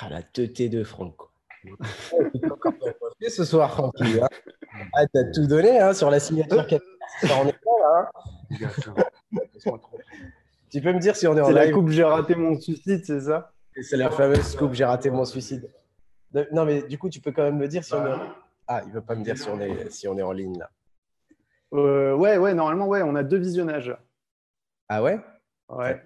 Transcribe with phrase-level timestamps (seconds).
[0.00, 1.16] Ah, la teuté de Franck.
[1.16, 1.30] quoi.
[3.28, 4.20] ce soir, Francky.
[4.20, 4.28] Hein.
[4.94, 6.64] Ah, t'as tout donné hein, sur la signature.
[7.24, 8.10] On est là,
[8.54, 8.94] hein.
[10.70, 13.04] Tu peux me dire si on est en C'est la coupe, j'ai raté mon suicide,
[13.04, 13.52] c'est ça?
[13.82, 15.68] C'est la fameuse coupe, j'ai raté mon suicide.
[16.32, 18.18] De- Non, mais du coup, tu peux quand même me dire si on est.
[18.68, 20.70] Ah, il veut pas me dire si on est, si on est en ligne là.
[21.72, 23.94] Euh, Ouais, ouais, normalement, ouais, on a deux visionnages.
[24.88, 25.20] Ah ouais?
[25.68, 26.02] Ouais.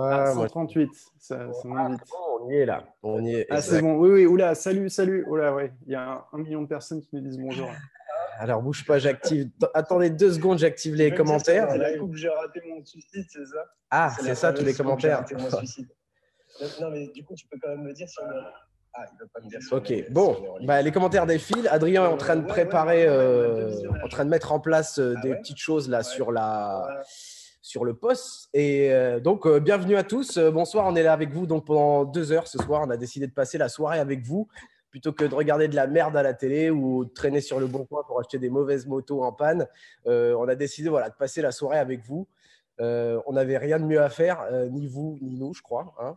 [0.00, 2.00] Ah, Ah, moi, 138, ça, ça monte vite.
[2.40, 2.84] on y est là.
[3.02, 3.46] On y est.
[3.50, 5.24] Ah, c'est bon, oui, oui, oula, salut, salut.
[5.28, 7.68] Oula, ouais, il y a un, un million de personnes qui nous disent bonjour.
[8.40, 9.50] Alors, bouge pas, j'active.
[9.74, 11.68] Attendez deux secondes, j'active les commentaires.
[11.72, 15.24] C'est la coupe, j'ai raté mon suicide, c'est ça Ah, c'est ça, tous les commentaires.
[16.80, 18.42] Non, mais du coup, tu peux quand même me dire si on est.
[18.94, 19.60] Ah, il veut pas me dire.
[19.70, 21.68] Ok, bon, bah, les commentaires défilent.
[21.68, 23.70] Adrien est en train de préparer, euh,
[24.02, 27.02] en train de mettre en place euh, des petites choses là sur la,
[27.68, 28.48] sur le poste.
[28.54, 30.38] Et euh, donc, euh, bienvenue à tous.
[30.38, 32.82] Euh, bonsoir, on est là avec vous donc pendant deux heures ce soir.
[32.86, 34.48] On a décidé de passer la soirée avec vous
[34.90, 37.66] plutôt que de regarder de la merde à la télé ou de traîner sur le
[37.66, 39.66] bon coin pour acheter des mauvaises motos en panne.
[40.06, 42.26] On a décidé voilà, de passer la soirée avec vous.
[42.78, 46.16] On n'avait rien de mieux à faire, ni vous ni nous, je crois, hein,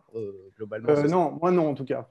[0.56, 1.02] globalement.
[1.02, 2.08] Non, moi non, en tout cas.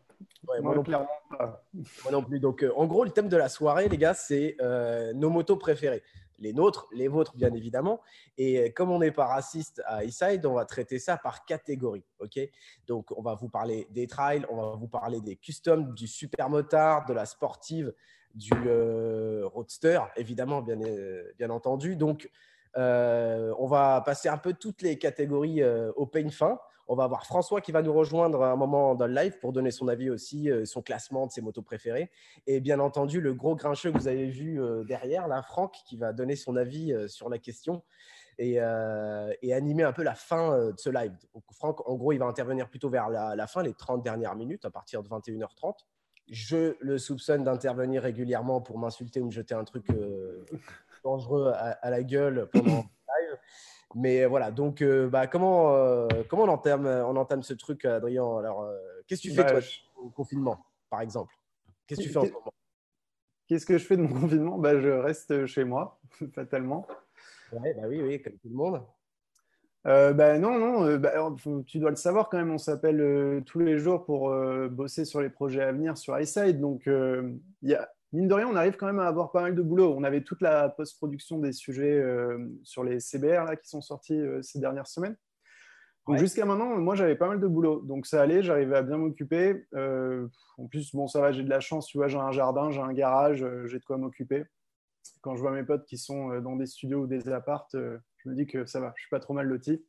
[0.47, 0.89] Ouais, moi moi, non plus.
[0.89, 1.63] clairement pas.
[2.03, 2.39] Moi non plus.
[2.39, 5.55] Donc, euh, en gros, le thème de la soirée, les gars, c'est euh, nos motos
[5.57, 6.03] préférées.
[6.41, 8.01] Les nôtres, les vôtres, bien évidemment.
[8.37, 12.03] Et euh, comme on n'est pas raciste à Eastside, on va traiter ça par catégorie.
[12.19, 12.39] ok?
[12.87, 16.49] Donc, on va vous parler des trails, on va vous parler des customs, du super
[16.49, 17.93] motard, de la sportive,
[18.33, 21.95] du euh, roadster, évidemment, bien, euh, bien entendu.
[21.95, 22.29] Donc,
[22.75, 25.61] on va passer un peu toutes les catégories
[25.95, 26.57] au peigne fin.
[26.91, 29.53] On va avoir François qui va nous rejoindre à un moment dans le live pour
[29.53, 32.11] donner son avis aussi, euh, son classement de ses motos préférées.
[32.47, 35.95] Et bien entendu, le gros grincheux que vous avez vu euh, derrière, là, Franck, qui
[35.95, 37.81] va donner son avis euh, sur la question
[38.37, 41.13] et, animer un peu la fin de ce live.
[41.33, 44.65] Donc, Franck, en gros, il va intervenir plutôt vers la, fin, les 30 dernières minutes,
[44.65, 45.75] à partir de 21h30.
[46.27, 49.85] Je le soupçonne d'intervenir régulièrement pour m'insulter ou me jeter un truc
[51.05, 53.39] dangereux à, à la gueule pendant le live.
[53.95, 58.37] Mais voilà, donc euh, bah, comment, euh, comment on, entame, on entame ce truc, Adrien?
[58.37, 61.33] Alors, euh, qu'est-ce que tu fais, Bah, toi, je- au confinement, par exemple?
[61.87, 62.53] Qu'est-ce que tu fais en ce moment?
[63.47, 64.57] Qu'est-ce que je fais de mon confinement?
[64.57, 65.99] Bah, Je reste chez moi,
[66.35, 66.87] fatalement.
[67.51, 68.81] Ouais, bah oui, oui, comme tout le monde.
[69.87, 72.57] Euh, bah, non, non, euh, bah, alors, faut- tu dois le savoir quand même, on
[72.59, 76.59] s'appelle euh, tous les jours pour euh, bosser sur les projets à venir sur iSide.
[76.59, 79.41] Donc, euh, il y a, mine de rien, on arrive quand même à avoir pas
[79.41, 79.93] mal de boulot.
[79.95, 84.19] On avait toute la post-production des sujets euh, sur les CBR là, qui sont sortis
[84.19, 85.15] euh, ces dernières semaines.
[86.07, 86.17] Ouais.
[86.17, 87.81] jusqu'à maintenant, moi, j'avais pas mal de boulot.
[87.81, 89.67] Donc, ça allait, j'arrivais à bien m'occuper.
[89.75, 90.27] Euh,
[90.57, 92.81] en plus, bon, ça va, j'ai de la chance, tu vois, j'ai un jardin, j'ai
[92.81, 94.43] un garage, j'ai de quoi m'occuper.
[95.21, 98.33] Quand je vois mes potes qui sont dans des studios ou des appartes, je me
[98.33, 99.85] dis que ça va, je suis pas trop mal loti.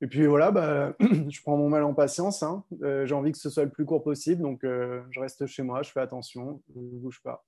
[0.00, 2.42] Et puis voilà, bah, je prends mon mal en patience.
[2.42, 2.64] hein.
[2.82, 5.62] Euh, J'ai envie que ce soit le plus court possible, donc euh, je reste chez
[5.62, 7.44] moi, je fais attention, je ne bouge pas.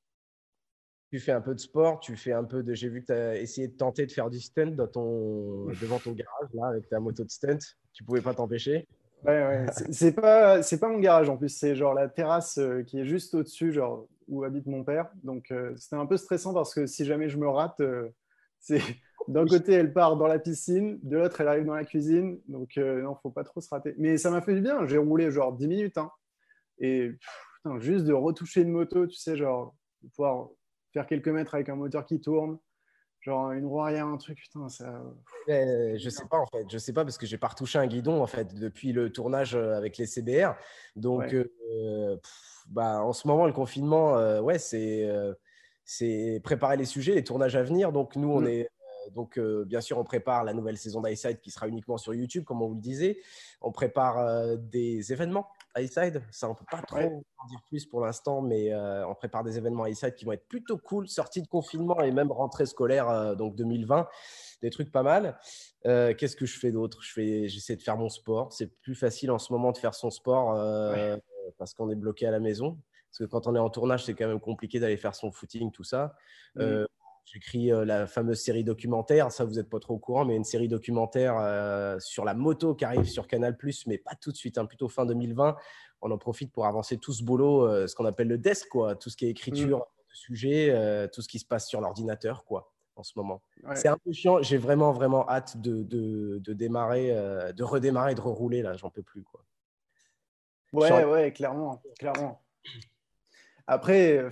[1.12, 2.75] Tu fais un peu de sport, tu fais un peu de.
[2.75, 5.67] J'ai vu que tu as essayé de tenter de faire du stunt dans ton...
[5.81, 7.59] devant ton garage, là, avec ta moto de stunt.
[7.93, 8.89] Tu pouvais pas t'empêcher.
[9.25, 9.67] Ouais, ouais.
[9.93, 13.07] C'est- pas, c'est pas mon garage en plus, c'est genre la terrasse euh, qui est
[13.07, 15.09] juste au-dessus, genre où habite mon père.
[15.23, 17.81] Donc euh, c'était un peu stressant parce que si jamais je me rate,
[18.59, 18.83] c'est
[19.28, 22.41] d'un côté elle part dans la piscine, de l'autre elle arrive dans la cuisine.
[22.49, 23.94] Donc euh, non, faut pas trop se rater.
[23.99, 24.87] Mais ça m'a fait du bien.
[24.87, 26.10] J'ai roulé genre 10 minutes, hein.
[26.78, 27.28] et pff,
[27.62, 30.49] putain, juste de retoucher une moto, tu sais, genre de pouvoir
[30.93, 32.59] faire quelques mètres avec un moteur qui tourne,
[33.21, 35.03] genre une roue arrière, un truc, putain, ça.
[35.48, 37.87] Euh, je sais pas en fait, je sais pas parce que j'ai pas retouché un
[37.87, 40.54] guidon en fait depuis le tournage euh, avec les CBR.
[40.97, 41.47] Donc, Ouais.
[41.72, 45.09] euh, pff, bah, en ce moment le confinement, euh, ouais, c'est
[45.88, 47.93] c'est préparer les sujets, les tournages à venir.
[47.93, 48.47] Donc nous on Mm.
[48.48, 48.69] est
[49.15, 52.44] donc euh, bien sûr on prépare la nouvelle saison d'ISide qui sera uniquement sur YouTube
[52.44, 53.19] comme on vous le disait.
[53.61, 56.22] On prépare euh, des événements iSide.
[56.31, 57.06] Ça on peut pas trop Ouais.
[57.39, 60.47] en dire plus pour l'instant, mais euh, on prépare des événements iSide qui vont être
[60.49, 64.09] plutôt cool, sortie de confinement et même rentrée scolaire euh, donc 2020
[64.62, 65.39] des trucs pas mal.
[65.87, 67.03] Euh, Qu'est-ce que je fais d'autre?
[67.03, 68.53] Je fais, j'essaie de faire mon sport.
[68.53, 71.16] C'est plus facile en ce moment de faire son sport euh,
[71.59, 72.78] parce qu'on est bloqué à la maison.
[73.10, 75.71] Parce que quand on est en tournage, c'est quand même compliqué d'aller faire son footing,
[75.71, 76.15] tout ça.
[76.59, 76.86] Euh,
[77.27, 79.33] J'écris euh, la fameuse série documentaire.
[79.33, 82.75] Ça, vous n'êtes pas trop au courant, mais une série documentaire euh, sur la moto
[82.77, 83.57] qui arrive sur Canal+,
[83.89, 85.57] mais pas tout de suite, hein, plutôt fin 2020.
[86.03, 88.95] On en profite pour avancer tout ce boulot, euh, ce qu'on appelle le desk, quoi.
[88.95, 92.73] Tout ce qui est écriture de sujet, tout ce qui se passe sur l'ordinateur, quoi,
[92.95, 93.43] en ce moment.
[93.65, 93.75] Ouais.
[93.75, 94.41] C'est un peu chiant.
[94.41, 98.63] J'ai vraiment, vraiment hâte de, de, de démarrer, euh, de redémarrer, de rerouler.
[98.63, 99.25] Là, j'en peux plus.
[99.25, 99.45] Quoi.
[100.73, 102.41] Ouais, Genre- ouais, clairement, clairement.
[103.67, 104.25] Après,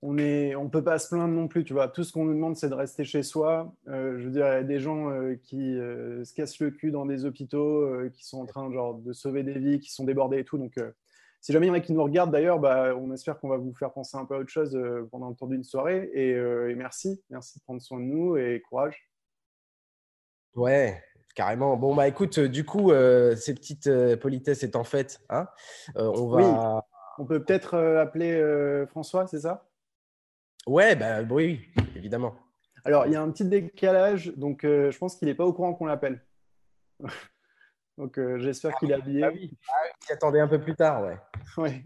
[0.00, 1.88] on est, on peut pas se plaindre non plus, tu vois.
[1.88, 3.72] Tout ce qu'on nous demande, c'est de rester chez soi.
[3.88, 6.70] Euh, je veux dire, il y a des gens euh, qui euh, se cassent le
[6.70, 10.04] cul dans des hôpitaux, qui sont en train genre de sauver des vies, qui sont
[10.04, 10.56] débordés et tout.
[10.56, 10.74] Donc,
[11.40, 13.56] si jamais il y en a qui nous regardent d'ailleurs, bah, on espère qu'on va
[13.56, 14.78] vous faire penser un peu à autre chose
[15.10, 16.10] pendant le temps d'une soirée.
[16.14, 19.10] Et, et, merci, merci de prendre soin de nous et courage.
[20.54, 21.02] Ouais,
[21.34, 21.76] Carrément.
[21.76, 22.90] Bon, bah écoute, du coup,
[23.36, 25.48] ces petites politesses étant faites, hein,
[25.96, 26.84] on va.
[27.20, 29.67] On peut peut-être appeler François, c'est ça?
[30.68, 31.60] Ouais, bah oui,
[31.96, 32.36] évidemment.
[32.84, 35.74] Alors, il y a un petit décalage, donc je pense qu'il n'est pas au courant
[35.74, 36.22] qu'on l'appelle.
[37.98, 39.24] donc, j'espère qu'il est ah habillé.
[39.24, 41.16] Ah oui, ah, il attendait un peu plus tard, ouais.
[41.56, 41.84] Ouais.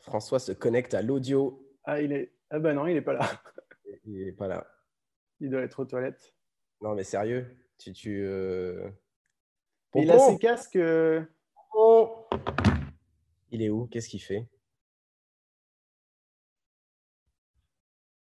[0.00, 1.66] François se connecte à l'audio.
[1.84, 2.34] Ah, il est.
[2.50, 3.20] Ah ben non, il n'est pas là.
[4.04, 4.66] Il n'est pas là.
[5.40, 6.34] Il doit être aux toilettes.
[6.80, 8.88] Non, mais sérieux tu, tu euh,
[9.94, 10.76] Il a ses casques.
[10.76, 11.22] Euh,
[13.50, 13.86] il est où?
[13.86, 14.46] Qu'est-ce qu'il fait?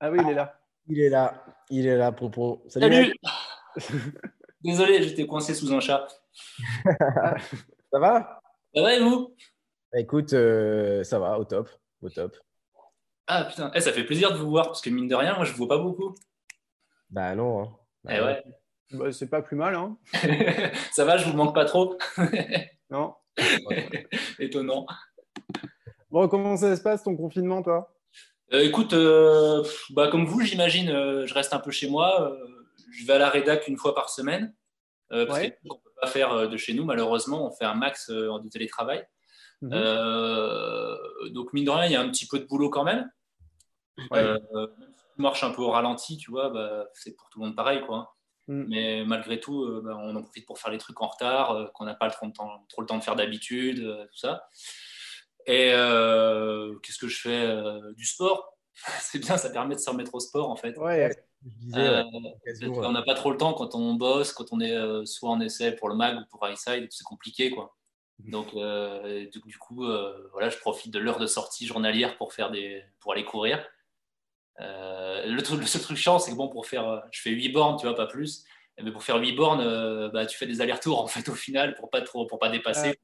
[0.05, 0.59] Ah oui, il est là.
[0.87, 1.43] Il est là.
[1.71, 2.61] Il est là, Pompon.
[2.67, 3.11] Salut,
[4.63, 6.07] Désolé, j'étais coincé sous un chat.
[6.85, 8.39] ça va?
[8.75, 9.35] Ça va et vous?
[9.91, 11.71] Bah, Écoute, euh, ça va, au top.
[12.03, 12.37] Au top.
[13.25, 15.43] Ah putain, eh, ça fait plaisir de vous voir parce que mine de rien, moi
[15.43, 16.13] je ne vois pas beaucoup.
[17.09, 17.63] Bah non.
[17.63, 17.75] Hein.
[18.03, 18.43] Bah, eh ouais.
[18.91, 19.73] Bah, c'est pas plus mal.
[19.73, 19.97] Hein.
[20.91, 21.97] ça va, je vous manque pas trop?
[22.91, 23.15] non.
[24.37, 24.85] Étonnant.
[26.11, 27.94] Bon, comment ça se passe ton confinement, toi?
[28.53, 32.35] Euh, Écoute, euh, bah, comme vous, j'imagine, euh, je reste un peu chez moi.
[32.91, 34.53] je vais à la rédac une fois par semaine.
[35.09, 37.47] parce qu'on ne peut pas faire de chez nous, malheureusement.
[37.47, 39.05] On fait un max de télétravail.
[39.61, 39.71] Mhm.
[41.31, 43.09] donc, mine de rien, il y a un petit peu de boulot quand même.
[44.11, 44.37] Ouais
[45.17, 48.17] marche un peu au ralenti, tu vois, bah, c'est pour tout le monde pareil, quoi.
[48.49, 48.65] Mm.
[48.67, 51.95] Mais malgré tout, bah, on en profite pour faire les trucs en retard, qu'on n'a
[51.95, 53.79] pas trop, temps, trop le temps de faire d'habitude,
[54.11, 54.49] tout ça.
[55.45, 55.71] Et
[56.81, 58.51] qu'est-ce que je fais Du sport?
[58.99, 60.77] c'est bien, ça permet de se remettre au sport, en fait.
[60.77, 61.09] Ouais,
[61.73, 65.71] on n'a pas trop le temps quand on bosse, quand on est soit en essai
[65.71, 67.75] pour le mag ou pour iSide, c'est compliqué, quoi.
[68.23, 68.31] Mm.
[68.31, 68.47] Donc,
[69.31, 69.85] du, coup,
[70.31, 73.65] voilà, je profite de l'heure de sortie journalière pour, faire des, pour aller courir.
[74.61, 77.31] Euh, le, truc, le seul truc chiant, c'est que bon, pour faire, euh, je fais
[77.31, 78.45] 8 bornes, tu vois, pas plus.
[78.81, 81.75] Mais pour faire 8 bornes, euh, bah, tu fais des allers-retours en fait au final
[81.75, 82.89] pour pas trop, pour pas dépasser.
[82.89, 82.99] Ouais,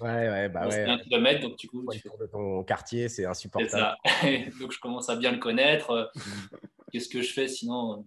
[0.00, 0.84] ouais, bah ouais.
[0.84, 3.70] un kilomètre, donc du coup, tu de ton quartier, c'est insupportable.
[3.70, 3.96] Ça.
[4.60, 6.10] donc je commence à bien le connaître.
[6.14, 6.56] Mm.
[6.92, 8.06] Qu'est-ce que je fais sinon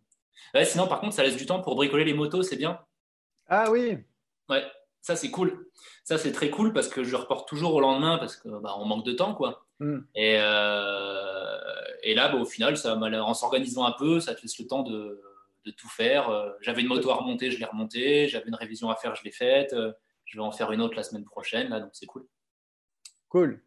[0.53, 2.79] ouais, Sinon, par contre, ça laisse du temps pour bricoler les motos, c'est bien.
[3.47, 3.97] Ah oui.
[4.49, 4.63] Ouais,
[5.01, 5.67] ça c'est cool.
[6.03, 9.05] Ça c'est très cool parce que je reporte toujours au lendemain parce que bah, manque
[9.05, 9.65] de temps, quoi.
[9.79, 9.99] Mm.
[10.15, 10.37] Et
[12.03, 14.83] et là, bah, au final, ça, en s'organisant un peu, ça te laisse le temps
[14.83, 15.21] de,
[15.75, 16.29] tout faire.
[16.29, 18.29] Euh, j'avais une moto à remonter, je l'ai remontée.
[18.29, 19.75] J'avais une révision à faire, je l'ai faite.
[20.27, 22.25] Euh, je vais en faire une autre la semaine prochaine, là, donc c'est cool.
[23.29, 23.61] Cool.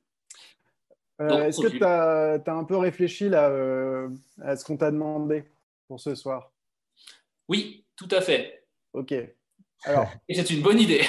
[1.21, 3.47] Euh, est-ce que tu as, un peu réfléchi là,
[4.41, 5.45] à ce qu'on t'a demandé
[5.87, 6.53] pour ce soir?
[7.49, 8.67] Oui, tout à fait.
[8.93, 9.15] Ok.
[9.85, 10.11] Alors.
[10.29, 11.03] Et c'est une bonne idée.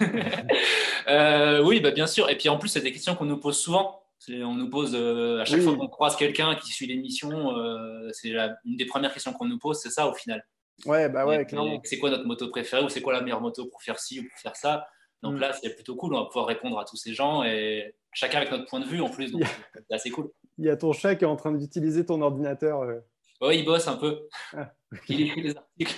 [1.64, 2.30] oui, bah, bien sûr.
[2.30, 4.02] Et puis en plus, c'est des questions qu'on nous pose souvent.
[4.28, 8.30] On nous pose euh, à chaque fois qu'on croise quelqu'un qui suit l'émission, euh, c'est
[8.64, 10.46] une des premières questions qu'on nous pose, c'est ça au final.
[10.86, 11.80] Ouais, bah ouais, clairement.
[11.84, 14.22] C'est quoi notre moto préférée ou c'est quoi la meilleure moto pour faire ci ou
[14.22, 14.86] pour faire ça?
[15.22, 15.38] Donc mm.
[15.38, 18.50] là, c'est plutôt cool, on va pouvoir répondre à tous ces gens et chacun avec
[18.50, 19.42] notre point de vue en plus, donc
[19.74, 20.30] c'est assez cool.
[20.58, 22.82] Il y a ton chat qui est en train d'utiliser ton ordinateur.
[22.82, 23.00] Euh.
[23.40, 24.28] Oui, il bosse un peu.
[24.52, 24.72] Ah,
[25.08, 25.94] il écrit des articles.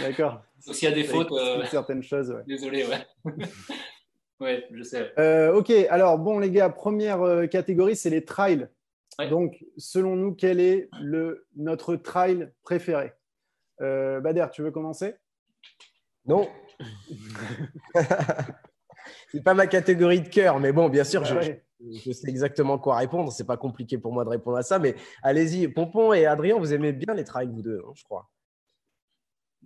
[0.00, 0.42] D'accord.
[0.58, 1.32] S'il y a des fautes.
[1.70, 2.42] certaines choses, ouais.
[2.46, 3.06] Désolé, ouais.
[4.38, 5.12] Oui, je sais.
[5.18, 8.68] Euh, ok, alors bon les gars, première euh, catégorie, c'est les trails.
[9.30, 13.14] Donc, selon nous, quel est le, notre trail préféré?
[13.80, 15.16] Euh, Bader, tu veux commencer?
[16.24, 16.48] Non.
[19.32, 21.34] c'est pas ma catégorie de cœur, mais bon, bien sûr, je,
[22.04, 23.32] je, sais exactement quoi répondre.
[23.32, 25.68] C'est pas compliqué pour moi de répondre à ça, mais allez-y.
[25.68, 28.28] Pompon et Adrien, vous aimez bien les trails, vous deux, hein, je crois.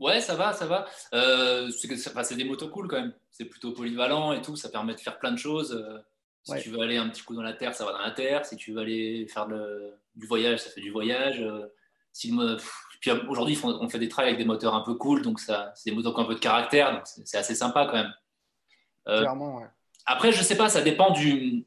[0.01, 0.87] Ouais, ça va, ça va.
[1.13, 3.15] Euh, c'est des motos cool quand même.
[3.31, 4.57] C'est plutôt polyvalent et tout.
[4.57, 5.73] Ça permet de faire plein de choses.
[5.73, 5.99] Euh,
[6.43, 8.47] si tu veux aller un petit coup dans la terre, ça va dans la terre.
[8.47, 9.47] Si tu veux aller faire
[10.17, 11.43] du voyage, ça fait du voyage.
[11.43, 11.67] Euh,
[12.13, 12.33] si
[13.01, 15.91] puis aujourd'hui, on fait des trails avec des moteurs un peu cool, donc ça, c'est
[15.91, 18.13] des moteurs qui ont un peu de caractère, donc c'est assez sympa quand même.
[19.07, 19.67] Clairement, ouais.
[20.07, 21.67] Après, je sais pas, ça dépend du.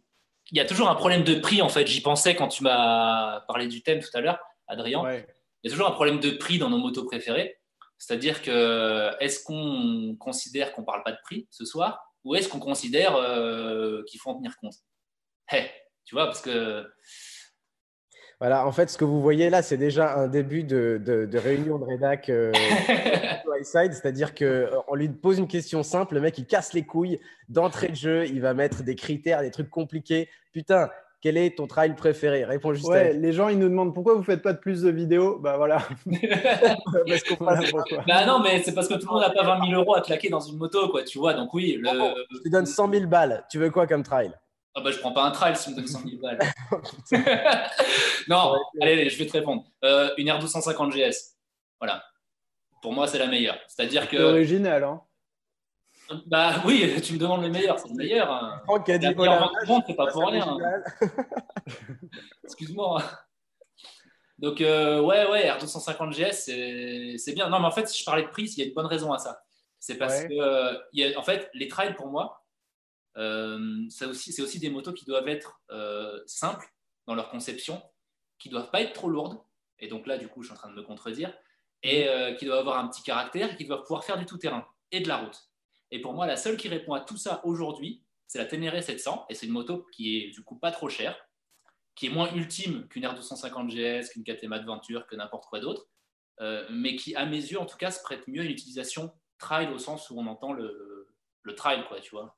[0.52, 1.88] Il y a toujours un problème de prix en fait.
[1.88, 5.02] J'y pensais quand tu m'as parlé du thème tout à l'heure, Adrien.
[5.12, 5.24] Il
[5.64, 7.58] y a toujours un problème de prix dans nos motos préférées.
[7.98, 12.50] C'est-à-dire que est-ce qu'on considère qu'on ne parle pas de prix ce soir ou est-ce
[12.50, 14.76] qu'on considère euh, qu'il faut en tenir compte?
[15.48, 15.72] Hey,
[16.06, 16.86] Tu vois, parce que.
[18.44, 21.80] Voilà, en fait, ce que vous voyez là, c'est déjà un début de, de, réunion
[21.80, 22.52] de rédac euh,
[23.64, 27.88] c'est-à-dire qu'on euh, lui pose une question simple, le mec il casse les couilles d'entrée
[27.88, 30.28] de jeu, il va mettre des critères, des trucs compliqués.
[30.52, 30.90] Putain,
[31.22, 32.44] Quel est ton trail préféré?
[32.44, 32.90] Réponds juste.
[32.90, 35.40] Ouais, les gens ils nous demandent pourquoi vous faites pas de plus de vidéos?
[35.40, 35.78] Bah voilà.
[37.08, 37.62] parce qu'on voilà
[38.06, 40.02] bah non, mais c'est parce que tout le monde n'a pas 20 000 euros à
[40.02, 41.04] claquer dans une moto, quoi.
[41.04, 41.80] Tu vois, donc oui.
[41.82, 41.90] Le...
[42.30, 43.46] je te donne 100 000 balles.
[43.50, 44.34] Tu veux quoi comme trail
[44.76, 46.40] ah bah je prends pas un trail si on me donne 100 000 balles.
[48.28, 49.66] non, allez, je vais te répondre.
[49.84, 51.36] Euh, une R250 GS.
[51.80, 52.04] Voilà.
[52.82, 53.58] Pour moi, c'est la meilleure.
[53.68, 54.18] C'est-à-dire que.
[54.18, 55.02] C'est original, hein.
[56.26, 58.30] Bah oui, tu me demandes le meilleur, c'est le meilleur.
[58.30, 58.62] Hein.
[58.66, 60.58] Franck a dit c'est pas pour rien.
[62.44, 63.02] Excuse-moi.
[64.38, 67.48] Donc, euh, ouais, ouais, R250 GS, c'est bien.
[67.50, 69.14] Non, mais en fait, si je parlais de prix, il y a une bonne raison
[69.14, 69.44] à ça.
[69.80, 72.43] C'est parce que, euh, y a, en fait, les trails, pour moi,
[73.18, 75.62] euh, c'est aussi, aussi, des motos qui doivent être
[76.26, 76.68] simples
[77.08, 77.82] dans leur conception,
[78.40, 79.40] qui doivent pas être trop lourdes.
[79.80, 81.34] Et donc là, du coup, je suis en train de me contredire.
[81.86, 82.08] Et
[82.40, 85.08] qui doivent avoir un petit caractère et qui doivent pouvoir faire du tout-terrain et de
[85.10, 85.38] la route.
[85.92, 89.26] Et pour moi, la seule qui répond à tout ça aujourd'hui, c'est la Ténéré 700.
[89.30, 91.16] Et c'est une moto qui est du coup pas trop chère,
[91.94, 95.88] qui est moins ultime qu'une R250 GS, qu'une KTM Adventure, que n'importe quoi d'autre,
[96.42, 99.14] euh, mais qui, à mes yeux, en tout cas, se prête mieux à une utilisation
[99.38, 102.36] trail au sens où on entend le, le trail, quoi, tu vois.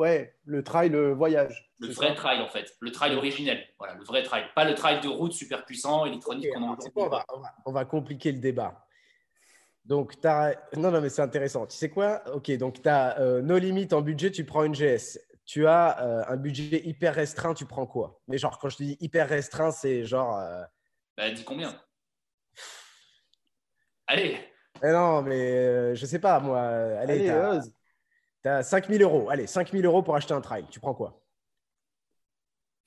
[0.00, 1.70] Ouais, le trail le voyage.
[1.78, 2.74] Le vrai trail, en fait.
[2.80, 3.62] Le trail originel.
[3.78, 4.46] Voilà, le vrai trail.
[4.54, 7.26] Pas le trail de route super puissant, électronique qu'on on, va,
[7.66, 8.86] on va compliquer le débat.
[9.84, 10.54] Donc, tu as...
[10.74, 11.66] Non, non, mais c'est intéressant.
[11.66, 12.22] Tu sais quoi?
[12.32, 15.18] Ok, donc tu as euh, no limite en budget, tu prends une GS.
[15.44, 18.22] Tu as euh, un budget hyper restreint, tu prends quoi?
[18.26, 20.38] Mais genre, quand je te dis hyper restreint, c'est genre.
[20.38, 20.62] Euh...
[21.14, 21.78] Bah, dis combien?
[24.06, 24.38] Allez
[24.82, 26.60] mais Non, mais euh, je sais pas, moi.
[27.00, 27.30] Allez,
[28.42, 29.28] tu as, 5000 euros.
[29.30, 30.64] Allez, 5000 euros pour acheter un trail.
[30.70, 31.22] Tu prends quoi?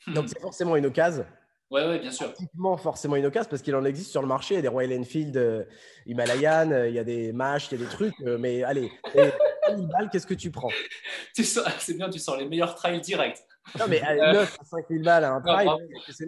[0.07, 0.13] Hmm.
[0.13, 1.25] Donc, c'est forcément une occasion.
[1.73, 2.31] Oui, ouais, bien sûr.
[2.33, 4.53] Typiquement, forcément une occasion parce qu'il en existe sur le marché.
[4.53, 5.63] Il y a des Royal Enfield euh,
[6.05, 8.13] Himalayan, euh, il y a des Mash, il y a des trucs.
[8.21, 8.91] Euh, mais allez,
[10.11, 10.69] qu'est-ce que tu prends?
[11.33, 13.43] C'est bien, tu sors les meilleurs trails directs.
[13.79, 15.77] Non, mais 9 à 5 000 balles à un
[16.09, 16.25] c'est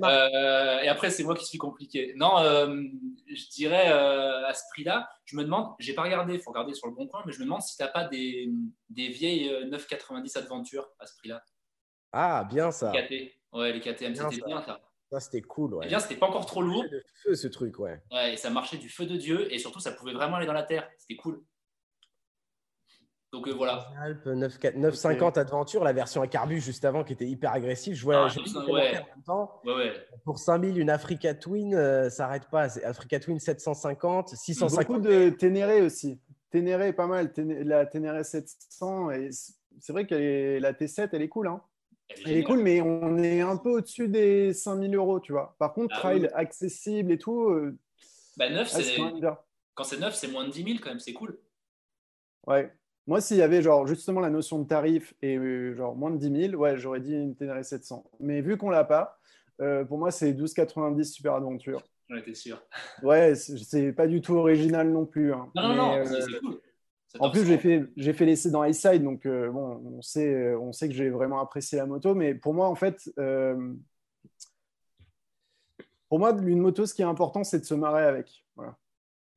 [0.83, 2.13] Et après, c'est moi qui suis compliqué.
[2.15, 6.73] Non, je dirais à ce prix-là, je me demande, j'ai pas regardé, il faut regarder
[6.73, 8.49] sur le bon coin, mais je me demande si tu n'as pas des,
[8.89, 11.43] des vieilles 9,90 Adventure à ce prix-là.
[12.11, 12.91] Ah, bien ça.
[12.91, 13.33] Les KT.
[13.53, 14.79] Ouais, les KTM, c'était bien ça
[15.19, 15.75] c'était cool.
[15.75, 15.85] Ouais.
[15.85, 16.83] Eh bien, c'était pas encore trop lourd.
[16.83, 18.01] De feu, ce truc, ouais.
[18.11, 19.51] Ouais, et ça marchait du feu de Dieu.
[19.53, 20.89] Et surtout, ça pouvait vraiment aller dans la terre.
[20.97, 21.43] C'était cool.
[23.35, 23.89] Donc euh, voilà.
[24.01, 27.93] Alpes 950 Adventure, la version à carbu juste avant qui était hyper agressive.
[27.93, 28.71] Je vois, ah, ouais.
[28.71, 29.59] en même temps.
[29.65, 29.93] Ouais, ouais.
[30.23, 32.79] Pour 5000, une Africa Twin, euh, ça n'arrête pas.
[32.85, 34.87] Africa Twin 750, 650.
[34.87, 36.17] Beaucoup de Ténéré aussi.
[36.49, 37.33] Ténéré, pas mal.
[37.35, 39.11] La Ténéré 700.
[39.11, 39.31] Et
[39.81, 41.49] c'est vrai que la T7, elle est cool.
[41.49, 41.61] Hein.
[42.25, 45.57] Elle est, cool, mais on est un peu au-dessus des 5000 euros, tu vois.
[45.59, 47.49] Par contre, ah trail accessible et tout.
[47.49, 47.77] Euh,
[48.37, 48.95] bah, neuf, c'est.
[49.73, 51.37] Quand c'est neuf, c'est moins de 10 000 quand même, c'est cool.
[52.47, 52.71] Ouais.
[53.07, 56.17] Moi, s'il y avait genre justement la notion de tarif et euh, genre moins de
[56.17, 58.03] 10 000, ouais, j'aurais dit une Ténéré 700.
[58.19, 59.19] Mais vu qu'on l'a pas,
[59.61, 61.81] euh, pour moi, c'est 12,90 Super Aventure.
[62.09, 62.61] J'en étais sûr.
[63.03, 65.33] Ouais, c'est pas du tout original non plus.
[65.33, 65.49] Hein.
[65.55, 66.59] Non, non, non, c'est cool.
[67.19, 70.73] En plus, j'ai fait, j'ai fait l'essai dans Highside, donc euh, bon, on sait, on
[70.73, 72.13] sait que j'ai vraiment apprécié la moto.
[72.13, 73.73] Mais pour moi, en fait, euh,
[76.09, 78.44] pour moi, une moto, ce qui est important, c'est de se marrer avec.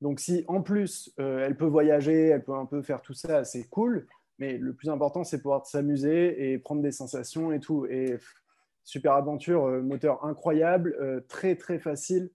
[0.00, 3.44] Donc, si en plus, euh, elle peut voyager, elle peut un peu faire tout ça,
[3.44, 4.06] c'est cool.
[4.38, 7.86] Mais le plus important, c'est pouvoir s'amuser et prendre des sensations et tout.
[7.86, 8.16] Et
[8.84, 12.30] super aventure, moteur incroyable, très très facile.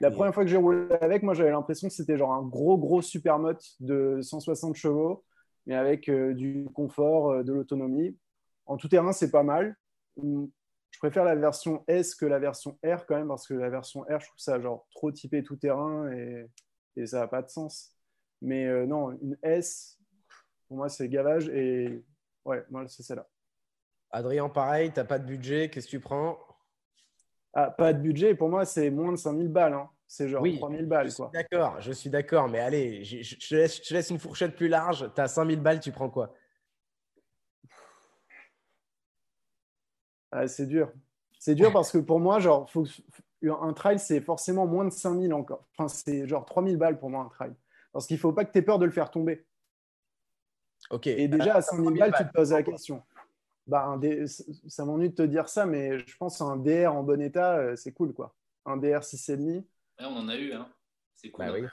[0.00, 2.76] La première fois que j'ai roulé avec, moi, j'avais l'impression que c'était genre un gros,
[2.76, 5.24] gros supermote de 160 chevaux,
[5.66, 8.16] mais avec euh, du confort, euh, de l'autonomie.
[8.66, 9.74] En tout terrain, c'est pas mal.
[10.18, 10.50] Hum,
[10.90, 14.02] je préfère la version S que la version R quand même, parce que la version
[14.02, 16.46] R, je trouve ça genre trop typé tout terrain et,
[17.04, 17.92] ça n'a pas de sens.
[18.40, 19.98] Mais euh, non, une S,
[20.68, 22.04] pour moi, c'est gavage et
[22.44, 23.28] ouais, moi, c'est celle-là.
[24.10, 26.38] Adrien, pareil, tu n'as pas de budget, qu'est-ce que tu prends?
[27.52, 29.74] Ah, pas de budget, pour moi, c'est moins de 5000 balles.
[29.74, 29.90] Hein.
[30.06, 31.08] C'est genre 3000 balles.
[31.32, 32.48] D'accord, je suis d'accord.
[32.48, 33.54] Mais allez, je, te
[33.94, 35.10] laisse, une fourchette plus large.
[35.14, 36.32] Tu as 5000 balles, tu prends quoi?
[40.30, 40.92] Ah, C'est dur.
[41.38, 42.86] C'est dur parce que pour moi, genre, faut,
[43.42, 45.66] un trail, c'est forcément moins de 5000 encore.
[45.76, 47.54] Enfin, c'est genre 3000 balles pour moi, un trail.
[47.92, 49.46] Parce qu'il ne faut pas que tu aies peur de le faire tomber.
[50.90, 51.06] Ok.
[51.06, 53.02] Et déjà, à 5000 balles, tu te poses la question
[53.66, 53.98] bah,
[54.68, 57.76] ça m'ennuie de te dire ça, mais je pense un DR en bon état, euh,
[57.76, 58.34] c'est cool, quoi.
[58.64, 59.38] Un DR 6,5.
[59.38, 59.64] Ouais,
[60.00, 60.68] on en a eu, hein.
[61.14, 61.46] C'est cool.
[61.46, 61.66] Bah, oui.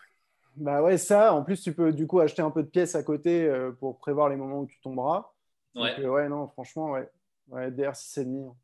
[0.55, 3.03] bah ouais, ça, en plus, tu peux du coup acheter un peu de pièces à
[3.03, 5.33] côté euh, pour prévoir les moments où tu tomberas.
[5.75, 5.95] Ouais.
[5.95, 7.09] Donc, euh, ouais, non, franchement, ouais.
[7.49, 8.49] ouais DR 6,5.
[8.49, 8.55] Hein.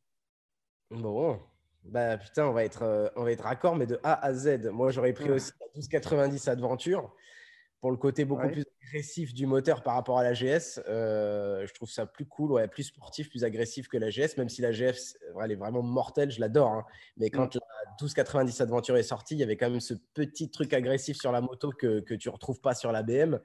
[0.92, 1.40] Bon,
[1.86, 4.70] bah putain, on va être, on va être raccord, mais de A à Z.
[4.72, 7.14] Moi, j'aurais pris aussi 12,90 Adventure.
[7.82, 8.52] pour le côté beaucoup Ouais.
[8.52, 10.82] plus agressif du moteur par rapport à la GS.
[10.90, 14.50] euh, je trouve ça plus cool, ouais, plus sportif, plus agressif que la GS, même
[14.50, 16.72] si la GS, elle est vraiment mortelle, je l'adore.
[16.72, 16.86] hein.
[17.16, 20.74] Mais quand la 1290 Adventure est sortie, il y avait quand même ce petit truc
[20.74, 23.40] agressif sur la moto que, que tu retrouves pas sur la BM.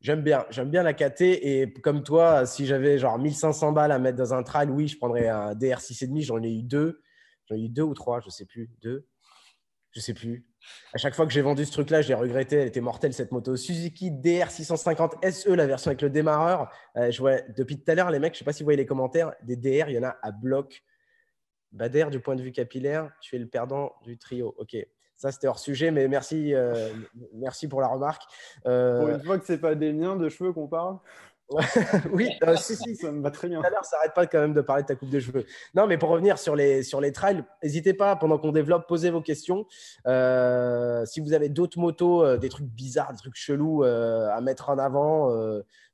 [0.00, 3.98] J'aime bien, j'aime bien la KT et comme toi, si j'avais genre 1500 balles à
[3.98, 6.22] mettre dans un trail, oui, je prendrais un DR6,5.
[6.22, 7.02] J'en ai eu deux,
[7.46, 9.06] j'en ai eu deux ou trois, je sais plus, deux,
[9.92, 10.46] je sais plus.
[10.92, 12.56] À chaque fois que j'ai vendu ce truc-là, je l'ai regretté.
[12.56, 13.56] Elle était mortelle cette moto.
[13.56, 16.70] Suzuki DR650 SE, la version avec le démarreur.
[16.96, 18.76] Euh, je vois depuis tout à l'heure, les mecs, je sais pas si vous voyez
[18.78, 20.82] les commentaires, des DR, il y en a à bloc.
[21.72, 24.54] Bader, du point de vue capillaire, tu es le perdant du trio.
[24.58, 24.76] Ok,
[25.14, 26.90] ça c'était hors sujet, mais merci, euh,
[27.34, 28.22] merci pour la remarque.
[28.66, 30.98] Euh, Pour une fois que c'est pas des miens de cheveux qu'on parle,
[32.12, 33.60] oui, euh, si, si, ça me va très bien.
[33.60, 35.44] tout à l'heure, ça n'arrête pas quand même de parler de ta coupe de cheveux.
[35.74, 39.10] Non, mais pour revenir sur les, sur les trails, n'hésitez pas, pendant qu'on développe, posez
[39.10, 39.66] vos questions.
[40.06, 44.40] Euh, si vous avez d'autres motos, euh, des trucs bizarres, des trucs chelous euh, à
[44.40, 45.30] mettre en avant,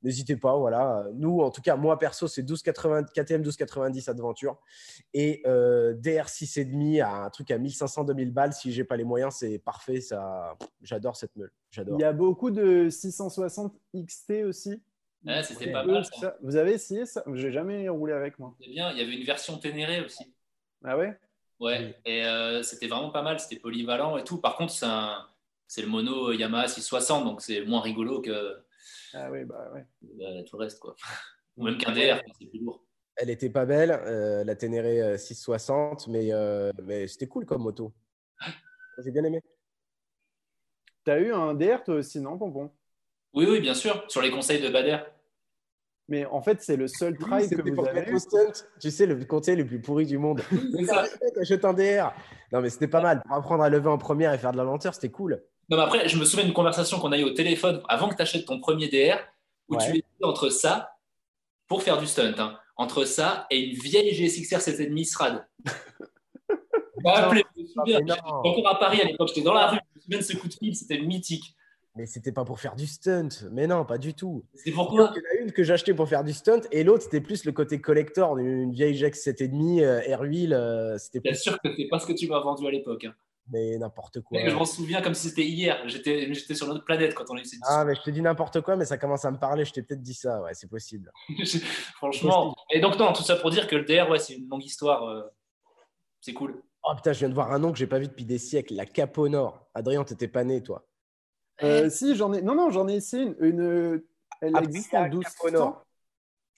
[0.03, 0.57] n'hésitez pas.
[0.57, 1.07] Voilà.
[1.15, 4.59] Nous, en tout cas, moi perso, c'est 1280, KTM 1290 Adventure
[5.15, 8.53] et euh, DR6,5 à un truc à 1500-2000 balles.
[8.53, 10.01] Si j'ai pas les moyens, c'est parfait.
[10.01, 11.53] Ça, J'adore cette meule.
[11.71, 11.99] J'adore.
[11.99, 14.83] Il y a beaucoup de 660 XT aussi.
[15.25, 16.05] Ouais, c'était pas mal.
[16.05, 16.17] Ça.
[16.21, 17.23] ça- Vous avez essayé ça?
[17.35, 18.55] J'ai jamais roulé avec moi.
[18.59, 18.91] C'était bien.
[18.93, 20.33] Il y avait une version Ténéré aussi.
[20.85, 21.17] Ah ouais?
[21.61, 24.39] Ouais, et euh, c'était vraiment pas mal, c'était polyvalent et tout.
[24.39, 25.25] Par contre, c'est un-
[25.69, 28.57] c'est le mono Yamaha 660, donc c'est moins rigolo que
[29.15, 29.87] Ah oui, bah ouais.
[30.23, 30.81] euh, tout le reste.
[30.81, 30.97] Quoi.
[31.57, 32.85] Ou même qu'un DR, c'est plus lourd.
[33.15, 37.63] Elle était pas belle, euh, la Ténéré euh, 660, mais, euh, mais c'était cool comme
[37.63, 37.93] moto.
[39.05, 39.41] J'ai bien aimé.
[41.05, 42.71] T'as eu un DR toi aussi, non, Pompon?
[43.35, 44.99] Oui, oui, bien sûr, sur les conseils de Bader.
[46.09, 48.19] Mais en fait, c'est le seul trail que C'était vous pour avez eu.
[48.81, 50.43] Tu sais, le conseil le plus pourri du monde.
[51.41, 52.13] Achète un DR.
[52.53, 53.23] Non, mais c'était pas mal.
[53.23, 55.43] Pour apprendre à lever en première et faire de la lenteur, c'était cool.
[55.71, 58.17] Non, mais après, je me souviens d'une conversation qu'on a eue au téléphone avant que
[58.17, 59.17] tu achètes ton premier DR,
[59.69, 59.85] où Ouais.
[59.91, 60.97] tu étais entre ça,
[61.69, 65.47] pour faire du stunt, hein, entre ça et une vieille GSXR 7,5 SRAD.
[66.47, 67.99] Tu m'as appelé, je me souviens.
[68.01, 70.37] J'étais encore à Paris à l'époque, j'étais dans la rue, je me souviens de ce
[70.37, 71.55] coup de fil, c'était mythique.
[71.95, 73.29] Mais c'était pas pour faire du stunt.
[73.51, 74.45] Mais non, pas du tout.
[74.55, 76.85] C'était Il y pourquoi en a une que j'ai achetée pour faire du stunt et
[76.85, 80.55] l'autre, c'était plus le côté collector, une vieille Jax 7,5 euh, Air Wheel.
[80.55, 81.39] euh, c'était Bien plus.
[81.41, 83.05] sûr que c'est pas ce que tu m'as vendu à l'époque.
[83.05, 83.15] hein.
[83.51, 84.41] Mais n'importe quoi.
[84.41, 85.83] Mais Je m'en souviens comme si c'était hier.
[85.87, 88.23] J'étais j'étais sur notre planète quand on a eu cette Ah, mais je te dis
[88.23, 89.65] n'importe quoi, mais ça commence à me parler.
[89.67, 90.41] Je t'ai peut-être dit ça.
[90.41, 91.13] Ouais, c'est possible.
[91.29, 91.67] discussion.
[91.97, 92.55] Franchement.
[92.73, 95.05] Et donc, non, tout ça pour dire que le DR, ouais, c'est une longue histoire.
[95.09, 95.23] euh,
[96.23, 96.63] C'est cool.
[96.85, 98.75] Oh putain, je viens de voir un nom que j'ai pas vu depuis des siècles,
[98.75, 99.69] la Capo Nord.
[99.75, 100.87] Adrien, t'étais pas né, toi.
[101.63, 102.43] Euh, si, j'en ai.
[102.43, 103.37] Non, non, j'en ai essayé une.
[103.41, 104.03] une-
[104.41, 105.51] Elle Aprilia existe en Capo 1200.
[105.53, 105.87] Nord.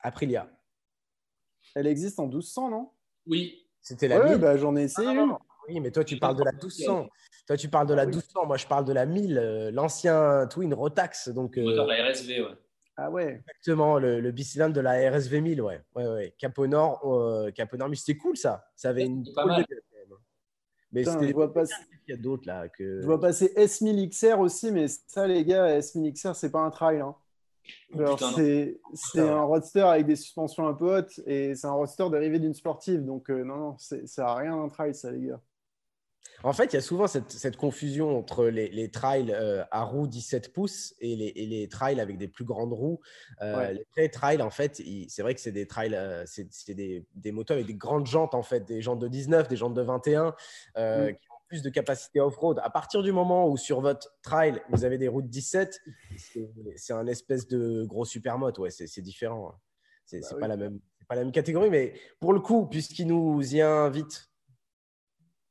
[0.00, 0.48] Aprilia.
[1.74, 2.90] Elle existe en 1200, non?
[3.26, 3.66] Oui.
[3.80, 4.38] C'était la Ouais, 1000.
[4.38, 5.28] bah, j'en ai essayé Ah, non, une.
[5.30, 5.38] non.
[5.68, 7.08] Oui, mais toi, tu parles de la 1200.
[7.46, 8.46] Toi, tu parles de la 1200.
[8.46, 11.28] Moi, je parle de la 1000, euh, l'ancien Twin Rotax.
[11.30, 12.54] Donc, Le euh, moteur la RSV, ouais.
[12.96, 13.34] Ah ouais.
[13.40, 15.60] exactement, le, le bicylindre de la RSV 1000.
[15.62, 16.34] Ouais, ouais, ouais.
[16.38, 17.88] Capo Nord, euh, Capo Nord.
[17.88, 18.64] Mais c'était cool, ça.
[18.76, 19.24] Ça avait une.
[19.34, 19.64] Pas mal.
[20.94, 21.28] Mais Putain, c'était.
[21.28, 21.64] je vois pas-
[22.06, 22.68] Il y a d'autres, là.
[22.68, 23.00] Que...
[23.00, 26.70] Je vois passer S1000 XR aussi, mais ça, les gars, S1000 XR, c'est pas un
[26.70, 27.00] trail.
[27.00, 27.14] Hein.
[27.94, 28.16] Non.
[28.16, 32.52] c'est un roadster avec des suspensions un peu hautes et c'est un roadster dérivé d'une
[32.54, 33.04] sportive.
[33.04, 35.40] Donc, euh, non, non, ça a rien d'un trail, ça, les gars.
[36.44, 39.82] En fait, il y a souvent cette, cette confusion entre les, les trails euh, à
[39.82, 43.00] roues 17 pouces et les, et les trails avec des plus grandes roues.
[43.40, 43.84] Euh, Ouais.
[43.96, 47.54] Les trails, en fait, c'est vrai que c'est des trails, euh, c'est des, des motos
[47.54, 50.34] avec des grandes jantes, en fait, des jantes de 19, des jantes de 21,
[50.76, 51.14] euh, Mm.
[51.16, 52.60] qui ont plus de capacité off-road.
[52.62, 55.80] À partir du moment où sur votre trail, vous avez des roues de 17,
[56.76, 58.58] c'est un espèce de gros supermote.
[58.58, 59.48] Ouais, c'est différent.
[59.54, 59.60] hein.
[60.04, 60.40] C'est Bah oui.
[60.40, 63.60] pas la même, c'est pas la même catégorie, mais pour le coup, puisqu'il nous y
[63.62, 64.28] invite,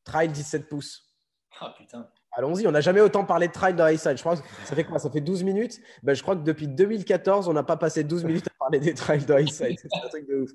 [0.03, 1.13] trail 17 pouces.
[1.59, 2.09] Ah putain.
[2.35, 4.17] Allons-y, on n'a jamais autant parlé de trail dans Highside.
[4.17, 4.97] Je crois que ça fait quoi?
[4.97, 5.79] Ça fait 12 minutes?
[6.01, 8.95] Ben, Je crois que depuis 2014, on n'a pas passé 12 minutes à parler des
[8.95, 9.79] trails dans Highside.
[9.79, 10.49] C'est un truc de ouf.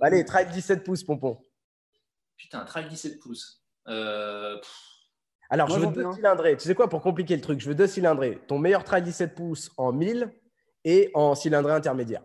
[0.00, 1.38] Allez, trail 17 pouces, pompon.
[2.38, 3.62] Putain, trail 17 pouces.
[3.88, 4.58] Euh,
[5.50, 6.56] Alors, Moi, je veux deux cylindrés.
[6.56, 8.40] Tu sais quoi, pour compliquer le truc, je veux deux cylindrés.
[8.48, 10.32] Ton meilleur trail 17 pouces en 1000
[10.84, 12.22] et en cylindré intermédiaire.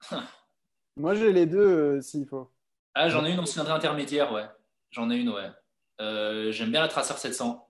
[0.96, 1.58] Moi, j'ai les deux
[1.96, 2.52] euh, s'il faut.
[2.94, 4.46] Ah, j'en ai une en cylindrée intermédiaire, ouais.
[4.90, 5.50] J'en ai une, ouais.
[6.00, 7.68] Euh, J'aime bien la Tracer 700.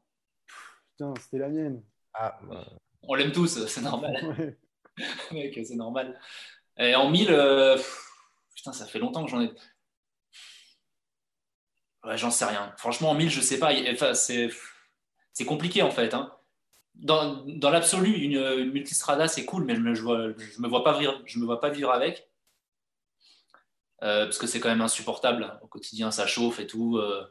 [0.97, 1.83] Putain, c'était la mienne.
[2.15, 2.65] Ah, euh,
[3.03, 4.17] On l'aime tous, c'est normal.
[4.39, 4.59] Ouais.
[5.33, 6.19] Mec, c'est normal.
[6.79, 7.79] Et en 1000, euh,
[8.55, 9.51] putain, ça fait longtemps que j'en ai.
[12.05, 12.73] Ouais, j'en sais rien.
[12.79, 13.73] Franchement, en 1000, je sais pas.
[13.93, 14.51] Enfin, c'est
[15.35, 16.15] c'est compliqué en fait.
[16.15, 16.33] hein.
[16.97, 20.69] Dans, dans l'absolu, une, une multistrada, c'est cool, mais je me, je vois- je me
[20.69, 22.28] vois pas vivre, je me vois pas vivre avec.
[24.03, 25.59] Euh, parce que c'est quand même insupportable.
[25.63, 26.97] Au quotidien, ça chauffe et tout.
[26.99, 27.25] euh,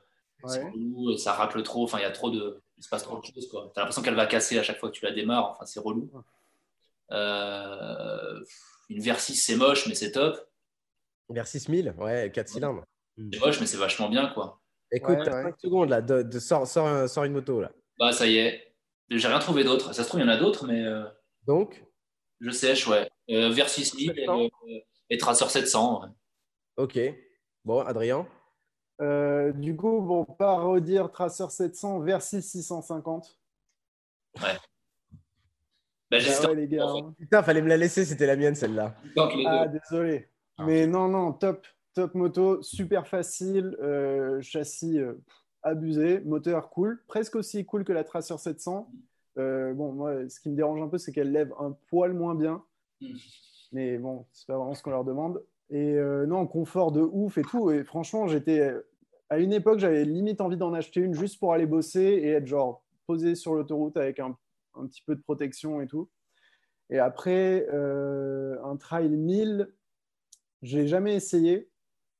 [0.43, 0.63] Ouais.
[0.69, 1.83] relou, ça racle trop.
[1.83, 2.61] Enfin, il y a trop de.
[2.77, 3.49] il se passe trop de choses.
[3.49, 5.49] Tu as l'impression qu'elle va casser à chaque fois que tu la démarres.
[5.51, 6.11] Enfin, c'est relou.
[7.11, 8.39] Euh,
[8.89, 10.37] une Versys, c'est moche, mais c'est top.
[11.29, 12.83] Versys 1000, ouais, 4 cylindres.
[13.17, 14.61] C'est moche, mais c'est vachement bien, quoi.
[14.91, 17.71] Écoute, t'as 5 secondes là, de, de sors, sors, une moto là.
[17.99, 18.75] Bah, ça y est.
[19.09, 19.93] J'ai rien trouvé d'autre.
[19.93, 20.83] Ça se trouve, il y en a d'autres, mais.
[20.85, 21.03] Euh,
[21.45, 21.83] Donc?
[22.39, 23.09] Je sèche, ouais.
[23.31, 26.03] Euh, Versys 1000 et, et, Tracer 700.
[26.77, 26.99] Ok.
[27.65, 28.27] Bon, Adrien
[28.99, 33.37] euh, du coup, bon, pas redire Tracer 700 Versys 650.
[34.41, 34.43] Ouais.
[36.11, 36.85] Ouais, les gars.
[37.17, 38.95] Putain, fallait me la laisser, c'était la mienne celle-là.
[39.17, 40.29] Ah, désolé.
[40.57, 40.65] Ah.
[40.65, 45.13] Mais non, non, top, top moto, super facile, euh, châssis euh,
[45.61, 48.89] abusé, moteur cool, presque aussi cool que la Tracer 700.
[49.35, 52.63] bon, moi, ce qui me dérange un peu, c'est qu'elle lève un poil moins bien.
[53.01, 53.15] Hmm.
[53.73, 55.43] Mais bon, c'est pas vraiment ce qu'on leur demande.
[55.69, 57.71] Et euh, non, confort de ouf et tout.
[57.71, 58.73] Et franchement, j'étais
[59.29, 62.47] à une époque, j'avais limite envie d'en acheter une juste pour aller bosser et être
[62.47, 64.37] genre posé sur l'autoroute avec un,
[64.75, 66.09] un, petit peu de protection et tout.
[66.89, 69.73] Et après, euh, un trail 1000,
[70.61, 71.69] j'ai jamais essayé,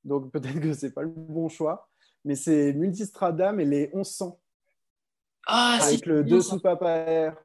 [0.03, 1.89] donc peut-être que c'est pas le bon choix.
[2.25, 4.39] Mais c'est Multistrada, mais les 1100.
[5.45, 7.37] Ah, avec le 2 soupapes air.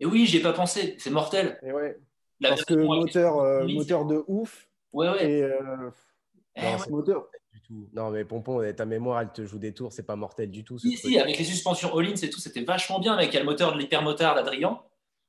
[0.00, 1.60] Et oui, j'ai pas pensé, c'est mortel.
[1.62, 2.00] Et ouais.
[2.42, 4.68] Parce que moteur, euh, moteur de ouf.
[4.96, 5.30] Ouais, ouais.
[5.30, 5.90] Et, euh,
[6.56, 7.26] non, moteur.
[7.52, 7.88] Du tout.
[7.92, 10.78] Non, mais Pompon, ta mémoire, elle te joue des tours, c'est pas mortel du tout.
[10.78, 13.12] Si, si, avec les suspensions all-in, c'est tout, c'était vachement bien.
[13.12, 14.80] Avec le moteur de l'hypermotard d'Adrien.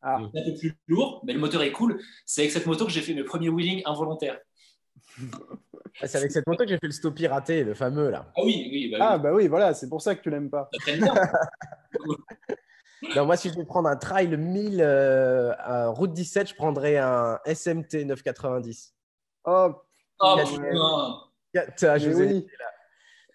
[0.01, 0.17] Ah.
[0.17, 1.99] un peu plus lourd, mais le moteur est cool.
[2.25, 4.39] C'est avec cette moto que j'ai fait mes premiers wheeling involontaires.
[5.99, 8.31] Ah, c'est avec cette moto que j'ai fait le stoppie raté, le fameux là.
[8.37, 8.91] Ah oui, oui.
[8.91, 10.69] Bah, Ah bah oui, voilà, c'est pour ça que tu l'aimes pas.
[13.15, 17.39] non, moi, si je vais prendre un trail 1000 euh, route 17, je prendrais un
[17.45, 18.96] SMT 990.
[19.49, 19.71] Oh,
[20.19, 20.35] oh
[21.71, 21.97] putain.
[21.97, 22.45] je vous ai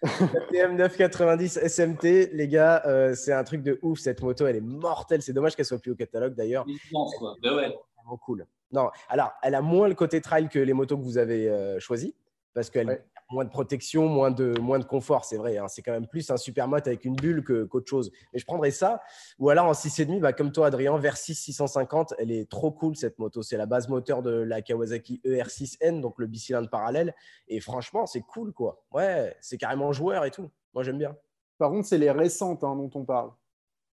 [0.03, 3.99] KTM 990 SMT, les gars, euh, c'est un truc de ouf.
[3.99, 5.23] Cette moto, elle est mortelle.
[5.23, 6.65] C'est dommage qu'elle soit plus au catalogue d'ailleurs.
[6.65, 7.75] Ben ouais.
[7.97, 8.45] Vraiment cool.
[8.71, 11.79] Non, alors, elle a moins le côté trail que les motos que vous avez euh,
[11.79, 12.13] choisies
[12.53, 15.57] parce qu'elle moins de protection, moins de, moins de confort, c'est vrai.
[15.57, 15.67] Hein.
[15.67, 18.11] C'est quand même plus un super moto avec une bulle qu'autre chose.
[18.31, 19.01] Mais je prendrais ça.
[19.39, 23.19] Ou alors en 6,5, bah, comme toi, Adrien, Versys 650, elle est trop cool cette
[23.19, 23.41] moto.
[23.41, 27.13] C'est la base moteur de la Kawasaki ER6N, donc le bicylindre parallèle.
[27.47, 28.83] Et franchement, c'est cool, quoi.
[28.91, 30.49] Ouais, c'est carrément joueur et tout.
[30.73, 31.15] Moi, j'aime bien.
[31.57, 33.31] Par contre, c'est les récentes hein, dont on parle.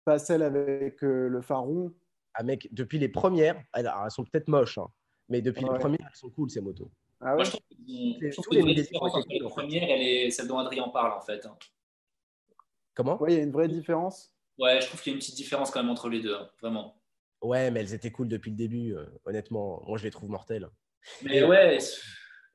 [0.05, 1.93] Pas celles avec euh, le phare rond.
[2.35, 4.89] Ah, mec, depuis les premières, elles, sont peut-être moches, hein.
[5.29, 6.91] mais depuis les premières, elles sont cool, ces motos.
[7.27, 7.63] Ah Moi, je trouve,
[8.49, 11.47] qu'il y a une différence entre la première et celle dont Adrien parle, en fait.
[11.47, 11.57] Hein.
[12.95, 13.17] Comment?
[13.21, 14.31] Oui, il y a une vraie différence?
[14.59, 16.51] Ouais, je trouve qu'il y a une petite différence quand même entre les deux, hein,
[16.61, 17.01] vraiment.
[17.41, 19.83] Ouais, mais elles étaient cool depuis le début, euh, honnêtement.
[19.87, 20.69] Moi, je les trouve mortelles.
[21.23, 21.79] Mais ouais,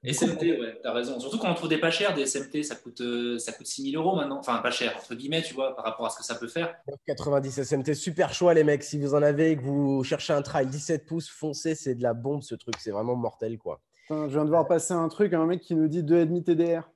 [0.03, 1.19] SMT, ouais, t'as raison.
[1.19, 3.91] Surtout quand on trouve des pas chers, des SMT, ça coûte, euh, ça coûte 6
[3.91, 4.37] 000 euros maintenant.
[4.37, 6.75] Enfin, pas cher, entre guillemets, tu vois, par rapport à ce que ça peut faire.
[7.07, 8.83] 90 SMT, super choix, les mecs.
[8.83, 12.03] Si vous en avez et que vous cherchez un trail 17 pouces, foncez, c'est de
[12.03, 12.75] la bombe, ce truc.
[12.79, 15.87] C'est vraiment mortel, quoi je viens de voir passer un truc, un mec qui nous
[15.87, 16.89] dit 2,5 TDR.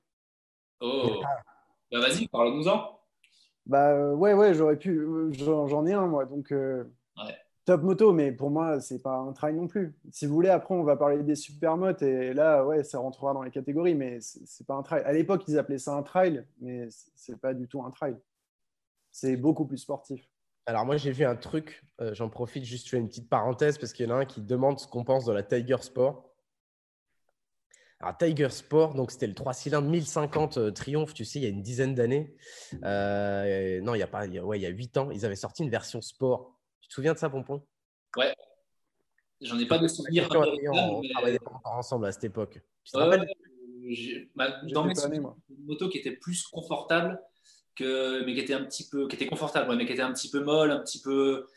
[0.81, 1.21] Oh,
[1.91, 2.99] bah vas-y, parle-nous-en.
[3.65, 6.83] Bah euh, ouais, ouais, j'aurais pu, euh, j'en ai un moi, donc euh,
[7.65, 9.95] top moto, mais pour moi, c'est pas un trail non plus.
[10.11, 13.43] Si vous voulez, après, on va parler des supermotes et là, ouais, ça rentrera dans
[13.43, 15.03] les catégories, mais c'est pas un trail.
[15.05, 18.17] À l'époque, ils appelaient ça un trail, mais c'est pas du tout un trail.
[19.11, 20.27] C'est beaucoup plus sportif.
[20.65, 23.93] Alors moi, j'ai vu un truc, j'en profite juste, je fais une petite parenthèse parce
[23.93, 26.32] qu'il y en a un qui demande ce qu'on pense de la Tiger Sport.
[27.99, 31.45] Alors, Tiger Sport, donc c'était le 3 cylindres 1050 euh, Triumph, tu sais, il y
[31.45, 32.35] a une dizaine d'années.
[32.83, 35.63] Euh, non, il y a pas, ouais, il y a 8 ans, ils avaient sorti
[35.63, 36.59] une version sport.
[36.81, 37.65] Tu te souviens de ça, Pompon?
[38.17, 38.33] Ouais.
[39.41, 40.27] J'en ai pas de souvenirs.
[40.31, 42.59] On, travaillait pas encore ensemble à cette époque.
[42.83, 43.27] Tu te rappelles?
[44.35, 47.21] bah, Dans mes souvenirs, une moto qui était plus confortable,
[47.75, 50.29] que, mais qui était un petit peu, qui était confortable, mais qui était un petit
[50.29, 51.47] peu molle, un petit peu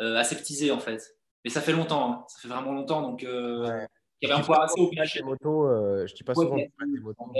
[0.00, 1.16] euh, aseptisée en fait.
[1.44, 2.24] Mais ça fait longtemps, hein.
[2.28, 3.24] ça fait vraiment longtemps, donc.
[3.24, 3.88] Euh, il
[4.22, 4.90] y avait un poids assez au
[5.24, 7.32] Motos, euh, je dis pas souvent des motos.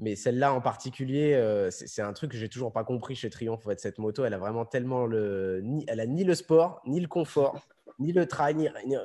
[0.00, 3.64] Mais, celle-là en particulier, euh, c'est un truc que j'ai toujours pas compris chez Triumph.
[3.64, 6.82] En fait, cette moto, elle a vraiment tellement le, ni, elle a ni le sport,
[6.84, 7.66] ni le confort,
[8.00, 8.72] ni le trail.
[8.86, 8.96] Ni,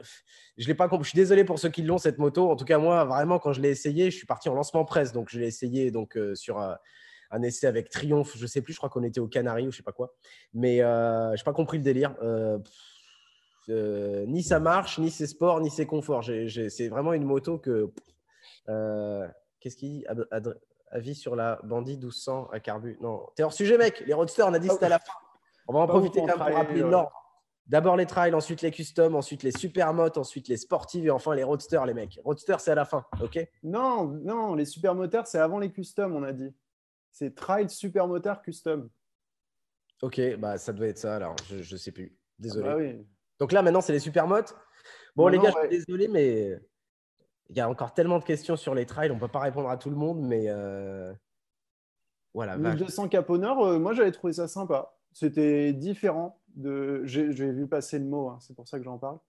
[0.58, 1.05] je l'ai pas compris.
[1.05, 2.49] Je suis désolé pour ceux qui l'ont cette moto.
[2.49, 5.13] En tout cas, moi, vraiment, quand je l'ai essayé, je suis parti en lancement presse,
[5.13, 8.36] donc je l'ai essayé donc euh, sur un essai avec Triumph.
[8.36, 8.73] Je sais plus.
[8.73, 10.15] Je crois qu'on était au Canaries ou je sais pas quoi.
[10.53, 12.15] Mais je n'ai pas compris le délire.
[12.23, 12.58] Euh,
[13.69, 16.23] ni ça marche, ni c'est sport, ni c'est confort.
[16.23, 17.91] C'est vraiment une moto que.
[18.67, 19.27] Euh,
[19.60, 20.05] qu'est-ce qu'il dit?
[20.91, 22.97] Avis sur la Bandit 1200 à carbu.
[23.01, 24.03] Non, t'es hors sujet, mec.
[24.08, 25.13] Les roadsters, on a dit c'était à la fin.
[25.67, 27.12] On va en profiter quand même pour rappeler l'ordre.
[27.67, 31.43] D'abord les trails, ensuite les customs, ensuite les supermotes, ensuite les sportives et enfin les
[31.43, 32.19] roadsters, les mecs.
[32.25, 33.47] Roadster, c'est à la fin, ok?
[33.62, 36.51] Non, non, les supermoteurs, c'est avant les customs, on a dit.
[37.12, 38.89] C'est trail, supermoteur, custom.
[40.01, 42.17] Ok, bah ça doit être ça alors, je, ne sais plus.
[42.39, 42.67] Désolé.
[42.67, 43.05] Ah bah oui.
[43.39, 44.56] Donc là, maintenant, c'est les supermotes.
[45.15, 46.60] Bon, les gars, je suis désolé, mais
[47.49, 49.69] il y a encore tellement de questions sur les trails, on ne peut pas répondre
[49.69, 51.13] à tout le monde, mais euh...
[52.34, 52.58] voilà.
[52.58, 54.93] 1200 cap euh, moi j'avais trouvé ça sympa.
[55.12, 56.39] C'était différent.
[56.56, 57.02] De...
[57.06, 59.19] J'ai vu passer le mot, hein, c'est pour ça que j'en parle.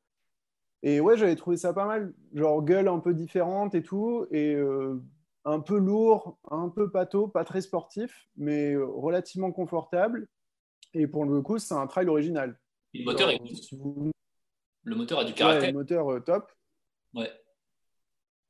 [0.83, 2.13] Et ouais, j'avais trouvé ça pas mal.
[2.35, 5.03] Genre gueule un peu différente et tout, et euh,
[5.45, 10.29] un peu lourd, un peu pâteau, pas très sportif, mais relativement confortable.
[10.93, 12.59] Et pour le coup, c'est un trail original.
[12.93, 13.41] Le moteur, est...
[14.83, 15.71] le moteur a du caractère.
[15.71, 16.51] le moteur euh, top.
[17.15, 17.31] Ouais.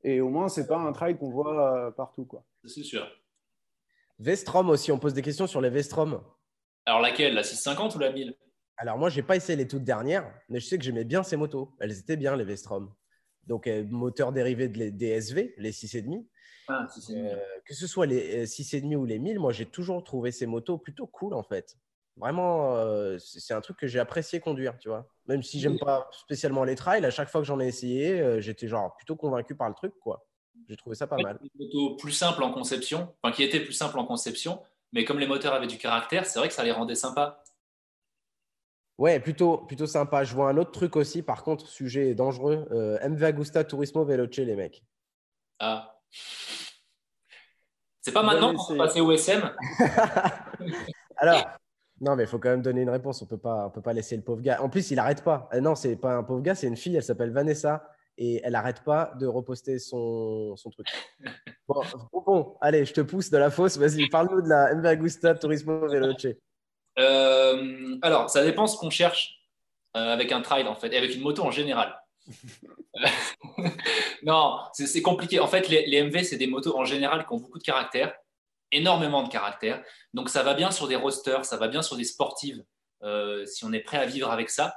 [0.03, 2.25] Et au moins, c'est pas un trail qu'on voit euh, partout.
[2.25, 2.43] quoi.
[2.65, 3.07] C'est sûr.
[4.19, 6.23] Vestrom aussi, on pose des questions sur les Vestrom.
[6.85, 7.33] Alors laquelle?
[7.35, 8.35] La 650 ou la 1000
[8.77, 11.37] Alors moi, j'ai pas essayé les toutes dernières, mais je sais que j'aimais bien ces
[11.37, 11.75] motos.
[11.79, 12.93] Elles étaient bien, les Vestrom.
[13.45, 16.25] Donc, euh, moteur dérivé des SV, les 6,5.
[16.67, 16.87] Ah,
[17.65, 21.07] que ce soit les 6,5 ou les 1000, moi, j'ai toujours trouvé ces motos plutôt
[21.07, 21.77] cool, en fait.
[22.17, 25.07] Vraiment, euh, c'est un truc que j'ai apprécié conduire, tu vois.
[25.27, 28.41] Même si j'aime pas spécialement les trails, à chaque fois que j'en ai essayé, euh,
[28.41, 30.25] j'étais genre plutôt convaincu par le truc, quoi.
[30.67, 31.39] J'ai trouvé ça pas mal.
[31.97, 35.53] Plus simple en conception, enfin qui était plus simple en conception, mais comme les moteurs
[35.53, 37.43] avaient du caractère, c'est vrai que ça les rendait sympas.
[38.97, 40.23] Ouais, plutôt, plutôt sympa.
[40.23, 42.67] Je vois un autre truc aussi, par contre, sujet dangereux.
[42.71, 44.83] Euh, MV Agusta Turismo Veloce, les mecs.
[45.59, 45.99] Ah.
[48.01, 49.51] C'est pas maintenant qu'on va passer au SM
[51.17, 51.47] Alors,
[52.01, 53.21] non, mais il faut quand même donner une réponse.
[53.21, 54.59] On peut pas, peut pas laisser le pauvre gars.
[54.61, 55.47] En plus, il n'arrête pas.
[55.53, 56.95] Non, euh, non, c'est pas un pauvre gars, c'est une fille.
[56.95, 57.87] Elle s'appelle Vanessa
[58.17, 60.87] et elle n'arrête pas de reposter son, son truc.
[61.67, 61.83] Bon,
[62.25, 63.77] bon, allez, je te pousse de la fosse.
[63.77, 66.27] Vas-y, parle-nous de la MV Agusta Turismo Veloce.
[66.99, 69.39] Euh, alors, ça dépend ce qu'on cherche
[69.95, 71.97] euh, avec un trail en fait, et avec une moto en général.
[74.23, 75.39] non, c'est compliqué.
[75.39, 78.13] En fait, les, les MV, c'est des motos en général qui ont beaucoup de caractère
[78.71, 79.83] énormément de caractère.
[80.13, 82.63] Donc ça va bien sur des rosters, ça va bien sur des sportives,
[83.03, 84.75] euh, si on est prêt à vivre avec ça.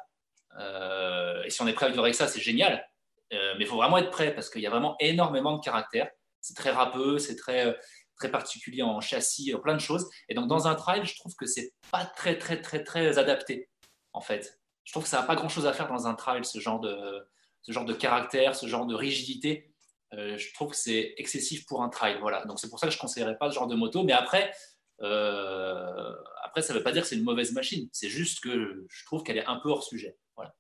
[0.59, 2.87] Euh, et si on est prêt à vivre avec ça, c'est génial.
[3.33, 6.11] Euh, mais il faut vraiment être prêt parce qu'il y a vraiment énormément de caractère.
[6.41, 7.77] C'est très râpeux, c'est très,
[8.17, 10.09] très particulier en châssis, plein de choses.
[10.29, 13.71] Et donc dans un trail, je trouve que c'est pas très, très, très, très adapté,
[14.13, 14.61] en fait.
[14.85, 17.27] Je trouve que ça n'a pas grand-chose à faire dans un trail, ce genre de,
[17.63, 19.74] ce genre de caractère, ce genre de rigidité.
[20.17, 22.19] Euh, je trouve que c'est excessif pour un trail.
[22.21, 22.45] Voilà.
[22.47, 24.03] Donc c'est pour ça que je ne conseillerais pas ce genre de moto.
[24.05, 24.53] Mais après,
[25.01, 27.89] euh, après ça ne veut pas dire que c'est une mauvaise machine.
[27.93, 30.17] C'est juste que je trouve qu'elle est un peu hors sujet.
[30.37, 30.55] Voilà.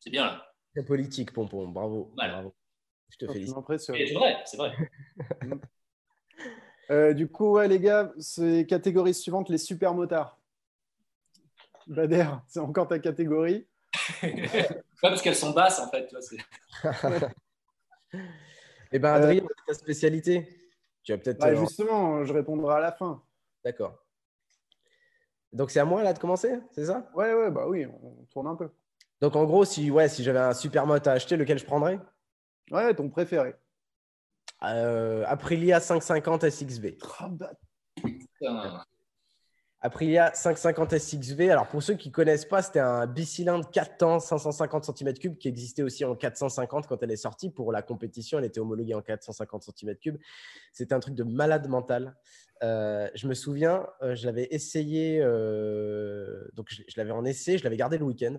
[0.00, 0.52] C'est bien là.
[0.74, 1.68] C'est politique, Pompon.
[1.68, 2.12] Bravo.
[2.14, 2.54] Bravo.
[3.08, 3.56] Je te félicite.
[3.78, 4.72] C'est vrai, c'est vrai.
[6.88, 10.38] Euh, du coup, ouais, les gars, c'est catégorie suivante, les super motards.
[11.88, 13.66] Bader, c'est encore ta catégorie.
[14.20, 14.28] pas
[15.00, 16.08] parce qu'elles sont basses, en fait.
[18.92, 20.70] Eh bien, Adrien, euh, ta spécialité
[21.02, 21.38] Tu as peut-être.
[21.38, 23.22] Bah, euh, justement, je répondrai à la fin.
[23.64, 24.02] D'accord.
[25.52, 27.10] Donc, c'est à moi là de commencer, c'est ça?
[27.14, 28.70] Ouais, ouais, bah oui, on tourne un peu.
[29.20, 31.98] Donc, en gros, si, ouais, si j'avais un super mot à acheter, lequel je prendrais?
[32.70, 33.54] Ouais, ton préféré.
[34.62, 36.98] Euh, Aprilia 550 SXV.
[37.20, 37.52] Oh, bah...
[39.80, 41.50] Aprilia 550 SXV.
[41.50, 45.48] Alors pour ceux qui ne connaissent pas, c'était un bicylindre 4 temps 550 cm3 qui
[45.48, 47.50] existait aussi en 450 quand elle est sortie.
[47.50, 50.18] Pour la compétition, elle était homologuée en 450 cm3.
[50.72, 52.16] C'était un truc de malade mental.
[52.62, 57.64] Euh, je me souviens, euh, je l'avais essayé, euh, donc je, l'avais en essai, je
[57.64, 58.38] l'avais gardé le week-end.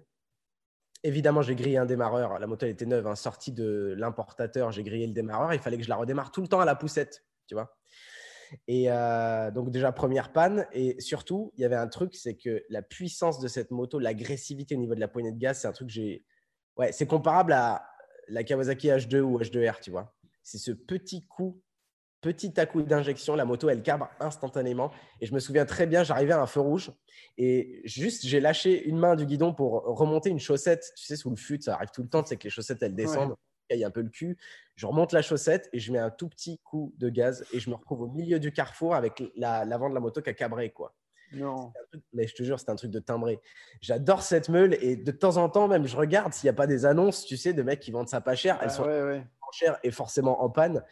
[1.03, 2.39] Évidemment, j'ai grillé un démarreur.
[2.39, 5.53] La moto elle était neuve, hein, sortie de l'importateur, j'ai grillé le démarreur.
[5.53, 7.76] Il fallait que je la redémarre tout le temps à la poussette, tu vois.
[8.67, 10.67] Et euh, donc déjà, première panne.
[10.71, 14.75] Et surtout, il y avait un truc, c'est que la puissance de cette moto, l'agressivité
[14.75, 16.25] au niveau de la poignée de gaz, c'est un truc que j'ai...
[16.77, 17.85] Ouais, c'est comparable à
[18.27, 20.13] la Kawasaki H2 ou H2R, tu vois.
[20.43, 21.61] C'est ce petit coup,
[22.21, 24.91] petit à coup d'injection, la moto, elle cabre instantanément.
[25.21, 26.91] Et je me souviens très bien, j'arrivais à un feu rouge
[27.37, 30.93] et juste, j'ai lâché une main du guidon pour remonter une chaussette.
[30.95, 32.95] Tu sais, sous le fut, ça arrive tout le temps, c'est que les chaussettes, elles
[32.95, 33.35] descendent
[33.67, 34.37] caille un peu le cul.
[34.75, 37.69] Je remonte la chaussette et je mets un tout petit coup de gaz et je
[37.69, 40.93] me retrouve au milieu du carrefour avec l'avant de la moto qui a cabré, quoi.
[41.33, 41.73] Non.
[42.13, 43.41] mais je te jure, c'est un truc de timbré.
[43.81, 46.67] J'adore cette meule et de temps en temps, même, je regarde s'il n'y a pas
[46.67, 48.57] des annonces, tu sais, de mecs qui vendent ça pas cher.
[48.61, 50.83] Elles ah, sont ouais, chères et forcément en panne.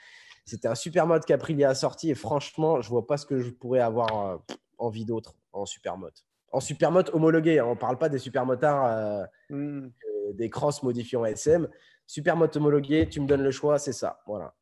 [0.45, 3.49] C'était un super mode qu'Aprilia a sorti et franchement, je vois pas ce que je
[3.49, 4.37] pourrais avoir euh,
[4.77, 6.13] envie d'autre en super mode.
[6.51, 7.65] En super mode homologué, hein.
[7.65, 9.89] on parle pas des super motards, euh, hmm.
[10.33, 11.67] des cross modifiés en SM.
[12.07, 14.21] Super moto homologué, tu me donnes le choix, c'est ça.
[14.25, 14.53] Voilà.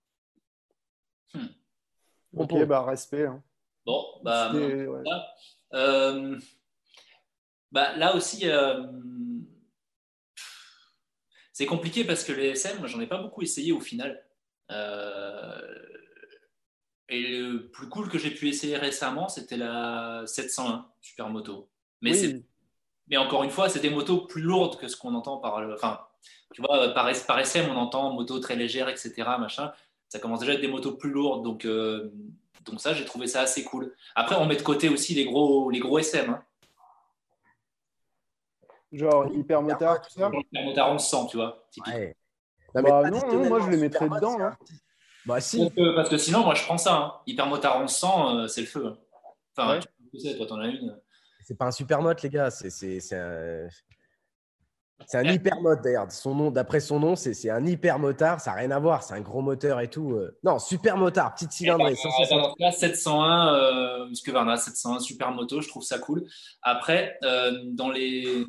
[1.34, 1.48] Hmm.
[2.36, 3.26] Ok, bah respect.
[3.26, 3.44] Hein.
[3.86, 4.54] Bon, bah,
[5.74, 6.40] euh,
[7.72, 8.88] bah, là aussi, euh,
[11.52, 14.26] c'est compliqué parce que les SM, j'en ai pas beaucoup essayé au final.
[14.72, 15.62] Euh,
[17.10, 21.70] Et le plus cool que j'ai pu essayer récemment, c'était la 701 Supermoto.
[22.02, 22.14] Mais,
[23.08, 25.58] mais encore une fois, c'est des motos plus lourdes que ce qu'on entend par.
[25.74, 26.00] Enfin,
[26.54, 29.14] tu vois, par, par SM, on entend moto très légère, etc.
[29.40, 29.72] Machin.
[30.10, 31.44] Ça commence déjà à être des motos plus lourdes.
[31.44, 32.12] Donc, euh,
[32.66, 33.96] donc ça, j'ai trouvé ça assez cool.
[34.16, 36.30] Après, on met de côté aussi les gros, les gros SM.
[36.30, 36.44] Hein.
[38.92, 40.30] Genre hypermotard, tout ça?
[40.32, 41.66] Hypermotard, on le sent, tu vois.
[42.76, 44.40] Non, bah, non, moi je les mettrais dedans.
[44.40, 44.56] Hein.
[45.26, 45.72] Bah si.
[45.96, 46.96] parce que sinon, moi je prends ça.
[46.96, 47.14] Hein.
[47.26, 48.88] Hypermotard 1100, euh, c'est le feu.
[48.88, 48.98] Hein.
[49.56, 49.80] Enfin,
[50.12, 51.00] tu sais, toi t'en as une.
[51.42, 52.52] C'est pas un supermote, les gars.
[52.52, 53.68] C'est un.
[55.08, 56.12] C'est un hyper d'ailleurs.
[56.12, 58.40] Son nom, d'après son nom, c'est un hyper motard.
[58.40, 59.04] Ça n'a rien à voir.
[59.04, 60.14] C'est un gros moteur et tout.
[60.14, 60.38] Euh.
[60.44, 61.96] Non, super motard, petite cylindrée.
[62.60, 66.26] Cas, 701, euh, 701 super moto, je trouve ça cool.
[66.62, 68.46] Après, euh, dans les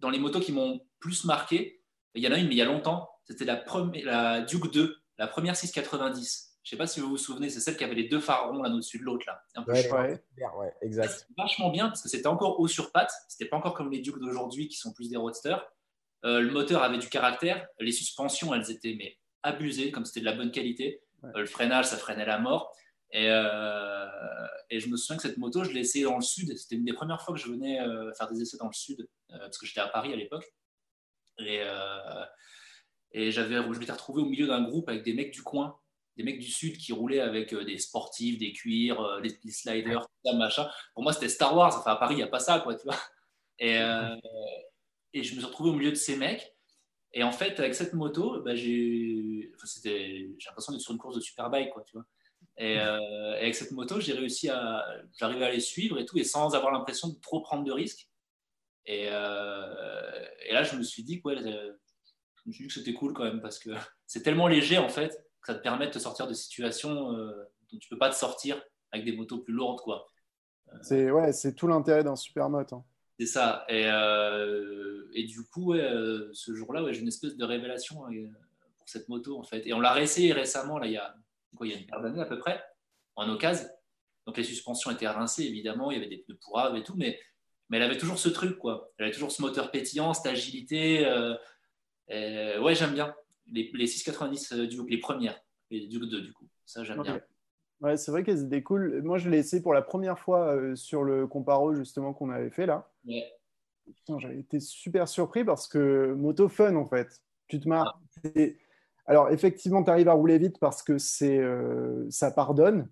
[0.00, 1.82] dans les motos qui m'ont plus marqué,
[2.14, 3.10] il y en a une, mais il y a longtemps.
[3.24, 6.49] C'était la première, la Duke 2, la première 690.
[6.62, 8.62] Je sais pas si vous vous souvenez, c'est celle qui avait les deux phares ronds
[8.62, 9.42] l'un au-dessus de l'autre là.
[9.54, 10.20] Un peu ouais,
[10.58, 11.26] ouais, exact.
[11.36, 13.12] Vachement bien parce que c'était encore haut sur pattes.
[13.28, 15.66] C'était pas encore comme les Dukes d'aujourd'hui qui sont plus des roadsters.
[16.26, 17.66] Euh, le moteur avait du caractère.
[17.78, 21.02] Les suspensions, elles étaient mais abusées, comme c'était de la bonne qualité.
[21.24, 22.74] Euh, le freinage, ça freinait la mort.
[23.12, 24.06] Et, euh,
[24.68, 26.56] et, je me souviens que cette moto, je l'ai essayée dans le sud.
[26.56, 27.78] C'était une des premières fois que je venais
[28.16, 30.44] faire des essais dans le sud, parce que j'étais à Paris à l'époque.
[31.38, 31.60] Et,
[33.12, 35.79] et j'avais, je m'étais retrouvé au milieu d'un groupe avec des mecs du coin
[36.16, 40.02] des mecs du Sud qui roulaient avec euh, des sportifs, des cuirs, euh, des, sliders,
[40.02, 40.68] tout ça, machin.
[40.94, 41.74] Pour moi, c'était Star Wars.
[41.78, 42.98] Enfin, à Paris, il n'y a pas ça, quoi, tu vois.
[43.58, 44.16] Et, euh,
[45.12, 46.54] et je me suis retrouvé au milieu de ces mecs.
[47.12, 51.20] Et en fait, avec cette moto, bah, j'ai enfin, l'impression d'être sur une course de
[51.20, 52.06] superbike, quoi, tu vois.
[52.56, 54.84] Et, avec cette moto, j'ai réussi à,
[55.18, 58.08] j'arrivais à les suivre et tout, et sans avoir l'impression de trop prendre de risques.
[58.86, 61.42] Et, et, là, je me suis dit, quoi, je
[62.46, 63.70] me suis dit que c'était cool quand même parce que
[64.06, 67.32] c'est tellement léger en fait ça te permet de te sortir de situations euh,
[67.72, 69.80] dont tu peux pas te sortir avec des motos plus lourdes.
[69.80, 70.06] quoi.
[70.72, 72.76] Euh, c'est ouais, c'est tout l'intérêt d'un supermoto.
[72.76, 72.84] Hein.
[73.18, 73.64] C'est ça.
[73.68, 77.96] Et, euh, et, du coup, ce jour-là, ouais, j'ai une espèce de révélation
[78.78, 79.66] pour cette moto en fait.
[79.66, 81.14] Et on l'a réessayé récemment, là, il y a,
[81.54, 82.62] quoi, il y a une paire d'années à peu près,
[83.16, 83.68] en occasion.
[84.26, 87.18] Donc les suspensions étaient rincées évidemment, il y avait des pneus pourraves et tout, mais,
[87.68, 88.90] mais elle avait toujours ce truc quoi.
[88.96, 91.04] Elle avait toujours ce moteur pétillant, cette agilité.
[92.08, 93.14] ouais, j'aime bien
[93.50, 96.48] les, les 6,90 euh, Duke, les premières, les Duke 2 du coup.
[96.64, 97.20] Ça, j'aime bien.
[97.80, 99.00] Ouais, c'est vrai qu'elles étaient cool.
[99.02, 102.50] Moi, je l'ai essayé pour la première fois euh, sur le comparo justement qu'on avait
[102.50, 102.90] fait là.
[103.06, 103.24] Ouais.
[104.18, 107.22] J'avais été super surpris parce que moto fun en fait.
[107.48, 108.00] Tu te marres.
[108.24, 108.30] Ah.
[109.06, 112.88] Alors effectivement, tu arrives à rouler vite parce que c'est euh, ça pardonne.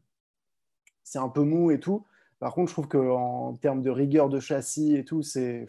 [1.04, 2.04] C'est un peu mou et tout.
[2.40, 5.66] Par contre, je trouve qu'en termes de rigueur de châssis et tout, c'est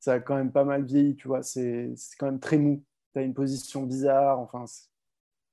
[0.00, 1.16] ça a quand même pas mal vieilli.
[1.16, 2.82] Tu vois, c'est quand même très mou
[3.18, 4.38] as une position bizarre.
[4.38, 4.64] Enfin,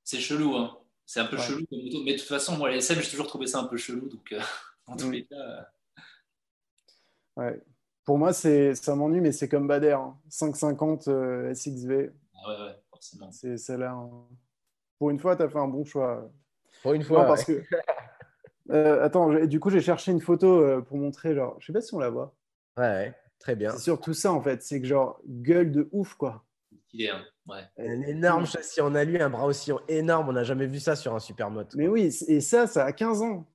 [0.09, 0.75] c'est chelou, hein.
[1.05, 3.59] C'est un peu chelou Mais de toute façon, moi, les SM, j'ai toujours trouvé ça
[3.59, 4.09] un peu chelou.
[4.09, 4.39] Donc, euh,
[4.87, 5.11] en tous mm.
[5.11, 5.35] les cas.
[5.35, 5.61] Euh.
[7.35, 7.61] Ouais.
[8.05, 9.97] Pour moi, ça m'ennuie, mais c'est comme Bader.
[10.29, 11.53] 550 hein.
[11.53, 11.91] SXV.
[11.91, 13.31] Euh, ah ouais, ouais, forcément.
[13.31, 13.91] C'est celle-là.
[13.91, 14.09] Hein.
[14.97, 16.27] Pour une fois, tu as fait un bon choix.
[16.81, 17.25] Pour une fois.
[17.25, 17.63] parce que.
[18.69, 21.35] attends, du coup, j'ai cherché une photo pour montrer.
[21.35, 22.35] Genre, je sais pas si on la voit.
[22.77, 23.73] Ouais, très bien.
[23.73, 24.63] C'est surtout ça, en fait.
[24.63, 26.43] C'est que, genre, gueule de ouf, quoi.
[26.93, 27.11] Il est,
[27.77, 30.29] Un énorme châssis en alu, un bras aussi énorme.
[30.29, 31.77] On n'a jamais vu ça sur un supermoto.
[31.77, 33.45] Mais oui, et ça, ça a 15 ans.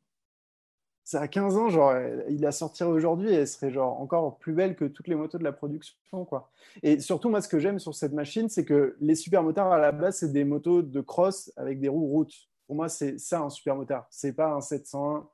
[1.06, 1.94] Ça a 15 ans, genre,
[2.30, 5.36] il la sortirait aujourd'hui et elle serait genre encore plus belle que toutes les motos
[5.36, 6.50] de la production, quoi.
[6.82, 9.92] Et surtout, moi, ce que j'aime sur cette machine, c'est que les supermotards, à la
[9.92, 12.34] base, c'est des motos de cross avec des roues routes.
[12.66, 14.06] Pour moi, c'est ça un supermotard.
[14.08, 15.28] C'est pas un 701,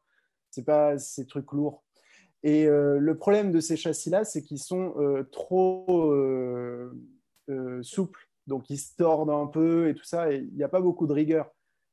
[0.51, 1.85] c'est pas ces trucs lourds.
[2.43, 6.91] Et euh, le problème de ces châssis-là, c'est qu'ils sont euh, trop euh,
[7.83, 10.81] souples donc il se tordent un peu et tout ça, et il n'y a pas
[10.81, 11.51] beaucoup de rigueur.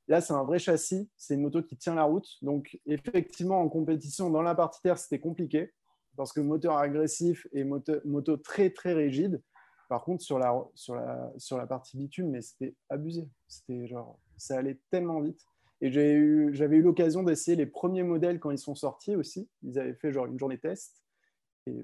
[0.08, 2.28] Là, c'est un vrai châssis, c'est une moto qui tient la route.
[2.42, 5.74] Donc, effectivement, en compétition, dans la partie terre, c'était compliqué
[6.16, 9.42] parce que moteur agressif et moto, très, très rigide.
[9.88, 13.30] Par contre, sur la, sur la, sur la partie bitume, mais c'était abusé.
[13.48, 15.40] C'était genre, ça allait tellement vite.
[15.80, 19.48] Et j'avais eu, eu l'occasion d'essayer les premiers modèles quand ils sont sortis aussi.
[19.62, 21.04] Ils avaient fait genre une journée test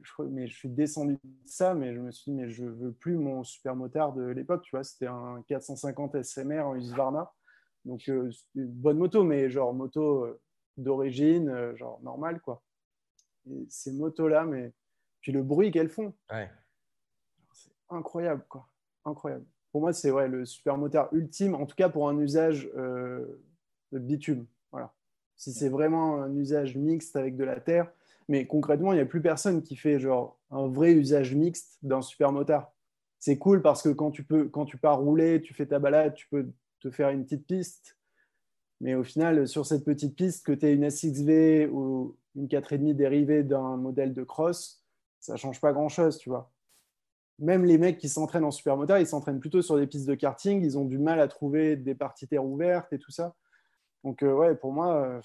[0.02, 2.92] je, mais je suis descendu de ça, mais je me suis dit, mais je veux
[2.92, 7.32] plus mon super motard de l'époque, tu vois, c'était un 450 SMR en Husqvarna.
[7.86, 10.42] Donc, euh, une bonne moto, mais genre moto euh,
[10.78, 12.64] d'origine, euh, genre normale, quoi.
[13.50, 14.74] Et ces motos-là, mais
[15.20, 16.14] puis le bruit qu'elles font.
[17.52, 18.68] C'est incroyable, quoi.
[19.06, 19.46] Incroyable.
[19.72, 23.40] Pour moi, c'est ouais, le super motard ultime, en tout cas pour un usage de
[23.92, 24.46] bitume.
[24.72, 24.94] Voilà.
[25.36, 27.92] Si c'est vraiment un usage mixte avec de la terre,
[28.28, 32.02] mais concrètement, il n'y a plus personne qui fait genre un vrai usage mixte d'un
[32.02, 32.72] super motard.
[33.20, 36.14] C'est cool parce que quand tu, peux, quand tu pars rouler, tu fais ta balade,
[36.14, 37.98] tu peux te faire une petite piste.
[38.82, 42.94] Mais au final, sur cette petite piste, que tu aies une SXV ou une 4,5
[42.94, 44.84] dérivée d'un modèle de cross,
[45.20, 46.52] ça change pas grand-chose, tu vois.
[47.40, 50.64] Même les mecs qui s'entraînent en supermoteur, ils s'entraînent plutôt sur des pistes de karting,
[50.64, 53.36] ils ont du mal à trouver des parties terre ouvertes et tout ça.
[54.04, 55.22] Donc, euh, ouais, pour moi, euh,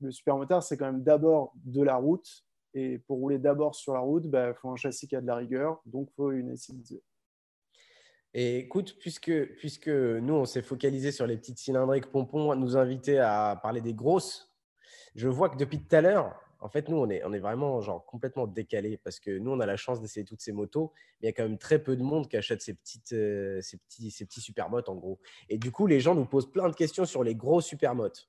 [0.00, 2.44] le supermoteur, c'est quand même d'abord de la route.
[2.74, 5.26] Et pour rouler d'abord sur la route, il bah, faut un châssis qui a de
[5.26, 7.00] la rigueur, donc il faut une SXV.
[8.34, 13.16] Et écoute, puisque, puisque nous, on s'est focalisé sur les petites cylindriques, Pompon nous invitait
[13.16, 14.54] à parler des grosses.
[15.14, 17.80] Je vois que depuis tout à l'heure, en fait, nous, on est, on est vraiment
[17.80, 21.26] genre complètement décalé parce que nous, on a la chance d'essayer toutes ces motos, mais
[21.26, 23.78] il y a quand même très peu de monde qui achète ces, petites, euh, ces,
[23.78, 25.18] petits, ces petits supermotes en gros.
[25.48, 28.28] Et du coup, les gens nous posent plein de questions sur les gros supermotes.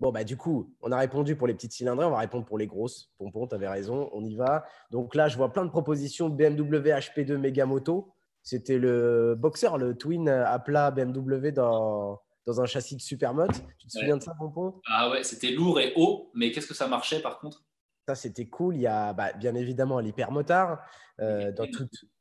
[0.00, 2.58] Bon, bah, du coup, on a répondu pour les petites cylindrées, on va répondre pour
[2.58, 3.10] les grosses.
[3.18, 4.64] Pompon, tu avais raison, on y va.
[4.90, 8.12] Donc là, je vois plein de propositions BMW HP2 Megamoto.
[8.42, 13.50] C'était le boxer, le twin à plat BMW dans, dans un châssis de Supermote.
[13.78, 14.80] Tu te souviens de ça, Pompon?
[14.86, 17.64] Ah ouais, c'était lourd et haut, mais qu'est-ce que ça marchait par contre?
[18.06, 18.76] Ça, c'était cool.
[18.76, 20.82] Il y a bah, bien évidemment l'hypermotard
[21.20, 21.66] euh, dans,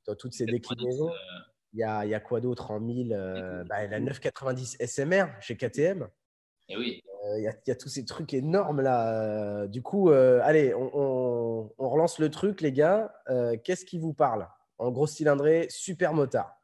[0.06, 1.10] dans toutes ces déclinaisons.
[1.10, 1.40] Euh.
[1.74, 5.28] Il y, a, il y a quoi d'autre en 1000 euh, bah, La 990 SMR
[5.40, 6.08] chez KTM.
[6.70, 7.04] Et eh oui.
[7.38, 9.68] il, y a, il, y a, tous ces trucs énormes là.
[9.68, 13.14] Du coup, allez, on, on, relance le truc, les gars.
[13.64, 14.48] Qu'est-ce qui vous parle?
[14.78, 16.58] En gros cylindré, super motard.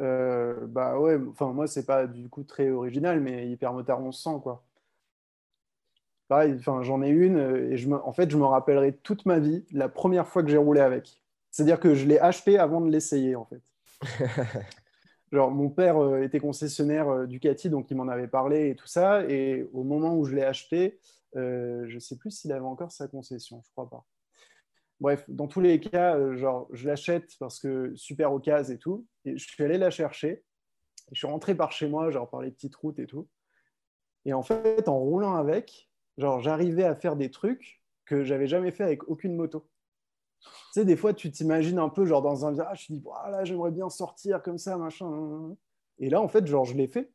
[0.00, 4.40] Euh, bah ouais, enfin moi c'est pas du coup très original, mais hyper motard 1100
[4.40, 4.64] quoi.
[6.28, 7.38] Pareil, enfin j'en ai une
[7.72, 10.56] et je en fait je me rappellerai toute ma vie la première fois que j'ai
[10.56, 11.20] roulé avec.
[11.50, 13.62] C'est-à-dire que je l'ai acheté avant de l'essayer en fait.
[15.32, 18.86] Genre mon père euh, était concessionnaire euh, Ducati donc il m'en avait parlé et tout
[18.86, 21.00] ça et au moment où je l'ai acheté,
[21.34, 24.06] je sais plus s'il avait encore sa concession, je crois pas.
[25.02, 29.04] Bref, dans tous les cas, euh, genre, je l'achète parce que super occasion et tout.
[29.24, 30.44] Et je suis allé la chercher.
[31.10, 33.28] je suis rentré par chez moi, genre par les petites routes et tout.
[34.26, 38.70] Et en fait, en roulant avec, genre, j'arrivais à faire des trucs que j'avais jamais
[38.70, 39.68] fait avec aucune moto.
[40.42, 43.44] Tu sais, des fois, tu t'imagines un peu, genre, dans un virage, tu dis, voilà,
[43.44, 45.54] j'aimerais bien sortir comme ça, machin.
[45.98, 47.12] Et là, en fait, genre, je l'ai fait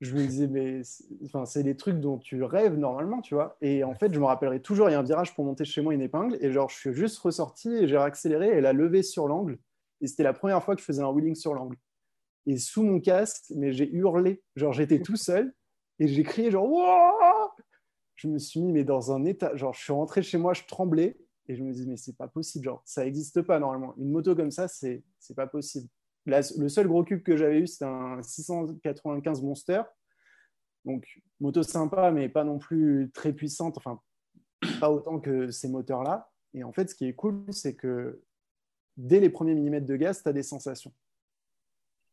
[0.00, 0.82] je me disais, mais
[1.24, 3.56] enfin, c'est des trucs dont tu rêves normalement, tu vois.
[3.60, 5.80] Et en fait, je me rappellerai toujours, il y a un virage pour monter chez
[5.80, 9.02] moi une épingle, et genre, je suis juste ressorti et j'ai accéléré et la levé
[9.02, 9.58] sur l'angle.
[10.00, 11.76] Et c'était la première fois que je faisais un wheeling sur l'angle.
[12.46, 14.40] Et sous mon casque, mais j'ai hurlé.
[14.54, 15.52] Genre, j'étais tout seul
[15.98, 17.54] et j'ai crié, genre, Wouah
[18.14, 20.62] Je me suis mis, mais dans un état, genre, je suis rentré chez moi, je
[20.64, 21.16] tremblais
[21.48, 23.94] et je me dis, mais c'est pas possible, genre, ça n'existe pas normalement.
[23.96, 25.02] Une moto comme ça, c'est
[25.34, 25.88] pas possible
[26.28, 29.82] le seul gros cube que j'avais eu, c'était un 695 Monster.
[30.84, 31.06] Donc,
[31.40, 34.00] moto sympa, mais pas non plus très puissante, enfin,
[34.80, 36.30] pas autant que ces moteurs-là.
[36.54, 38.22] Et en fait, ce qui est cool, c'est que
[38.96, 40.92] dès les premiers millimètres de gaz, tu as des sensations.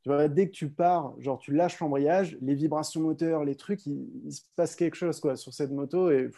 [0.04, 3.86] Tu vois, dès que tu pars, genre tu lâches l'embrayage, les vibrations moteurs, les trucs,
[3.88, 6.12] il, se passe quelque chose quoi, sur cette moto.
[6.12, 6.30] Et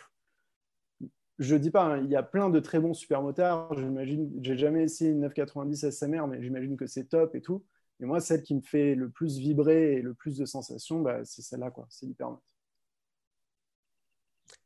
[1.39, 3.73] je dis pas, hein, il y a plein de très bons super motards.
[3.77, 7.63] J'imagine, j'ai jamais essayé une 990 SMR, mais j'imagine que c'est top et tout.
[7.99, 11.23] Et moi, celle qui me fait le plus vibrer et le plus de sensations, bah,
[11.25, 11.87] c'est celle-là, quoi.
[11.89, 12.41] C'est l'hypermote.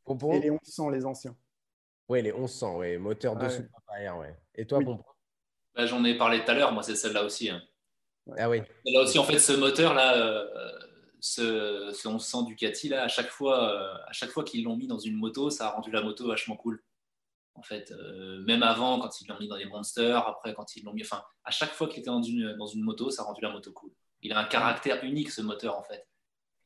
[0.08, 1.36] Et les 1100, les anciens.
[2.08, 2.98] Oui, les 1100, oui.
[2.98, 3.46] Moteur de
[3.88, 4.36] ah, ouais.
[4.54, 5.02] Et toi, bon
[5.74, 7.48] bah, J'en ai parlé tout à l'heure, moi, c'est celle-là aussi.
[7.50, 7.62] Hein.
[8.36, 8.62] Ah oui.
[8.86, 10.70] Là aussi, en fait, ce moteur-là, euh,
[11.22, 14.88] ce, ce 1100 Ducati là, à chaque fois, euh, à chaque fois qu'ils l'ont mis
[14.88, 16.82] dans une moto, ça a rendu la moto vachement cool.
[17.54, 20.82] En fait, euh, même avant, quand ils l'ont mis dans des monsters, après quand ils
[20.82, 23.26] l'ont mis, enfin, à chaque fois qu'il était dans une, dans une moto, ça a
[23.26, 23.92] rendu la moto cool.
[24.22, 26.08] Il a un caractère unique ce moteur en fait.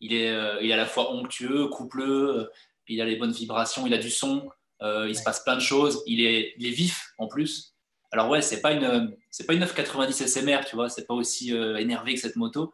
[0.00, 2.50] Il est, euh, il est à la fois onctueux, coupleux,
[2.88, 4.48] il a les bonnes vibrations, il a du son,
[4.80, 7.74] il se passe plein de choses, il est, il est vif en plus.
[8.10, 11.50] Alors ouais, c'est pas une, c'est pas une 990 SMR, tu vois, c'est pas aussi
[11.52, 12.72] énervé que cette moto,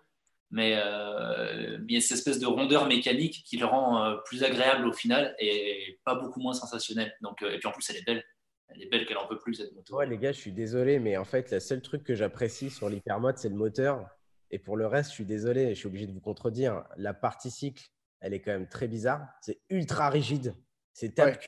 [0.52, 4.44] mais euh, il y a cette espèce de rondeur mécanique qui le rend euh, plus
[4.44, 7.12] agréable au final et pas beaucoup moins sensationnel.
[7.22, 8.22] Donc, euh, et puis en plus, elle est belle.
[8.68, 9.96] Elle est belle qu'elle en peut plus, cette moto.
[9.96, 12.88] Ouais, les gars, je suis désolé, mais en fait, le seul truc que j'apprécie sur
[12.88, 14.06] l'hypermode, c'est le moteur.
[14.50, 16.84] Et pour le reste, je suis désolé, je suis obligé de vous contredire.
[16.96, 17.84] La partie cycle,
[18.20, 19.26] elle est quand même très bizarre.
[19.40, 20.54] C'est ultra rigide.
[20.92, 21.42] C'est tape.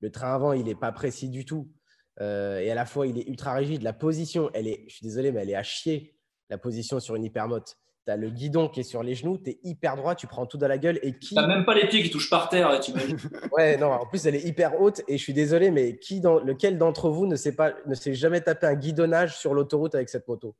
[0.00, 1.72] Le train avant, il n'est pas précis du tout.
[2.20, 3.82] et à la fois, il est ultra rigide.
[3.82, 6.16] La position, elle est, je suis désolé, mais elle est à chier.
[6.50, 9.50] La position sur une hypermote tu as le guidon qui est sur les genoux, tu
[9.50, 10.98] es hyper droit, tu prends tout dans la gueule.
[11.02, 11.34] Et qui.
[11.34, 12.92] Tu même pas les pieds qui touchent par terre, tu
[13.52, 15.02] Ouais, non, en plus, elle est hyper haute.
[15.08, 16.40] Et je suis désolé, mais qui dans...
[16.40, 17.72] lequel d'entre vous ne s'est, pas...
[17.86, 20.54] ne s'est jamais tapé un guidonnage sur l'autoroute avec cette moto?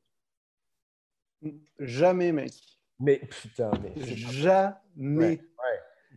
[1.79, 2.53] Jamais, mec.
[2.99, 3.93] Mais putain, mais.
[4.05, 5.41] Jamais.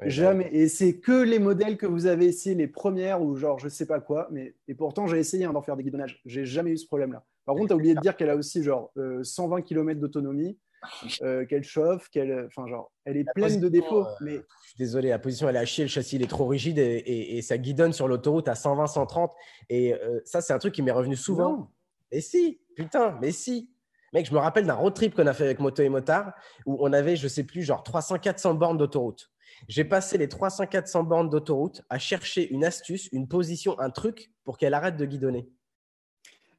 [0.02, 0.48] Jamais.
[0.52, 3.86] Et c'est que les modèles que vous avez essayé, les premières ou genre je sais
[3.86, 4.28] pas quoi.
[4.30, 6.20] Mais et pourtant j'ai essayé hein, d'en faire des guidonnages.
[6.26, 7.24] J'ai jamais eu ce problème-là.
[7.46, 10.58] Par contre, tu as oublié de dire qu'elle a aussi genre 120 euh, km d'autonomie
[11.22, 14.06] euh, qu'elle chauffe, qu'elle, enfin genre, elle est pleine de défauts.
[14.06, 16.26] euh, mais Je suis désolé, la position elle est à chier, le châssis il est
[16.26, 19.32] trop rigide et, et- et ça guidonne sur l'autoroute à 120, 130.
[19.68, 21.50] Et euh, ça, c'est un truc qui m'est revenu souvent.
[21.58, 21.68] non.
[22.12, 23.70] Mais si, putain, mais si.
[24.12, 26.32] Mec, je me rappelle d'un road trip qu'on a fait avec Moto et Motard
[26.64, 29.30] où on avait, je sais plus, genre 300, 400 bornes d'autoroute.
[29.68, 34.30] J'ai passé les 300, 400 bornes d'autoroute à chercher une astuce, une position, un truc
[34.44, 35.48] pour qu'elle arrête de guidonner.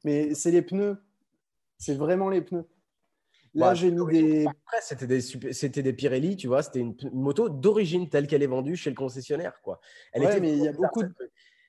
[0.04, 0.98] Mais c'est les pneus.
[1.78, 2.66] C'est vraiment les pneus.
[3.54, 4.46] Là, Ouais, j'ai mis des.
[4.46, 8.26] Après, c'était des, super- c'était des Pirelli, tu vois, c'était une, une moto d'origine telle
[8.26, 9.60] qu'elle est vendue chez le concessionnaire.
[9.62, 9.80] Quoi.
[10.12, 11.14] Elle Ouais, était mais il y a beaucoup de-.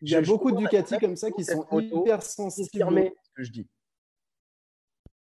[0.02, 2.70] Il y a beaucoup de Ducati comme ça qui sont moto hyper sensibles.
[2.72, 3.68] ce que je dis.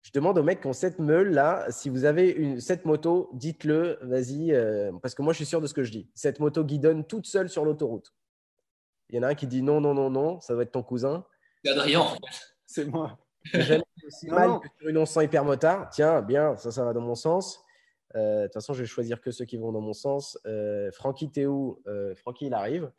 [0.04, 3.30] Je demande aux mecs qui ont cette meule là, si vous avez une, cette moto,
[3.34, 6.10] dites-le, vas-y, euh, parce que moi je suis sûr de ce que je dis.
[6.16, 8.14] Cette moto guidonne toute seule sur l'autoroute.
[9.10, 10.84] Il y en a un qui dit non, non, non, non, ça doit être ton
[10.84, 11.26] cousin.
[11.66, 12.06] C'est Adrien.
[12.66, 13.18] C'est moi.
[13.54, 14.60] Jamais aussi mal non.
[14.60, 15.90] que sur une 1100 hypermotard.
[15.90, 17.64] Tiens, bien, ça, ça va dans mon sens.
[18.16, 20.40] Euh, De toute façon, je vais choisir que ceux qui vont dans mon sens.
[20.46, 21.82] Euh, Francky, t'es où?
[21.88, 22.92] Euh, Francky, il arrive.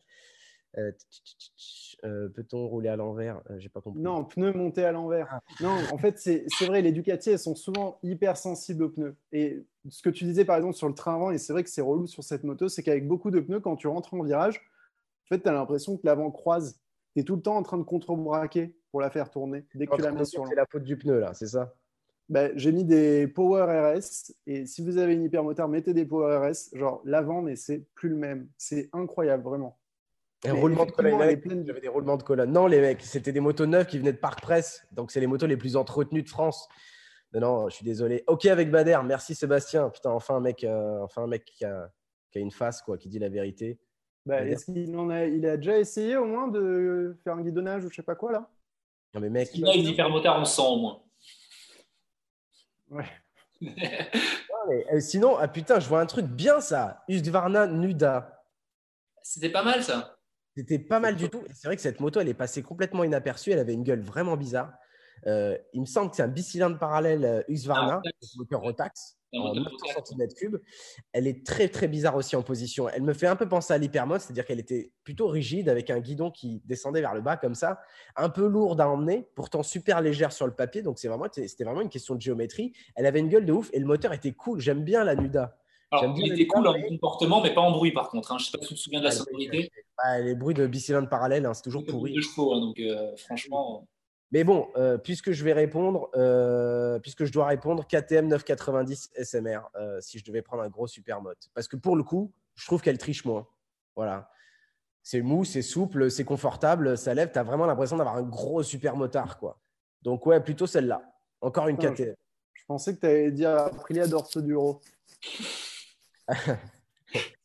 [2.02, 3.42] Peut-on rouler à l'envers?
[3.56, 4.00] J'ai pas compris.
[4.00, 5.26] Non, pneus montés à l'envers.
[5.30, 5.40] Ah.
[5.60, 9.16] Non, en fait, c'est c'est vrai, les Ducati, elles sont souvent hyper sensibles aux pneus.
[9.32, 11.70] Et ce que tu disais, par exemple, sur le train avant, et c'est vrai que
[11.70, 14.60] c'est relou sur cette moto, c'est qu'avec beaucoup de pneus, quand tu rentres en virage,
[15.24, 16.78] en fait, tu as l'impression que l'avant croise.
[17.14, 19.96] Tu es tout le temps en train de contre-braquer pour la faire tourner dès que
[19.96, 21.74] tu la mets sur C'est la faute du pneu là, c'est ça?
[22.28, 24.32] Ben, J'ai mis des Power RS.
[24.46, 26.76] Et si vous avez une hypermotard, mettez des Power RS.
[26.76, 28.48] Genre l'avant, mais c'est plus le même.
[28.58, 29.78] C'est incroyable, vraiment.
[30.44, 31.40] Mais roulement de colonne.
[31.40, 32.52] pleine J'avais des roulements de colonne.
[32.52, 34.86] Non, les mecs, c'était des motos neuves qui venaient de Parc Presse.
[34.92, 36.68] Donc, c'est les motos les plus entretenues de France.
[37.32, 38.24] Non, non, je suis désolé.
[38.26, 39.00] Ok avec Bader.
[39.04, 39.90] Merci Sébastien.
[39.90, 41.90] Putain, enfin un mec, euh, enfin un mec qui a,
[42.30, 43.78] qui a une face, quoi, qui dit la vérité.
[44.26, 44.50] Ouais.
[44.50, 47.90] Est-ce qu'il en a, il a déjà essayé au moins de faire un guidonnage ou
[47.90, 48.50] je sais pas quoi là?
[49.18, 51.02] Non, mais mec, Il a une hypermotard en sang au moins.
[52.90, 53.08] Ouais.
[53.60, 53.72] non,
[54.68, 57.02] mais, euh, sinon, ah putain, je vois un truc bien ça.
[57.08, 58.44] Husqvarna Nuda.
[59.22, 60.16] C'était pas mal ça.
[60.56, 61.42] C'était pas mal du tout.
[61.48, 63.50] Et C'est vrai que cette moto, elle est passée complètement inaperçue.
[63.50, 64.72] Elle avait une gueule vraiment bizarre.
[65.26, 68.00] Euh, il me semble que c'est un bicylindre parallèle Husqvarna,
[68.36, 70.10] moteur Rotax, en moteur 900 Rotax.
[70.12, 70.58] cm3.
[71.12, 72.88] Elle est très très bizarre aussi en position.
[72.88, 75.98] Elle me fait un peu penser à l'hypermode, c'est-à-dire qu'elle était plutôt rigide avec un
[76.00, 77.80] guidon qui descendait vers le bas comme ça,
[78.16, 80.82] un peu lourde à emmener, pourtant super légère sur le papier.
[80.82, 82.72] Donc c'est vraiment, c'était vraiment une question de géométrie.
[82.94, 84.60] Elle avait une gueule de ouf et le moteur était cool.
[84.60, 85.58] J'aime bien la Nuda.
[85.90, 88.32] Alors, il était cool en comportement, mais pas en bruit par contre.
[88.32, 88.36] hein.
[88.38, 89.70] Je sais pas si tu te souviens de la sonorité.
[90.20, 92.14] Les bruits de bicylindre parallèle, hein, c'est toujours De pourri.
[92.22, 93.88] chevaux, hein, donc euh, franchement.
[94.30, 99.60] Mais bon, euh, puisque je vais répondre, euh, puisque je dois répondre, KTM 990 SMR,
[99.76, 101.48] euh, si je devais prendre un gros supermote.
[101.54, 103.46] Parce que pour le coup, je trouve qu'elle triche moins.
[103.96, 104.30] Voilà.
[105.02, 107.32] C'est mou, c'est souple, c'est confortable, ça lève.
[107.32, 109.38] Tu as vraiment l'impression d'avoir un gros supermotard.
[109.38, 109.58] Quoi.
[110.02, 111.02] Donc, ouais, plutôt celle-là.
[111.40, 112.14] Encore une Putain, KTM.
[112.52, 114.82] Je pensais que tu allais dire Aprilia Dorso Duro.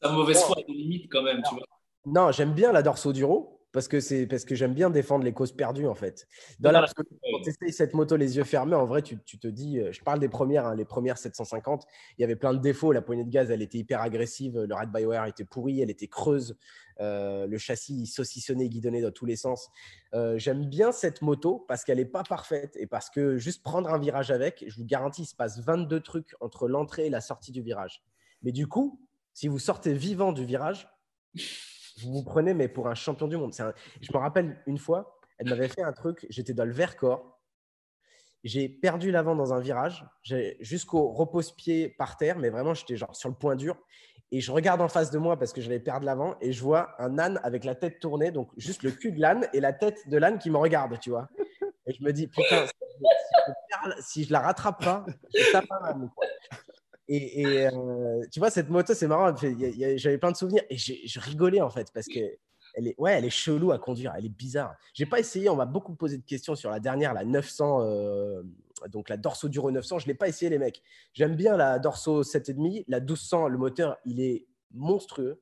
[0.02, 1.64] Sa mauvaise foi a des limites quand même, tu vois.
[2.06, 5.34] Non, j'aime bien la Dorso Duro parce que, c'est, parce que j'aime bien défendre les
[5.34, 6.28] causes perdues, en fait.
[6.60, 9.18] Dans la, parce que quand tu essayes cette moto les yeux fermés, en vrai, tu,
[9.26, 11.86] tu te dis, euh, je parle des premières, hein, les premières 750,
[12.18, 12.92] il y avait plein de défauts.
[12.92, 14.60] La poignée de gaz, elle était hyper agressive.
[14.60, 16.56] Le ride by wire était pourri, elle était creuse.
[17.00, 19.70] Euh, le châssis, il saucissonnait, guidonnait dans tous les sens.
[20.14, 23.90] Euh, j'aime bien cette moto parce qu'elle n'est pas parfaite et parce que juste prendre
[23.92, 27.22] un virage avec, je vous garantis, il se passe 22 trucs entre l'entrée et la
[27.22, 28.04] sortie du virage.
[28.44, 29.00] Mais du coup,
[29.34, 30.88] si vous sortez vivant du virage,
[32.02, 33.54] vous vous prenez mais pour un champion du monde.
[33.54, 37.40] Je me rappelle une fois, elle m'avait fait un truc, j'étais dans le Vercors,
[38.44, 40.06] j'ai perdu l'avant dans un virage,
[40.60, 43.78] jusqu'au repose-pied par terre, mais vraiment j'étais sur le point dur.
[44.32, 47.00] Et je regarde en face de moi parce que j'allais perdre l'avant et je vois
[47.00, 50.10] un âne avec la tête tournée, donc juste le cul de l'âne et la tête
[50.10, 51.30] de l'âne qui me regarde, tu vois.
[51.86, 52.74] Et je me dis, putain, si
[53.52, 56.12] je, si je la rattrape pas, je tape un âne.
[57.16, 59.36] Et, et, euh, tu vois, cette moto, c'est marrant.
[59.36, 62.20] J'avais plein de souvenirs et je rigolais en fait parce que
[62.74, 64.14] elle est, ouais, elle est chelou à conduire.
[64.18, 64.76] Elle est bizarre.
[64.94, 65.48] J'ai pas essayé.
[65.50, 68.42] On m'a beaucoup posé de questions sur la dernière, la 900, euh,
[68.88, 70.00] donc la Dorso Duro 900.
[70.00, 70.82] Je l'ai pas essayé, les mecs.
[71.14, 72.86] J'aime bien la Dorso 7,5.
[72.88, 75.40] La 1200, le moteur, il est monstrueux.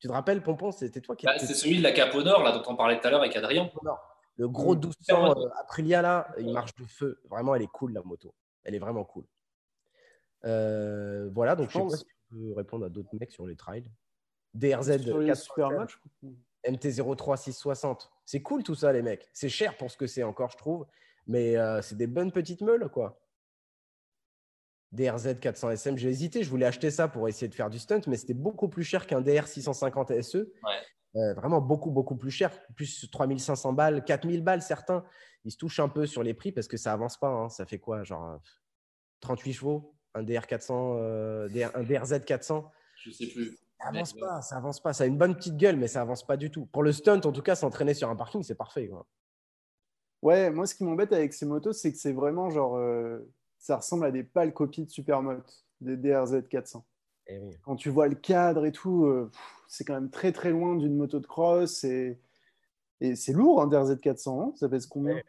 [0.00, 2.62] Tu te rappelles, Pompon, c'était toi qui Bah, c'est celui de la Nord, là, dont
[2.66, 3.70] on parlait tout à l'heure avec Adrien.
[4.36, 4.80] le gros Mm.
[4.80, 7.20] 1200 euh, Aprilia là, il marche de feu.
[7.30, 8.34] Vraiment, elle est cool la moto.
[8.64, 9.24] Elle est vraiment cool.
[10.44, 13.30] Euh, voilà, donc je, Je sais pas pense- si tu peux répondre à d'autres mecs
[13.32, 13.90] sur les trails.
[14.54, 15.98] DRZ Sur les 400, super matchs.
[16.66, 18.10] MT03 660.
[18.24, 19.28] C'est cool tout ça, les mecs.
[19.32, 20.86] C'est cher pour ce que c'est encore, je trouve.
[21.26, 23.20] Mais euh, c'est des bonnes petites meules, quoi.
[24.92, 28.00] DRZ 400 SM, j'ai hésité, je voulais acheter ça pour essayer de faire du stunt,
[28.06, 30.52] mais c'était beaucoup plus cher qu'un DR 650 SE.
[31.16, 32.50] Euh, vraiment beaucoup, beaucoup plus cher.
[32.76, 35.04] Plus 3500 balles, 4000 balles, certains.
[35.44, 37.28] Ils se touchent un peu sur les prix parce que ça avance pas.
[37.28, 37.48] hein.
[37.48, 38.36] Ça fait quoi Genre euh,
[39.20, 39.93] 38 chevaux?
[40.14, 43.58] Un DR400, un DRZ 400 Je sais plus.
[43.80, 44.92] Ça avance pas, ça avance pas.
[44.92, 46.66] Ça a une bonne petite gueule, mais ça avance pas du tout.
[46.66, 48.88] Pour le stunt, en tout cas, s'entraîner sur un parking, c'est parfait.
[48.88, 49.06] Quoi.
[50.22, 52.80] Ouais, moi, ce qui m'embête avec ces motos, c'est que c'est vraiment genre.
[53.58, 55.42] ça ressemble à des pâles copies de Supermoto,
[55.80, 56.86] des DRZ 400.
[57.26, 57.56] Eh oui.
[57.62, 59.06] Quand tu vois le cadre et tout,
[59.68, 61.84] c'est quand même très très loin d'une moto de cross.
[61.84, 62.18] Et,
[63.00, 64.40] et c'est lourd, un DRZ 400.
[64.40, 65.20] Hein ça pèse combien?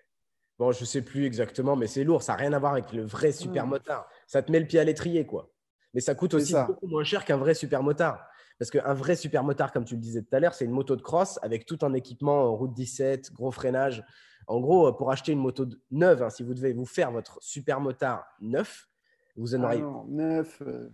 [0.57, 2.23] Bon, je sais plus exactement, mais c'est lourd.
[2.23, 4.07] Ça n'a rien à voir avec le vrai super motard.
[4.28, 5.51] Ça te met le pied à l'étrier, quoi.
[5.93, 8.28] Mais ça coûte aussi beaucoup moins cher qu'un vrai super motard.
[8.59, 10.95] Parce qu'un vrai super motard, comme tu le disais tout à l'heure, c'est une moto
[10.95, 14.03] de cross avec tout un équipement route 17, gros freinage.
[14.47, 17.80] En gros, pour acheter une moto neuve, hein, si vous devez vous faire votre super
[17.80, 18.88] motard neuf,
[19.36, 19.80] vous en ah aurez.
[19.80, 20.61] non, neuf.
[20.61, 20.89] euh,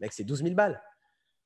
[0.00, 0.82] Mec, c'est 12 000 balles.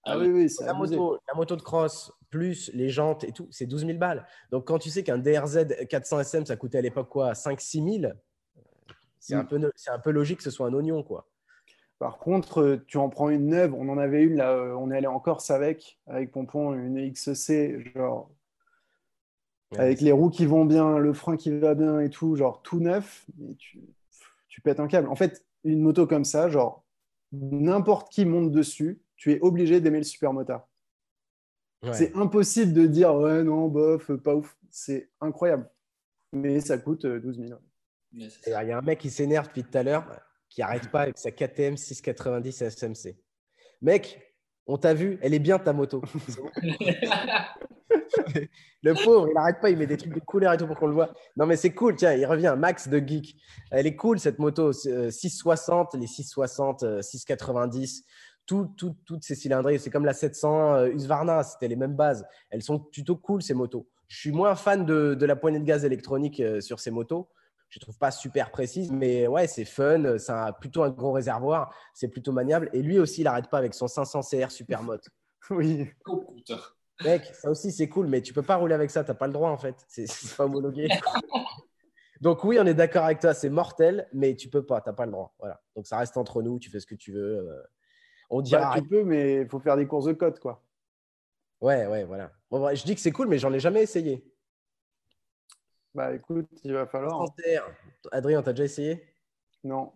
[0.04, 3.48] Ah, oui, oui, c'est La moto, la moto de cross, plus les jantes et tout,
[3.50, 4.26] c'est 12 000 balles.
[4.50, 8.12] Donc, quand tu sais qu'un DRZ 400 SM, ça coûtait à l'époque quoi 5-6 000,
[9.20, 9.48] c'est un, Mm.
[9.48, 11.28] peu, c'est un peu logique que ce soit un oignon, quoi.
[11.98, 13.74] Par contre, euh, tu en prends une neuve.
[13.74, 16.98] On en avait une là, euh, on est allé en Corse avec, avec Pompon, une
[17.12, 18.30] XC, genre
[19.72, 22.62] Ouais, avec les roues qui vont bien, le frein qui va bien et tout, genre
[22.62, 23.26] tout neuf.
[23.50, 23.80] Et tu,
[24.48, 25.08] tu pètes un câble.
[25.08, 26.84] En fait, une moto comme ça, genre
[27.32, 30.66] n'importe qui monte dessus, tu es obligé d'aimer le supermotard.
[31.82, 31.92] ouais.
[31.92, 34.56] C'est impossible de dire ouais, non, bof, pas ouf.
[34.70, 35.68] C'est incroyable.
[36.32, 37.60] Mais ça coûte euh, 12 000.
[38.12, 40.04] Il y a un mec qui s'énerve depuis tout à l'heure,
[40.48, 43.16] qui arrête pas avec sa KTM 690 SMC.
[43.82, 44.20] Mec,
[44.66, 46.02] on t'a vu, elle est bien ta moto.
[48.82, 50.86] Le pauvre, il n'arrête pas, il met des trucs de couleur et tout pour qu'on
[50.86, 51.12] le voit.
[51.36, 53.36] Non, mais c'est cool, tiens, il revient, Max de Geek.
[53.70, 58.04] Elle est cool cette moto, euh, 660, les 660, euh, 690,
[58.46, 59.78] tout, tout- toutes ces cylindrées.
[59.78, 62.26] C'est comme la 700 euh, Husqvarna, c'était les mêmes bases.
[62.50, 63.88] Elles sont plutôt cool ces motos.
[64.06, 67.28] Je suis moins fan de, de la poignée de gaz électronique euh, sur ces motos.
[67.68, 70.16] Je ne trouve pas super précise, mais ouais, c'est fun.
[70.18, 71.74] C'est plutôt un gros réservoir.
[71.92, 72.70] C'est plutôt maniable.
[72.72, 75.10] Et lui aussi, il n'arrête pas avec son 500 CR Supermoto.
[75.50, 75.90] Oui.
[76.06, 76.58] Oh, putain.
[77.04, 79.04] Mec, ça aussi, c'est cool, mais tu peux pas rouler avec ça.
[79.04, 79.76] Tu n'as pas le droit, en fait.
[79.86, 80.06] C'est
[80.36, 80.88] pas homologué.
[82.20, 83.34] Donc, oui, on est d'accord avec toi.
[83.34, 84.80] C'est mortel, mais tu peux pas.
[84.80, 85.34] Tu n'as pas le droit.
[85.38, 85.60] Voilà.
[85.76, 86.58] Donc, ça reste entre nous.
[86.58, 87.38] Tu fais ce que tu veux.
[87.50, 87.62] euh,
[88.30, 88.74] On dira.
[88.74, 90.64] Bah, tu peux, mais il faut faire des courses de côte, quoi.
[91.60, 92.32] Ouais, ouais, voilà.
[92.50, 94.24] Bon, je dis que c'est cool, mais j'en ai jamais essayé.
[95.94, 97.22] Bah écoute, il va falloir.
[97.22, 97.26] hein.
[98.12, 99.04] Adrien, t'as déjà essayé?
[99.64, 99.92] Non.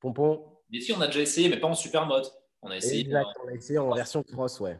[0.00, 0.58] Pompon?
[0.70, 2.26] Mais si, on a déjà essayé, mais pas en super mode.
[2.62, 3.02] On a essayé.
[3.02, 4.78] Exact, euh, on l'a essayé en version cross, ouais.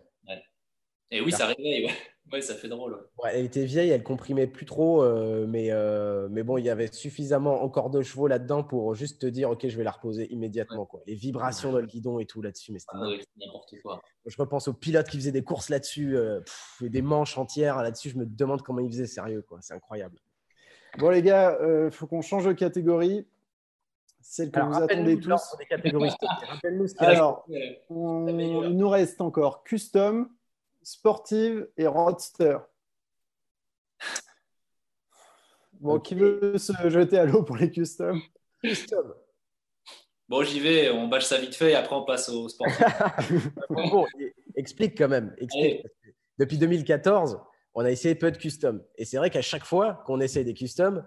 [1.11, 1.93] Et oui, ça réveille, ouais.
[2.31, 2.93] Ouais, ça fait drôle.
[2.93, 3.01] ouais.
[3.25, 6.69] Ouais, elle était vieille, elle comprimait plus trop, euh, mais, euh, mais bon, il y
[6.69, 10.31] avait suffisamment encore de chevaux là-dedans pour juste te dire, ok, je vais la reposer
[10.31, 10.85] immédiatement.
[10.85, 11.01] Quoi.
[11.07, 14.03] Les vibrations dans le guidon et tout là-dessus, mais c'était Ah ouais, c'est n'importe quoi.
[14.27, 17.83] Je repense aux pilotes qui faisaient des courses là-dessus, euh, pff, et des manches entières
[17.83, 18.11] là-dessus.
[18.11, 19.61] Je me demande comment ils faisaient, sérieux, quoi.
[19.63, 20.19] C'est incroyable.
[20.99, 23.27] Bon les gars, il faut qu'on change de catégorie.
[24.21, 25.57] Celle que Alors, vous attendez tous.
[25.59, 26.11] des catégories.
[26.99, 27.47] Alors,
[27.89, 28.65] on- meilleure.
[28.67, 30.29] il nous reste encore custom,
[30.83, 32.59] sportive et roadster.
[35.81, 38.21] Bon, qui veut se jeter à l'eau pour les custom
[38.63, 39.15] Custom.
[40.29, 42.67] Bon, j'y vais, on bâche ça vite fait et après on passe au sport.
[43.71, 44.07] Bon, bon,
[44.57, 45.35] explique quand même.
[45.39, 45.87] Explique.
[46.39, 47.41] Depuis 2014,
[47.75, 48.83] on a essayé peu de custom.
[48.97, 51.05] Et c'est vrai qu'à chaque fois qu'on essaie des customs,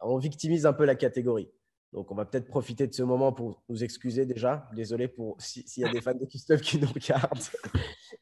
[0.00, 1.50] on victimise un peu la catégorie.
[1.92, 4.68] Donc, on va peut-être profiter de ce moment pour nous excuser déjà.
[4.74, 7.38] Désolé pour si- s'il y a des fans de custom qui nous regardent.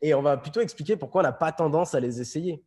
[0.02, 2.62] Et on va plutôt expliquer pourquoi on n'a pas tendance à les essayer.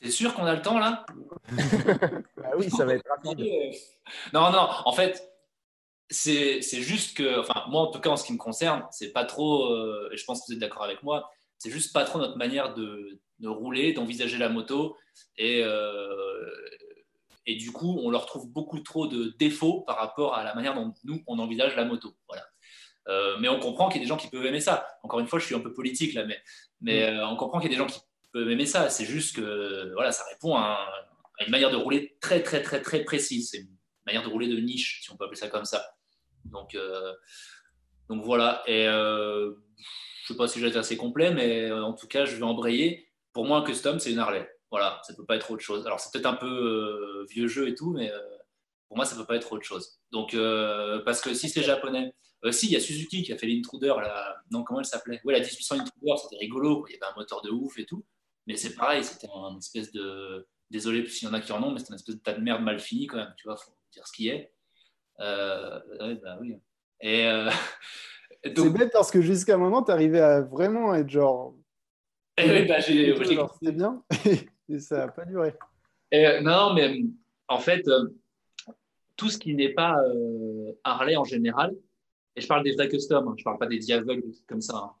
[0.00, 1.04] T'es sûr qu'on a le temps là?
[2.44, 3.38] Ah oui, ça va être rapide.
[4.32, 5.22] Non, non, en fait,
[6.10, 9.12] c'est c'est juste que, enfin, moi en tout cas en ce qui me concerne, c'est
[9.12, 11.30] pas trop, euh, et je pense que vous êtes d'accord avec moi,
[11.62, 14.96] c'est juste pas trop notre manière de, de rouler, d'envisager la moto.
[15.36, 16.50] Et, euh,
[17.46, 20.74] et du coup, on leur trouve beaucoup trop de défauts par rapport à la manière
[20.74, 22.16] dont nous, on envisage la moto.
[22.28, 22.44] Voilà.
[23.08, 24.86] Euh, mais on comprend qu'il y a des gens qui peuvent aimer ça.
[25.04, 26.40] Encore une fois, je suis un peu politique là, mais,
[26.80, 28.00] mais euh, on comprend qu'il y a des gens qui
[28.32, 28.90] peuvent aimer ça.
[28.90, 32.60] C'est juste que voilà, ça répond à, un- à une manière de rouler très, très,
[32.62, 33.50] très, très précise.
[33.50, 35.94] C'est une manière de rouler de niche, si on peut appeler ça comme ça.
[36.44, 36.76] Donc,
[38.08, 38.62] donc voilà.
[38.66, 38.86] Et
[40.22, 42.44] je sais pas si j'ai été assez complet, mais euh, en tout cas, je vais
[42.44, 43.08] embrayer.
[43.32, 44.48] Pour moi, un custom, c'est une Harley.
[44.70, 45.84] Voilà, ça peut pas être autre chose.
[45.84, 48.18] Alors, c'est peut-être un peu euh, vieux jeu et tout, mais euh,
[48.88, 49.98] pour moi, ça peut pas être autre chose.
[50.12, 50.36] Donc,
[51.04, 52.14] parce que si c'est japonais,
[52.50, 54.36] si, il y a Suzuki qui a fait l'intruder, là.
[54.50, 55.20] Non, comment elle s'appelait?
[55.24, 56.86] Ouais, la 1800 intruder, c'était rigolo.
[56.88, 58.04] Il y avait un moteur de ouf et tout.
[58.46, 60.46] Mais c'est pareil, c'était un espèce de.
[60.70, 62.40] Désolé s'il y en a qui en ont, mais c'était un espèce de tas de
[62.40, 64.52] merde mal fini quand même, tu vois, faut dire ce qui est.
[65.18, 66.56] Ouais, bah oui.
[67.00, 67.26] Et
[68.44, 71.54] C'est bête parce que jusqu'à maintenant, tu arrivais à vraiment être genre.
[72.38, 73.14] eh oui, bah, j'ai-
[73.60, 74.02] C'était bien.
[74.68, 75.54] Et ça n'a pas duré.
[76.10, 77.02] Et, euh, non, mais
[77.48, 78.08] en fait, euh,
[79.16, 81.74] tout ce qui n'est pas euh, Harley en général,
[82.36, 84.46] et je parle des vrais customs, hein, je parle pas des diavoles ou des trucs
[84.46, 84.76] comme ça.
[84.76, 84.92] Hein.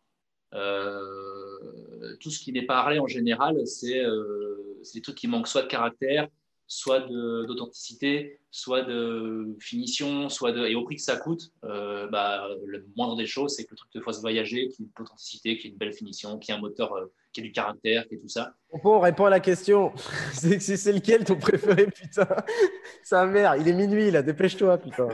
[0.54, 5.48] Euh, tout ce qui n'est pas Harley en général, c'est euh, des trucs qui manquent
[5.48, 6.28] soit de caractère,
[6.72, 10.66] soit d'authenticité, soit de finition, soit de.
[10.66, 13.76] Et au prix que ça coûte, euh, bah, le moindre des choses, c'est que le
[13.76, 16.38] truc te fasse voyager, qu'il y ait de l'authenticité, qu'il y ait une belle finition,
[16.38, 18.54] qu'il y ait un moteur euh, qui ait du caractère, qui ait tout ça.
[18.70, 19.92] On répond à la question.
[20.32, 22.26] c'est lequel ton préféré, putain?
[23.04, 25.08] Sa mère, il est minuit là, dépêche-toi, putain.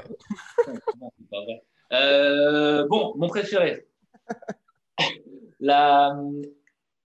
[1.91, 3.87] Euh, bon, mon préféré.
[5.59, 6.15] la,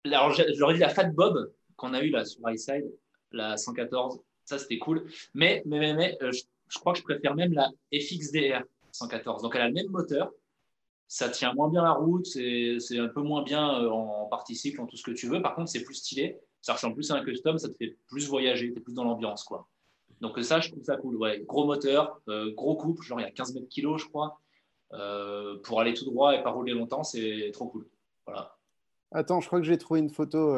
[0.04, 2.90] la, j'aurais dit la Fat Bob qu'on a eu là sur Side,
[3.30, 5.06] la 114 ça, c'était cool.
[5.34, 8.62] Mais, mais, mais, euh, je, crois que je préfère même la FXDR
[8.92, 9.42] 114.
[9.42, 10.32] Donc, elle a le même moteur.
[11.08, 12.26] Ça tient moins bien la route.
[12.26, 15.42] C'est un peu moins bien euh, en, cycle, en tout ce que tu veux.
[15.42, 16.38] Par contre, c'est plus stylé.
[16.60, 17.58] Ça ressemble plus à un custom.
[17.58, 18.72] Ça te fait plus voyager.
[18.72, 19.68] Tu es plus dans l'ambiance, quoi.
[20.20, 21.16] Donc, ça, je trouve ça cool.
[21.16, 23.04] Ouais, gros moteur, euh, gros couple.
[23.04, 24.40] Genre, il y a 15 mètres kilos, je crois.
[25.64, 27.88] pour aller tout droit et pas rouler longtemps, c'est trop cool.
[28.26, 28.56] Voilà.
[29.10, 30.56] Attends, je crois que j'ai trouvé une photo.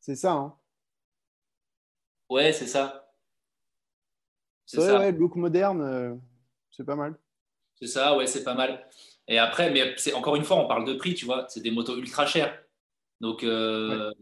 [0.00, 0.54] C'est ça, hein
[2.34, 3.08] Ouais, c'est ça.
[4.66, 4.98] C'est ça.
[4.98, 6.16] Ouais, look moderne, euh,
[6.72, 7.14] c'est pas mal.
[7.76, 8.88] C'est ça, ouais, c'est pas mal.
[9.28, 11.70] Et après, mais c'est encore une fois, on parle de prix, tu vois, c'est des
[11.70, 12.60] motos ultra chères.
[13.20, 14.12] Donc, euh,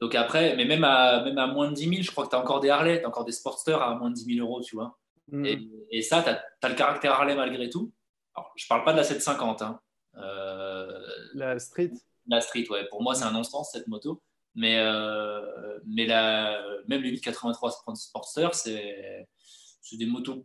[0.00, 2.36] donc après, mais même à, même à moins de 10 000, je crois que tu
[2.36, 4.60] as encore des Harley, tu as encore des Sportsters à moins de 10 000 euros,
[4.60, 4.96] tu vois.
[5.26, 5.44] Mm.
[5.90, 7.90] Et, ça, tu as, le caractère Harley malgré tout.
[8.36, 9.62] Alors, je parle pas de la 750.
[9.62, 9.80] Hein.
[10.18, 11.00] Euh,
[11.34, 11.90] la Street
[12.28, 12.86] La Street, ouais.
[12.88, 14.22] Pour moi, c'est un non-sens cette moto.
[14.54, 19.26] Mais, euh, mais la, même les 883 Sportster, c'est
[19.92, 20.44] des motos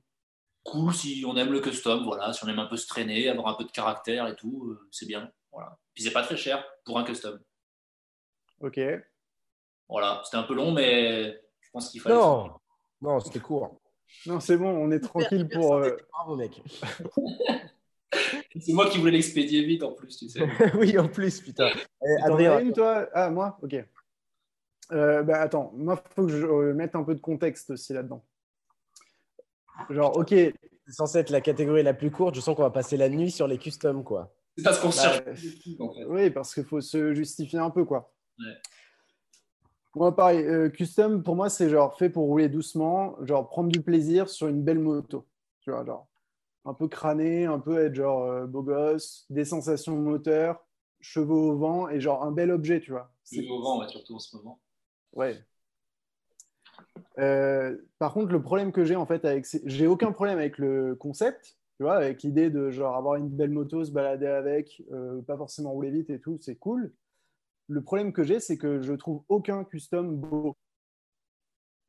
[0.64, 3.48] cool si on aime le custom, voilà, si on aime un peu se traîner, avoir
[3.48, 5.32] un peu de caractère et tout, euh, c'est bien.
[5.52, 5.78] Voilà.
[5.94, 7.40] Puis c'est pas très cher pour un custom.
[8.62, 8.80] Ok.
[9.90, 12.16] Voilà, c'était un peu long, mais je pense qu'il fallait.
[12.16, 12.52] Non,
[13.02, 13.80] non c'était court.
[14.26, 15.76] Non, c'est bon, on est tranquille pour.
[15.76, 16.62] Euh, Bravo, mec.
[18.60, 20.48] c'est moi qui voulais l'expédier vite en plus, tu sais.
[20.76, 21.72] oui, en plus, putain.
[22.22, 23.08] Adrien, une, toi?
[23.14, 23.58] Ah, moi?
[23.62, 23.76] Ok.
[24.94, 27.94] Euh, bah, attends, moi, il faut que je euh, mette un peu de contexte aussi
[27.94, 28.24] là-dedans.
[29.90, 30.30] Genre, ok.
[30.30, 32.36] C'est censé être la catégorie la plus courte.
[32.36, 34.36] Je sens qu'on va passer la nuit sur les customs, quoi.
[34.58, 35.24] C'est parce qu'on cherche.
[35.26, 38.14] Bah, oui, parce qu'il faut se justifier un peu, quoi.
[39.96, 43.82] Moi, pareil, euh, custom, pour moi, c'est genre fait pour rouler doucement, genre prendre du
[43.82, 45.26] plaisir sur une belle moto.
[45.62, 46.08] Tu vois, genre
[46.66, 50.66] un peu crâné, un peu être genre beau gosse, des sensations moteur,
[51.00, 53.12] chevaux au vent et genre un bel objet, tu vois.
[53.32, 54.60] Chevaux au vent, surtout en ce moment.
[55.14, 55.38] Ouais.
[57.20, 60.96] Euh, par contre, le problème que j'ai en fait avec, j'ai aucun problème avec le
[60.96, 65.22] concept, tu vois, avec l'idée de genre avoir une belle moto, se balader avec, euh,
[65.22, 66.94] pas forcément rouler vite et tout, c'est cool.
[67.68, 70.58] Le problème que j'ai, c'est que je trouve aucun custom beau.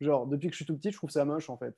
[0.00, 1.74] Genre, depuis que je suis tout petit, je trouve ça moche en fait.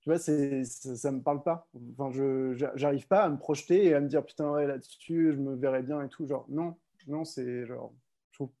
[0.00, 1.68] Tu vois, ça, me parle pas.
[1.92, 5.38] Enfin, je j'arrive pas à me projeter et à me dire putain ouais là-dessus, je
[5.38, 6.26] me verrais bien et tout.
[6.26, 6.76] Genre, non,
[7.08, 7.92] non, c'est genre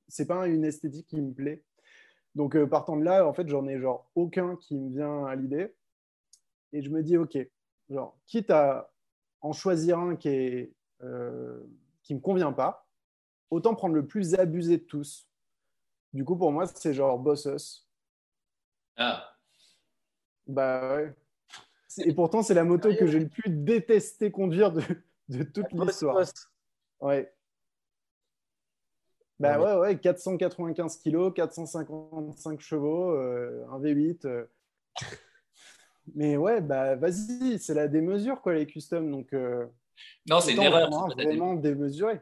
[0.08, 1.64] c'est pas une esthétique qui me plaît.
[2.34, 5.34] Donc, euh, partant de là, en fait, j'en ai genre aucun qui me vient à
[5.34, 5.74] l'idée.
[6.72, 7.38] Et je me dis, OK,
[7.88, 8.92] genre, quitte à
[9.40, 10.72] en choisir un qui est,
[11.02, 11.62] euh,
[12.02, 12.88] qui me convient pas,
[13.50, 15.28] autant prendre le plus abusé de tous.
[16.12, 17.86] Du coup, pour moi, c'est genre Bossos.
[18.96, 19.24] Ah.
[20.46, 21.14] Bah ouais.
[21.98, 24.82] Et pourtant, c'est la moto que j'ai le plus détesté conduire de,
[25.28, 26.24] de toute l'histoire.
[27.00, 27.32] Ouais.
[29.40, 34.26] Bah ouais, ouais, 495 kilos, 455 chevaux, euh, un V8.
[34.26, 34.44] Euh.
[36.14, 39.10] Mais ouais, bah vas-y, c'est la démesure, quoi, les customs.
[39.10, 39.66] Donc, euh,
[40.28, 40.90] non, c'est une erreur.
[40.90, 42.20] Vraiment démesuré.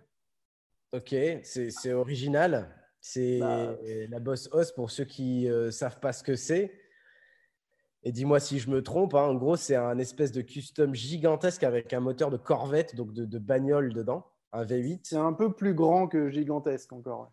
[0.92, 2.74] Ok, c'est original.
[3.00, 3.76] C'est bah,
[4.08, 6.72] la Boss Os pour ceux qui ne savent pas ce que c'est.
[8.02, 11.62] Et dis-moi si je me trompe, hein, en gros, c'est un espèce de custom gigantesque
[11.62, 14.26] avec un moteur de Corvette, donc de, de bagnole dedans.
[14.56, 17.30] Un V8 C'est un peu plus grand que gigantesque encore.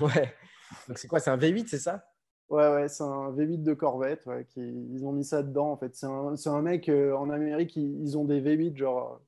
[0.00, 0.34] Ouais.
[0.88, 2.06] Donc c'est quoi C'est un V8, c'est ça?
[2.50, 4.28] Ouais, ouais, c'est un V8 de Corvette.
[4.48, 5.96] qui, ils ont mis ça dedans en fait.
[5.96, 9.22] C'est un, un, mec euh, en Amérique, ils, ont des V8, genre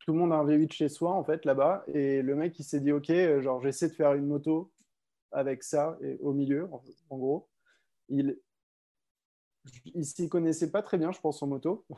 [0.00, 1.84] tout le monde a un V8 chez soi en fait là-bas.
[1.86, 4.72] Et le mec il s'est dit, ok, euh, genre j'essaie de faire une moto
[5.30, 6.68] avec ça et, au milieu,
[7.10, 7.48] en, gros.
[8.08, 8.40] Il,
[9.94, 11.86] il s'y connaissait pas très bien, je pense, en moto.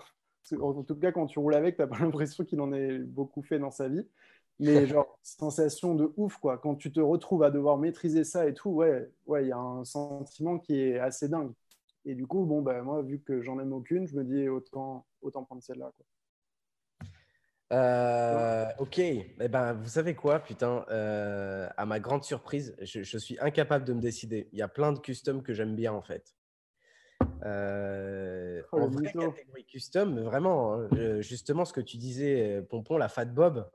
[0.59, 3.42] En tout cas, quand tu roules avec, tu n'as pas l'impression qu'il en ait beaucoup
[3.42, 4.09] fait dans sa vie
[4.61, 6.59] mais genre sensation de ouf quoi.
[6.59, 9.59] Quand tu te retrouves à devoir maîtriser ça et tout ouais ouais il y a
[9.59, 11.53] un sentiment qui est assez dingue.
[12.05, 15.07] Et du coup bon ben moi vu que j'en aime aucune je me dis autant
[15.23, 16.07] autant prendre celle-là quoi.
[17.73, 23.17] Euh, ok, eh ben, vous savez quoi, putain, euh, à ma grande surprise, je, je,
[23.17, 24.49] suis incapable de me décider.
[24.51, 26.35] Il y a plein de customs que j'aime bien en fait.
[27.45, 28.41] Euh,
[28.73, 33.09] Oh, en vraie catégorie custom, vraiment, hein, euh, justement, ce que tu disais, Pompon, la
[33.09, 33.69] Fat Bob,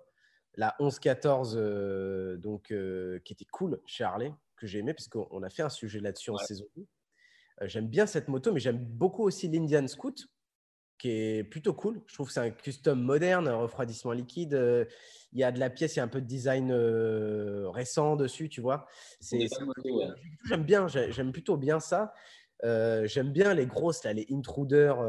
[0.58, 5.28] la 11-14, euh, donc, euh, qui était cool chez Harley, que j'ai aimé, parce qu'on
[5.32, 6.86] on a fait un sujet là-dessus en saison 2.
[7.62, 10.28] Euh, j'aime bien cette moto, mais j'aime beaucoup aussi l'Indian Scoot,
[10.98, 12.02] qui est plutôt cool.
[12.08, 14.54] Je trouve que c'est un custom moderne, un refroidissement liquide.
[14.54, 14.86] euh,
[15.34, 18.16] Il y a de la pièce, il y a un peu de design euh, récent
[18.16, 18.88] dessus, tu vois.
[19.20, 19.40] C'est,
[19.92, 20.06] ouais.
[20.46, 22.14] J'aime bien, j'ai- j'aime plutôt bien ça.
[22.64, 25.02] Euh, j'aime bien les grosses, là, les intruders.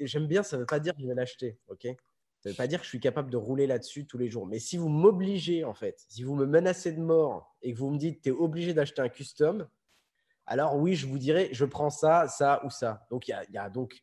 [0.00, 1.86] j'aime bien, ça ne veut pas dire que je vais l'acheter, ok?
[2.40, 4.46] Ça ne veut pas dire que je suis capable de rouler là-dessus tous les jours.
[4.46, 7.90] Mais si vous m'obligez, en fait, si vous me menacez de mort et que vous
[7.90, 9.68] me dites tu es obligé d'acheter un custom,
[10.46, 13.06] alors oui, je vous dirais je prends ça, ça ou ça.
[13.10, 14.00] Donc il y y a donc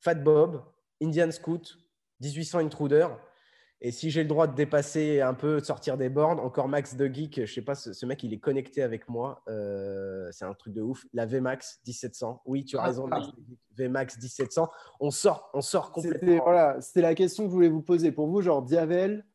[0.00, 0.62] Fat Bob,
[1.02, 1.78] Indian Scoot,
[2.20, 3.08] 1800 Intruder.
[3.82, 6.94] Et si j'ai le droit de dépasser un peu, de sortir des bornes, encore Max
[6.96, 9.42] de Geek, je sais pas, ce, ce mec, il est connecté avec moi.
[9.48, 11.04] euh, c'est un truc de ouf.
[11.12, 12.42] La VMAX 1700.
[12.46, 13.06] Oui, tu as Ah, raison.
[13.06, 13.26] Max.
[13.76, 14.70] VMAX 1700.
[15.00, 16.44] On sort, on sort C'était complètement.
[16.44, 18.12] voilà, c'était la question que je voulais vous poser.
[18.12, 19.26] Pour vous, genre Diavel,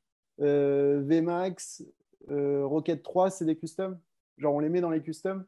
[0.42, 1.84] euh, VMAX,
[2.32, 4.00] euh, Rocket 3, c'est des customs?
[4.40, 5.46] Genre on les met dans les customs?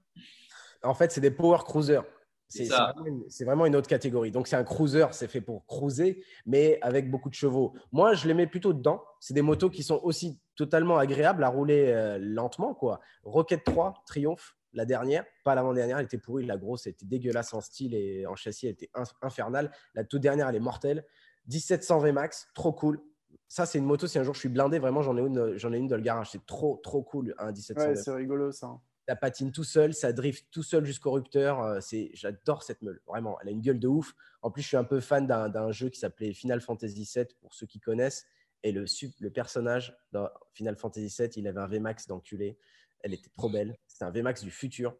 [0.83, 2.03] En fait, c'est des power cruisers.
[2.49, 4.31] C'est vraiment, une- c'est vraiment une autre catégorie.
[4.31, 7.73] Donc, c'est un cruiser, c'est fait pour cruiser, mais avec beaucoup de chevaux.
[7.91, 9.03] Moi, je les mets plutôt dedans.
[9.19, 12.75] C'est des motos qui sont aussi totalement agréables à rouler euh, lentement.
[12.75, 12.99] Quoi.
[13.23, 16.45] Rocket 3, Triomphe, la dernière, pas l'avant-dernière, elle était pourrie.
[16.45, 19.71] La grosse, elle était dégueulasse en style et en châssis, elle était in- infernale.
[19.95, 21.05] La toute dernière, elle est mortelle.
[21.47, 22.99] 1700 VMAX, trop cool.
[23.47, 24.07] Ça, c'est une moto.
[24.07, 26.01] Si un jour je suis blindé, vraiment, j'en ai une, j'en ai une dans le
[26.01, 26.29] garage.
[26.31, 28.79] C'est trop, trop cool, un 1700 Ouais, VMAX c'est rigolo ça.
[29.07, 31.61] Ça patine tout seul, ça drift tout seul jusqu'au rupteur.
[31.61, 33.37] euh, C'est, j'adore cette meule, vraiment.
[33.41, 34.15] Elle a une gueule de ouf.
[34.41, 37.25] En plus, je suis un peu fan d'un, d'un jeu qui s'appelait Final Fantasy VII,
[37.41, 38.25] pour ceux qui connaissent.
[38.63, 38.85] Et le,
[39.29, 42.57] personnage dans Final Fantasy VII, il avait un VMAX d'enculé.
[43.01, 43.77] Elle était trop belle.
[43.87, 44.95] C'était un VMAX du futur.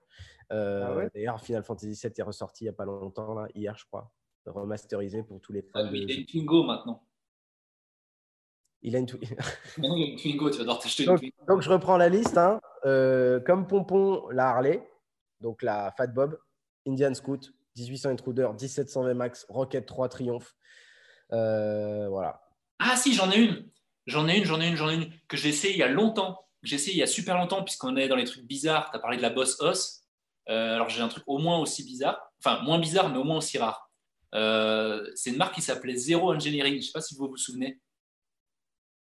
[0.52, 1.10] Euh, Ah ouais?
[1.16, 4.12] D'ailleurs, Final Fantasy VII est ressorti il n'y a pas longtemps, là, hier, je crois.
[4.46, 5.70] Remasterisé pour tous les fans.
[5.76, 7.02] Ah, mais de- il maintenant.
[8.84, 9.08] Il a une
[9.78, 11.36] il a Twingo, tu vas devoir t'acheter une Donc, Twingo.
[11.48, 12.38] donc, je reprends la liste.
[12.38, 12.60] hein.
[12.86, 14.86] Euh, comme Pompon, la Harley,
[15.40, 16.38] donc la Fat Bob,
[16.86, 20.54] Indian Scoot, 1800 Intruder, 1700 VMAX, Rocket 3 Triomphe.
[21.32, 22.42] Euh, voilà.
[22.80, 23.70] Ah si, j'en ai une.
[24.06, 25.88] J'en ai une, j'en ai une, j'en ai une que j'ai essayé il y a
[25.88, 26.46] longtemps.
[26.62, 28.92] Que J'ai essayé il y a super longtemps puisqu'on est dans les trucs bizarres.
[28.92, 30.02] Tu as parlé de la Boss Os.
[30.50, 32.20] Euh, alors j'ai un truc au moins aussi bizarre.
[32.44, 33.90] Enfin, moins bizarre, mais au moins aussi rare.
[34.34, 36.74] C'est une marque qui s'appelait Zero Engineering.
[36.74, 37.80] Je ne sais pas si vous vous souvenez.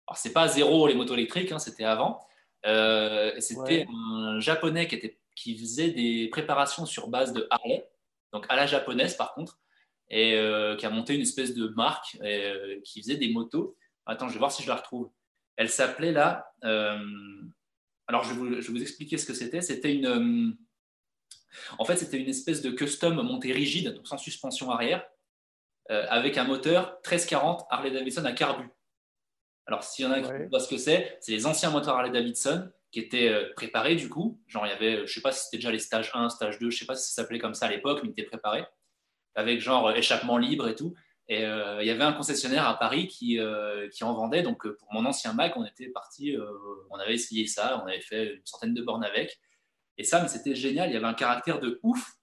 [0.09, 2.27] Alors c'est pas Zero les motos électriques, hein, c'était avant.
[2.65, 3.87] Euh, c'était Ouais.
[3.91, 7.87] un japonais qui, était, qui faisait des préparations sur base de Harley,
[8.33, 9.61] donc à la japonaise par contre,
[10.09, 13.77] et euh, qui a monté une espèce de marque et, euh, qui faisait des motos.
[14.07, 15.11] Attends, je vais voir si je la retrouve.
[15.57, 16.51] Elle s'appelait là.
[16.63, 19.61] alors, je vais, vous, je vais vous expliquer ce que c'était.
[19.61, 20.57] C'était une.
[21.79, 25.05] en fait, c'était une espèce de custom montée rigide, donc sans suspension arrière,
[25.91, 28.71] avec un moteur 1340 Harley Davidson à carbu.
[29.69, 30.47] Alors, s'il y en a qui Ouais.
[30.49, 34.09] voient ce que c'est, c'est les anciens moteurs Harley Davidson qui étaient euh, préparés du
[34.09, 34.41] coup.
[34.49, 36.59] Genre, il y avait, euh, je sais pas si c'était déjà les stages 1, stage
[36.59, 38.65] 2, je sais pas si ça s'appelait comme ça à l'époque, mais ils étaient préparés
[39.35, 40.95] avec genre euh, échappement libre et tout.
[41.31, 44.43] Et euh, il y avait un concessionnaire à Paris qui, euh, qui en vendait.
[44.43, 46.51] Donc, pour mon ancien Mac, on était parti, euh,
[46.89, 49.39] on avait essayé ça, on avait fait une centaine de bornes avec.
[49.99, 50.89] Et ça, mais c'était génial.
[50.89, 52.15] Il y avait un caractère de ouf.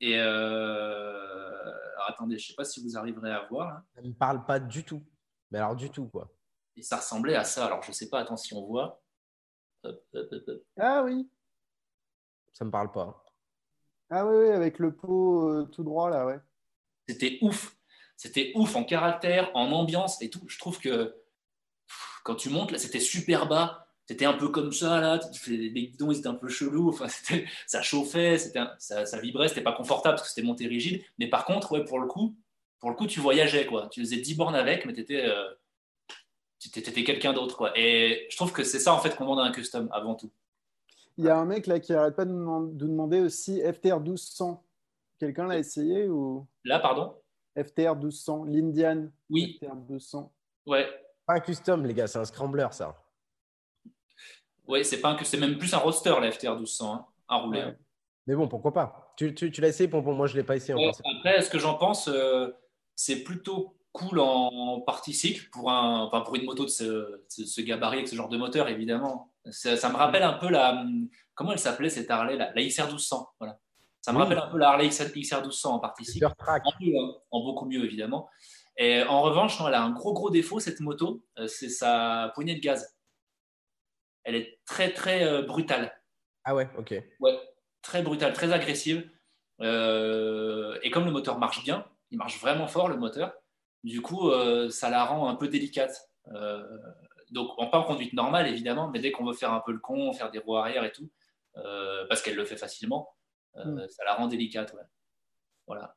[0.00, 3.68] Et alors, attendez, je sais pas si vous arriverez à voir.
[3.68, 3.82] là.
[3.94, 5.02] Ça ne me parle pas du tout.
[5.50, 6.30] Mais alors, du tout, quoi.
[6.76, 7.66] Et ça ressemblait à ça.
[7.66, 9.00] Alors, je sais pas, attends si on voit.
[9.84, 10.62] Hop, hop, hop, hop.
[10.78, 11.28] Ah oui,
[12.52, 13.24] Ça ne me parle pas.
[14.10, 16.38] ah oui, oui, avec le pot euh, tout droit là, ouais.
[17.08, 17.76] C'était ouf.
[18.16, 20.42] C'était ouf en caractère, en ambiance et tout.
[20.48, 21.04] Je trouve que
[21.86, 23.80] pff, quand tu montes, là, c'était super bas.
[24.06, 25.18] C'était un peu comme ça, là.
[25.18, 26.88] Tu Les guidons, ils étaient un peu chelous.
[26.90, 29.48] Enfin, c'était- ça chauffait, c'était un- ça, ça vibrait.
[29.48, 31.02] C'était pas confortable parce que c'était monté rigide.
[31.18, 32.36] Mais par contre, ouais, pour le coup,
[32.80, 33.88] pour le coup, tu voyageais, quoi.
[33.90, 35.44] Tu faisais 10 bornes avec, mais t'étais, euh,
[36.70, 37.72] tu étais, t'étais quelqu'un d'autre, quoi.
[37.76, 40.30] Et je trouve que c'est ça, en fait, qu'on vend dans un custom, avant tout.
[41.16, 44.64] Il y a un mec là qui arrête pas de, de demander aussi FTR 1200.
[45.20, 46.46] Quelqu'un l'a essayé ou?
[46.64, 47.14] Là, pardon?
[47.56, 50.32] FTR 1200, l'Indian Oui, FTR 200.
[50.66, 50.88] ouais.
[51.26, 52.96] Pas un custom, les gars, c'est un scrambler, ça.
[54.66, 57.60] Ouais, c'est pas un, c'est même plus un roster, la FTR 1200, hein, à rouler.
[57.60, 57.64] Ouais.
[57.66, 57.76] hein.
[58.26, 59.12] Mais bon, pourquoi pas?
[59.16, 61.00] Tu, tu, tu l'as essayé, Pompon Moi, je ne l'ai pas essayé Ouais, encore.
[61.18, 62.50] après, ce que j'en pense, euh,
[62.94, 67.98] c'est plutôt cool en partie cycle pour, un, enfin, pour une moto de ce, gabarit
[67.98, 69.32] avec ce genre de moteur, évidemment.
[69.50, 70.84] Ça, ça me rappelle un peu la.
[71.34, 73.28] Comment elle s'appelait cette Harley La, la XR 1200.
[73.38, 73.58] Voilà.
[74.00, 74.24] Ça me Oui.
[74.24, 76.26] rappelle un peu la Harley XR 1200 en partie cycle.
[76.26, 78.28] En, hein, en beaucoup mieux, évidemment.
[78.76, 82.32] Et en revanche, non, elle a un gros, gros défaut, cette moto, euh, c'est sa
[82.34, 82.96] poignée de gaz.
[84.24, 85.94] Elle est très, très euh, brutale.
[86.42, 86.94] Ah ouais, ok.
[87.20, 87.38] Ouais,
[87.80, 89.08] très brutale, très agressive.
[89.60, 93.32] et comme le moteur marche bien, il marche vraiment fort le moteur,
[93.84, 94.30] du coup,
[94.70, 96.10] ça la rend un peu délicate.
[97.30, 99.78] donc, on pas en conduite normale, évidemment, mais dès qu'on veut faire un peu le
[99.78, 101.08] con, faire des roues arrière et tout,
[102.08, 103.14] parce qu'elle le fait facilement,
[103.56, 103.86] mm.
[103.88, 104.72] ça la rend délicate.
[104.72, 104.82] Ouais.
[105.66, 105.96] Voilà.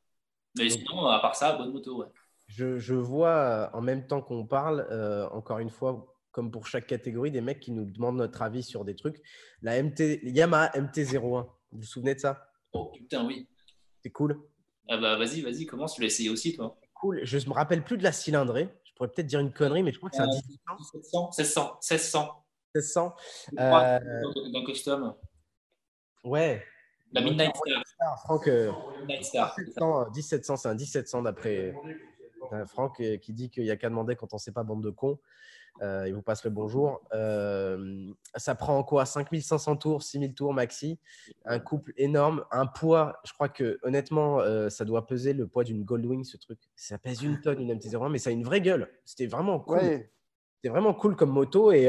[0.57, 2.03] Mais sinon, à part ça, bonne moto.
[2.03, 2.07] Ouais.
[2.47, 4.87] Je, vois en même temps qu'on parle,
[5.31, 8.85] encore une fois, comme pour chaque catégorie, des mecs qui nous demandent notre avis sur
[8.85, 9.19] des trucs.
[9.63, 12.51] La MT, Yamaha MT-01, vous vous souvenez de ça?
[12.73, 13.47] Oh putain, oui.
[14.03, 14.39] C'est cool.
[14.87, 16.77] Ah bah vas-y, vas-y, commence, tu l'as essayé aussi, toi.
[16.99, 17.21] Cool.
[17.23, 18.69] Je me rappelle plus de la cylindrée.
[18.83, 21.29] Je pourrais peut-être dire une connerie, mais je crois que c'est un 1700.
[21.37, 21.79] 1600.
[21.89, 22.45] 1600.
[22.75, 23.15] 1600.
[23.59, 23.99] Euh...
[24.53, 25.15] D'un custom.
[26.23, 26.63] Ouais.
[27.13, 28.19] La Midnight Star.
[28.23, 29.55] Franck, euh, Midnight Star.
[30.13, 31.73] 1700, c'est un 1700 d'après
[32.53, 34.63] euh, Franck euh, qui dit qu'il n'y a qu'à demander quand on ne sait pas
[34.63, 35.19] bande de cons.
[35.81, 37.01] Euh, il vous passe le bonjour.
[37.13, 39.05] Euh, ça prend quoi?
[39.05, 40.99] 5500 tours, 6000 tours maxi?
[41.45, 42.45] Un couple énorme.
[42.51, 46.37] Un poids, je crois que honnêtement, euh, ça doit peser le poids d'une Goldwing, ce
[46.37, 46.59] truc.
[46.75, 48.89] Ça pèse une tonne, une MT-01, mais ça a une vraie gueule.
[49.05, 49.79] C'était vraiment cool.
[50.55, 51.87] C'était vraiment cool comme moto et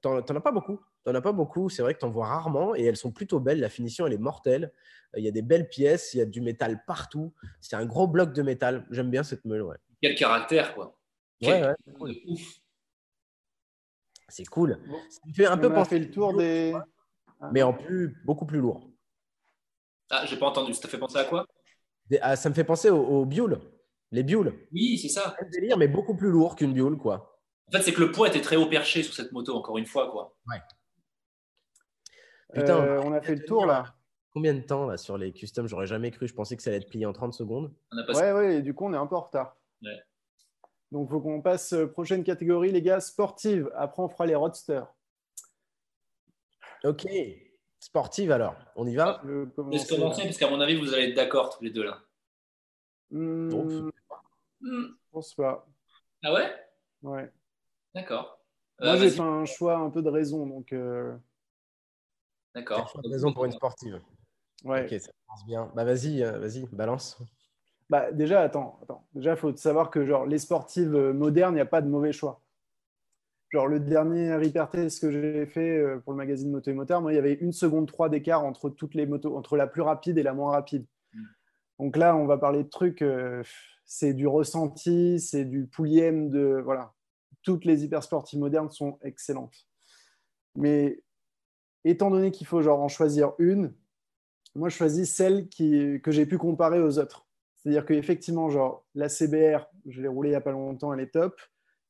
[0.00, 0.80] t'en as pas beaucoup.
[1.02, 1.68] T'en as pas beaucoup.
[1.68, 3.60] C'est vrai que t'en vois rarement et elles sont plutôt belles.
[3.60, 4.72] La finition, elle est mortelle.
[5.16, 7.32] Il y a des belles pièces, il y a du métal partout.
[7.60, 8.86] C'est un gros bloc de métal.
[8.90, 9.62] J'aime bien cette meule.
[9.62, 9.76] Ouais.
[10.00, 10.96] Quel caractère, quoi.
[11.42, 11.62] Ouais,
[12.00, 12.54] ouais.
[14.28, 14.78] C'est cool.
[15.10, 15.98] Ça me fait un peu penser.
[15.98, 16.74] le tour des.
[17.52, 18.90] Mais en plus, beaucoup plus lourd.
[20.10, 20.72] Ah, j'ai pas entendu.
[20.74, 21.46] Ça te fait penser à quoi?
[22.20, 23.60] Ah, Ça me fait penser aux, Bioul.
[24.10, 24.54] Les Bioul.
[24.72, 25.34] Oui, c'est ça.
[25.40, 27.40] Un délire, mais beaucoup plus lourd qu'une Bioul, quoi.
[27.68, 29.86] En fait, c'est que le poids était très haut perché sur cette moto, encore une
[29.86, 30.36] fois, quoi.
[30.46, 30.60] Ouais.
[32.52, 33.96] Putain, euh, on a fait le tour là.
[34.32, 35.66] Combien de temps là sur les customs?
[35.66, 36.28] J'aurais jamais cru.
[36.28, 37.72] Je pensais que ça allait être plié en 30 secondes.
[37.92, 39.56] Ouais, ouais, et du coup, on est un peu en retard.
[39.82, 39.90] Ouais.
[40.94, 43.68] Donc, il faut qu'on passe euh, prochaine catégorie, les gars, sportive.
[43.74, 44.86] Après, on fera les roadsters.
[46.84, 47.08] Ok,
[47.80, 48.54] sportive alors.
[48.76, 49.20] On y va?
[49.24, 51.98] Je Laisse commencer, parce qu'à mon avis, vous allez être d'accord tous les deux là.
[53.10, 53.50] Hmm.
[54.60, 55.66] Je pense pas.
[56.22, 56.54] Ah ouais?
[57.02, 57.28] Ouais.
[57.92, 58.38] D'accord.
[58.80, 60.46] Moi, euh, j'ai fait un choix un peu de raison.
[60.46, 60.72] donc.
[60.72, 61.16] Euh...
[62.54, 62.92] D'accord.
[63.04, 64.00] raison pour une sportive?
[64.62, 64.84] Ouais.
[64.84, 65.72] Ok, ça passe bien.
[65.74, 67.18] Bah, vas-y, euh, vas-y, balance.
[67.90, 69.06] Bah, déjà, attends, attends.
[69.14, 71.88] Déjà, il faut savoir que genre, les sportives euh, modernes, il n'y a pas de
[71.88, 72.40] mauvais choix.
[73.50, 77.00] Genre, le dernier hyper test que j'ai fait euh, pour le magazine Moto et Moteur,
[77.02, 79.82] moi, il y avait une seconde 3 d'écart entre toutes les motos, entre la plus
[79.82, 80.86] rapide et la moins rapide.
[81.12, 81.22] Mm.
[81.78, 83.42] Donc là, on va parler de trucs, euh,
[83.84, 86.60] c'est du ressenti, c'est du poulième de.
[86.64, 86.94] Voilà.
[87.42, 89.68] Toutes les hyper sportives modernes sont excellentes.
[90.56, 91.02] Mais
[91.84, 93.74] étant donné qu'il faut genre en choisir une,
[94.54, 97.23] moi, je choisis celle qui, que j'ai pu comparer aux autres.
[97.64, 101.10] C'est-à-dire qu'effectivement, genre, la CBR, je l'ai roulée il n'y a pas longtemps, elle est
[101.10, 101.40] top.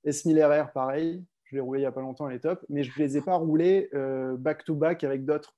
[0.06, 2.64] S1000 RR, pareil, je l'ai roulée il n'y a pas longtemps, elle est top.
[2.68, 5.56] Mais je ne les ai pas roulées euh, back-to-back avec d'autres.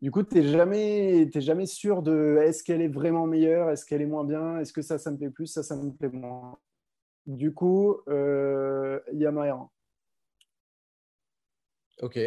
[0.00, 4.02] Du coup, tu n'es jamais, jamais sûr de est-ce qu'elle est vraiment meilleure, est-ce qu'elle
[4.02, 6.58] est moins bien, est-ce que ça, ça me plaît plus, ça, ça me plaît moins.
[7.26, 9.70] Du coup, euh, Yamaha
[12.00, 12.18] Ok.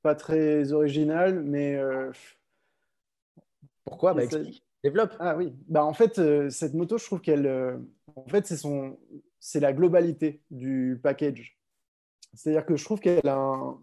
[0.00, 1.76] Pas très original, mais.
[1.76, 2.10] Euh,
[3.84, 4.14] Pourquoi?
[4.14, 4.64] Bah, explique.
[4.82, 5.14] Développe.
[5.18, 5.52] Ah oui.
[5.68, 7.46] Bah, en fait, euh, cette moto, je trouve qu'elle.
[7.46, 7.76] Euh,
[8.16, 8.98] en fait, c'est son...
[9.54, 11.58] la globalité du package.
[12.34, 13.74] C'est-à-dire que je trouve qu'elle a.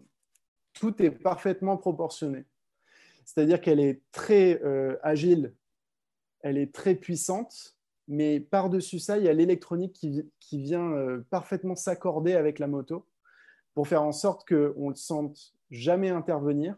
[0.72, 2.44] Tout est parfaitement proportionné.
[3.24, 5.54] C'est-à-dire qu'elle est très euh, agile,
[6.40, 7.76] elle est très puissante,
[8.06, 10.94] mais par-dessus ça, il y a l'électronique qui, qui, vient
[11.28, 13.06] parfaitement s'accorder avec la moto
[13.74, 16.76] pour faire en sorte qu'on ne le sente jamais intervenir.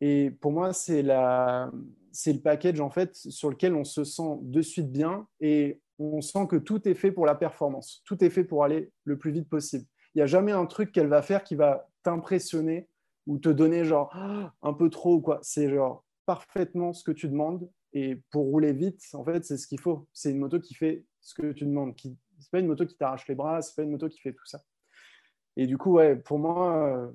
[0.00, 1.70] Et pour moi, c'est la,
[2.12, 6.20] c'est le package en fait sur lequel on se sent de suite bien et on
[6.20, 9.30] sent que tout est fait pour la performance, tout est fait pour aller le plus
[9.30, 9.84] vite possible.
[10.14, 12.88] Il n'y a jamais un truc qu'elle va faire qui va t'impressionner
[13.26, 14.14] ou te donner genre
[14.62, 15.38] un peu trop quoi.
[15.42, 19.66] C'est genre parfaitement ce que tu demandes et pour rouler vite, en fait, c'est ce
[19.66, 20.08] qu'il faut.
[20.12, 21.94] C'est une moto qui fait ce que tu demandes.
[21.94, 22.16] Qui...
[22.38, 24.46] C'est pas une moto qui t'arrache les bras, c'est pas une moto qui fait tout
[24.46, 24.62] ça.
[25.56, 27.12] Et du coup, ouais, pour moi,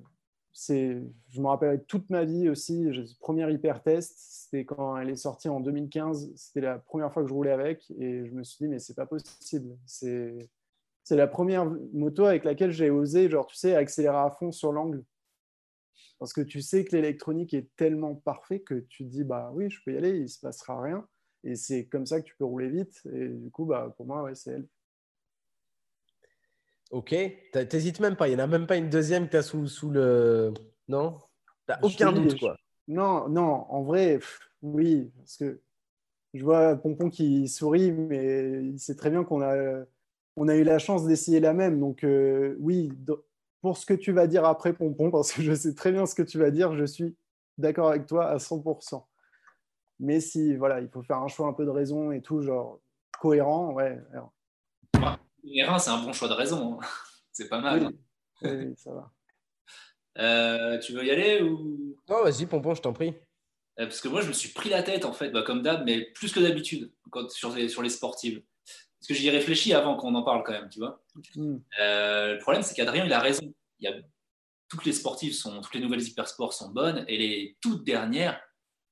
[0.65, 5.15] je me rappelle toute ma vie aussi, le premier hyper test, c'était quand elle est
[5.15, 8.65] sortie en 2015, c'était la première fois que je roulais avec et je me suis
[8.65, 10.49] dit mais c'est pas possible, c'est
[11.03, 14.73] c'est la première moto avec laquelle j'ai osé genre tu sais accélérer à fond sur
[14.73, 15.05] l'angle
[16.19, 19.69] parce que tu sais que l'électronique est tellement parfait que tu te dis bah oui
[19.69, 21.07] je peux y aller, il se passera rien
[21.43, 24.23] et c'est comme ça que tu peux rouler vite et du coup bah pour moi
[24.23, 24.67] ouais, c'est elle.
[26.91, 27.15] Ok,
[27.69, 28.27] t'hésites même pas.
[28.27, 30.53] Il n'y en a même pas une deuxième que tu as sous, sous le.
[30.87, 31.17] Non?
[31.65, 32.55] T'as aucun doute, quoi.
[32.87, 34.19] Non, non, en vrai,
[34.61, 35.11] oui.
[35.17, 35.59] Parce que
[36.33, 39.83] je vois Pompon qui sourit, mais il sait très bien qu'on a,
[40.37, 41.79] on a eu la chance d'essayer la même.
[41.79, 42.91] Donc, euh, oui,
[43.61, 46.15] pour ce que tu vas dire après, Pompon, parce que je sais très bien ce
[46.15, 47.17] que tu vas dire, je suis
[47.57, 49.03] d'accord avec toi à 100%.
[49.99, 52.79] Mais si voilà, il faut faire un choix un peu de raison et tout, genre
[53.19, 53.99] cohérent, ouais.
[55.55, 56.79] R1, c'est un bon choix de raison.
[56.79, 56.85] Hein.
[57.31, 57.91] C'est pas mal.
[58.41, 59.11] Oui, ça va.
[60.19, 61.95] Euh, tu veux y aller ou?
[62.09, 63.09] Non, vas-y, Pompon, je t'en prie.
[63.79, 65.85] Euh, parce que moi, je me suis pris la tête, en fait, bah, comme d'hab,
[65.85, 66.91] mais plus que d'habitude,
[67.29, 68.41] sur, sur les sportives.
[68.65, 71.03] Parce que j'y ai réfléchi avant qu'on en parle, quand même, tu vois.
[71.35, 71.57] Hmm.
[71.79, 73.53] Euh, le problème, c'est qu'Adrien, il a raison.
[73.79, 73.95] Il y a...
[74.69, 75.61] Toutes les sportives, sont...
[75.61, 78.41] toutes les nouvelles hypersports sont bonnes, et les toutes dernières,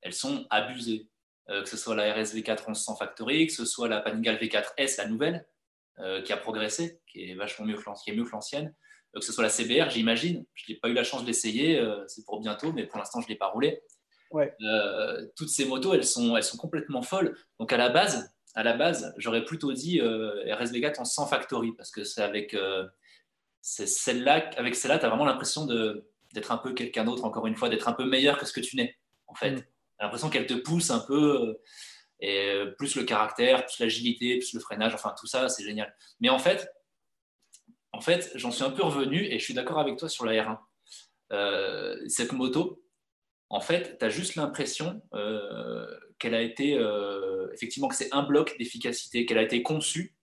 [0.03, 1.09] elles sont abusées.
[1.47, 5.47] que ce soit la RSV4 1100 Factory, que ce soit la Panigale V4S, la nouvelle,
[6.25, 8.73] qui a progressé, qui est vachement mieux que l'ancienne,
[9.13, 10.45] que ce soit la CBR, j'imagine.
[10.53, 13.27] Je n'ai pas eu la chance de l'essayer, c'est pour bientôt, mais pour l'instant, je
[13.27, 13.81] ne l'ai pas roulé.
[14.61, 17.37] Euh, toutes ces motos, elles sont, elles sont complètement folles.
[17.59, 21.73] Donc à la base, à la base, j'aurais plutôt dit euh, RSV4 en 100 factory
[21.73, 22.87] parce que c'est avec euh,
[23.61, 27.69] celle-là, avec celle-là, tu as vraiment l'impression d'être un peu quelqu'un d'autre, encore une fois,
[27.69, 28.95] d'être un peu meilleur que ce que tu n'es,
[29.27, 29.51] en fait.
[29.51, 29.63] Mm.
[30.01, 31.57] L'impression qu'elle te pousse un peu,
[32.19, 35.93] et plus le caractère, plus l'agilité, plus le freinage, enfin tout ça, c'est génial.
[36.19, 36.69] Mais en fait,
[37.91, 40.59] en fait, j'en suis un peu revenu et je suis d'accord avec toi sur la
[41.29, 42.09] R1.
[42.09, 42.85] cette moto,
[43.49, 45.85] en fait, tu as juste l'impression euh,
[46.19, 50.15] qu'elle a été, euh, effectivement, que c'est un bloc d'efficacité, qu'elle a été conçue.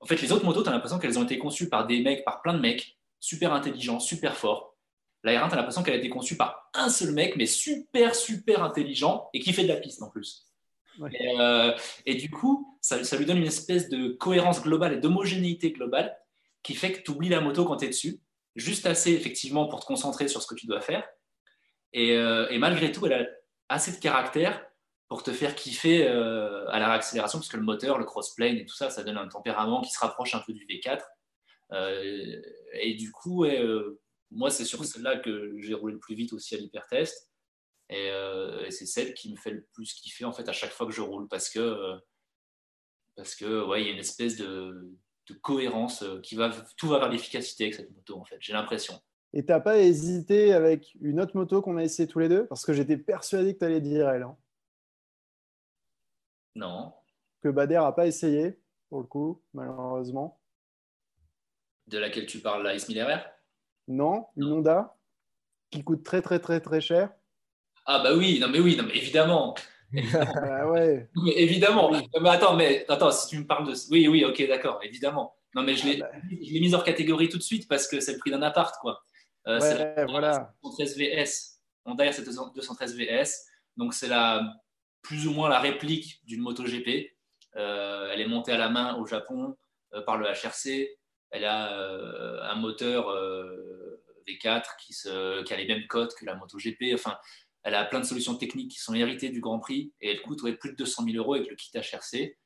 [0.00, 2.24] En fait, les autres motos, tu as l'impression qu'elles ont été conçues par des mecs,
[2.24, 4.76] par plein de mecs, super intelligents, super forts.
[5.24, 8.14] La R1, tu as l'impression qu'elle a été conçue par un seul mec, mais super,
[8.14, 10.47] super intelligent et qui fait de la piste en plus.
[11.00, 11.76] Euh,
[12.06, 16.16] et, du coup, ça, ça, lui donne une espèce de cohérence globale et d'homogénéité globale
[16.62, 18.20] qui fait que tu oublies la moto quand tu es dessus,
[18.56, 21.08] juste assez effectivement pour te concentrer sur ce que tu dois faire
[21.96, 23.26] euh, et, malgré tout, elle a
[23.68, 24.64] assez de caractère
[25.08, 28.66] pour te faire kiffer euh, à la réaccélération, parce que le moteur, le crossplane et
[28.66, 31.00] tout ça, ça donne un tempérament qui se rapproche un peu du V4.
[31.72, 32.42] Euh,
[32.74, 33.46] et du coup,
[34.30, 37.27] moi, c'est sur celle-là que j'ai roulé le plus vite aussi à l'hypertest.
[37.90, 38.08] Et,
[38.66, 40.92] et c'est celle qui me fait le plus kiffer en fait à chaque fois que
[40.92, 41.98] je roule, parce que
[43.16, 44.94] parce que ouais, il y a une espèce de,
[45.28, 48.36] de cohérence qui va tout va vers l'efficacité avec cette moto en fait.
[48.40, 49.00] J'ai l'impression.
[49.32, 52.46] Et t'as pas hésité avec une autre moto qu'on a essayé tous les deux?
[52.46, 54.22] Parce que j'étais persuadé que tu allais dire elle.
[54.22, 54.36] Hein.
[56.54, 56.94] Non.
[57.42, 58.58] Que Bader a pas essayé,
[58.88, 60.40] pour le coup, malheureusement.
[61.86, 63.20] De laquelle tu parles, la s 1000 RR
[63.88, 64.96] Non, une Honda
[65.70, 67.12] qui coûte très très très très cher.
[67.90, 69.54] Ah bah oui, non mais oui, non mais évidemment.
[69.96, 71.08] ah ouais.
[71.24, 71.90] Mais évidemment.
[71.90, 75.34] Mais attends, mais attends, si tu me parles de, oui, oui, ok, d'accord, évidemment.
[75.54, 76.28] Non mais je l'ai, ah bah.
[76.30, 79.02] mise hors catégorie tout de suite parce que c'est le prix d'un appart, quoi.
[79.46, 80.52] Euh, c'est la voilà.
[80.62, 81.62] 213 VS.
[81.86, 83.46] Honda c'est 213 VS.
[83.78, 84.42] Donc, c'est la,
[85.00, 87.16] plus ou moins la réplique d'une moto GP.
[87.56, 89.56] Euh, elle est montée à la main au Japon
[89.94, 90.98] euh, par le HRC.
[91.30, 93.14] Elle a un moteur
[94.26, 96.94] V4 qui, se, qui, a les mêmes codes que la moto GP.
[96.94, 97.18] Enfin,
[97.68, 100.42] elle a plein de solutions techniques qui sont héritées du Grand Prix et elle coûte
[100.58, 102.36] plus de 200 000 euros avec le kit HRC.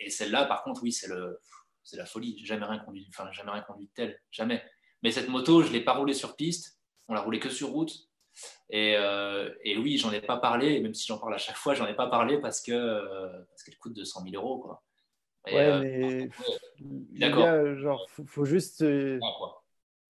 [0.00, 1.38] et celle-là, par contre, oui, c'est le,
[1.86, 2.36] c'est la folie.
[2.38, 4.62] J'ai jamais rien conduit, enfin jamais rien conduit de tel, jamais.
[5.02, 7.68] Mais cette moto, je ne l'ai pas roulée sur piste, on l'a roulée que sur
[7.68, 8.08] route.
[8.68, 11.74] Et, euh, et oui, j'en ai pas parlé, même si j'en parle à chaque fois,
[11.74, 14.58] j'en ai pas parlé parce que euh, parce qu'elle coûte 200 000 euros.
[14.58, 14.82] Quoi.
[15.46, 16.28] ouais, euh, mais
[17.18, 17.76] d'accord.
[17.76, 18.84] Genre, faut, juste.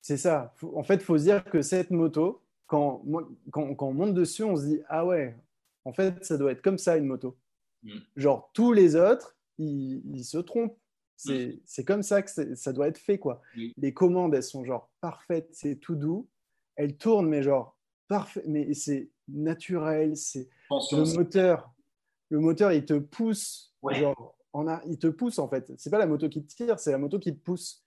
[0.01, 0.55] c'est ça.
[0.75, 3.05] en fait, il faut se dire que cette moto, quand,
[3.51, 5.37] quand, quand, on monte dessus, on se dit Ah ouais,
[5.85, 7.37] en fait, ça doit être comme ça une moto.
[7.83, 7.99] Mm.
[8.17, 10.79] Genre, tous les autres, ils se trompent.
[11.17, 13.19] C'est comme ça que ça doit être fait.
[13.19, 13.41] quoi.
[13.77, 16.29] Les commandes, elles sont genre parfaites, c'est tout doux.
[16.77, 17.77] Elles tournent, mais genre
[18.09, 20.17] parfait, mais c'est naturel.
[20.17, 21.73] C'est le moteur.
[22.29, 23.75] Le moteur, il te pousse.
[23.91, 25.73] Genre, a, il te pousse en fait.
[25.79, 27.85] C'est pas la moto qui te tire, c'est la moto qui te pousse.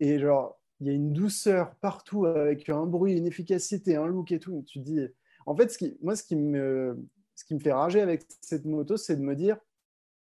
[0.00, 4.32] Et genre, il y a une douceur partout avec un bruit, une efficacité, un look
[4.32, 4.64] et tout.
[4.66, 5.00] Tu dis,
[5.46, 6.98] en fait, ce qui, moi, ce qui me,
[7.34, 9.56] ce qui me fait rager avec cette moto, c'est de me dire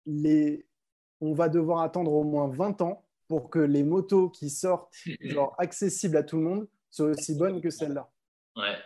[0.07, 0.67] les,
[1.21, 5.55] on va devoir attendre au moins 20 ans pour que les motos qui sortent, genre
[5.59, 8.11] accessibles à tout le monde, soient aussi bonnes que celles-là.
[8.57, 8.77] Ouais.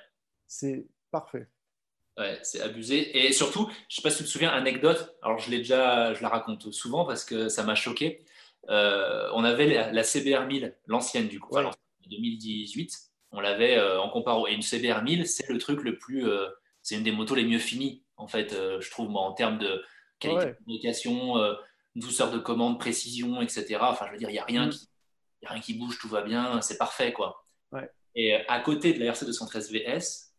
[0.47, 1.49] C'est parfait.
[2.19, 3.27] Ouais, c'est abusé.
[3.27, 6.15] Et surtout, je ne sais pas si tu te souviens, anecdote, alors je l'ai déjà,
[6.15, 8.24] je la raconte souvent parce que ça m'a choqué.
[8.69, 11.57] Euh, on avait la, CBR 1000, l'ancienne du coup,
[12.07, 12.99] 2018,
[13.32, 14.47] on l'avait euh, en comparo.
[14.47, 16.47] Et une CBR 1000, c'est le truc le plus, euh,
[16.82, 19.82] c'est une des motos les mieux finies, en fait, je trouve, moi, en termes de
[20.20, 21.35] qualité de communication,
[21.97, 23.78] douceur de commande, précision, etc.
[23.81, 24.70] Enfin, je veux dire, il n'y a, rien mm.
[24.70, 24.89] qui,
[25.45, 27.45] a rien qui bouge, tout va bien, c'est parfait, quoi.
[28.15, 30.34] Et à côté de la RC 213 VS,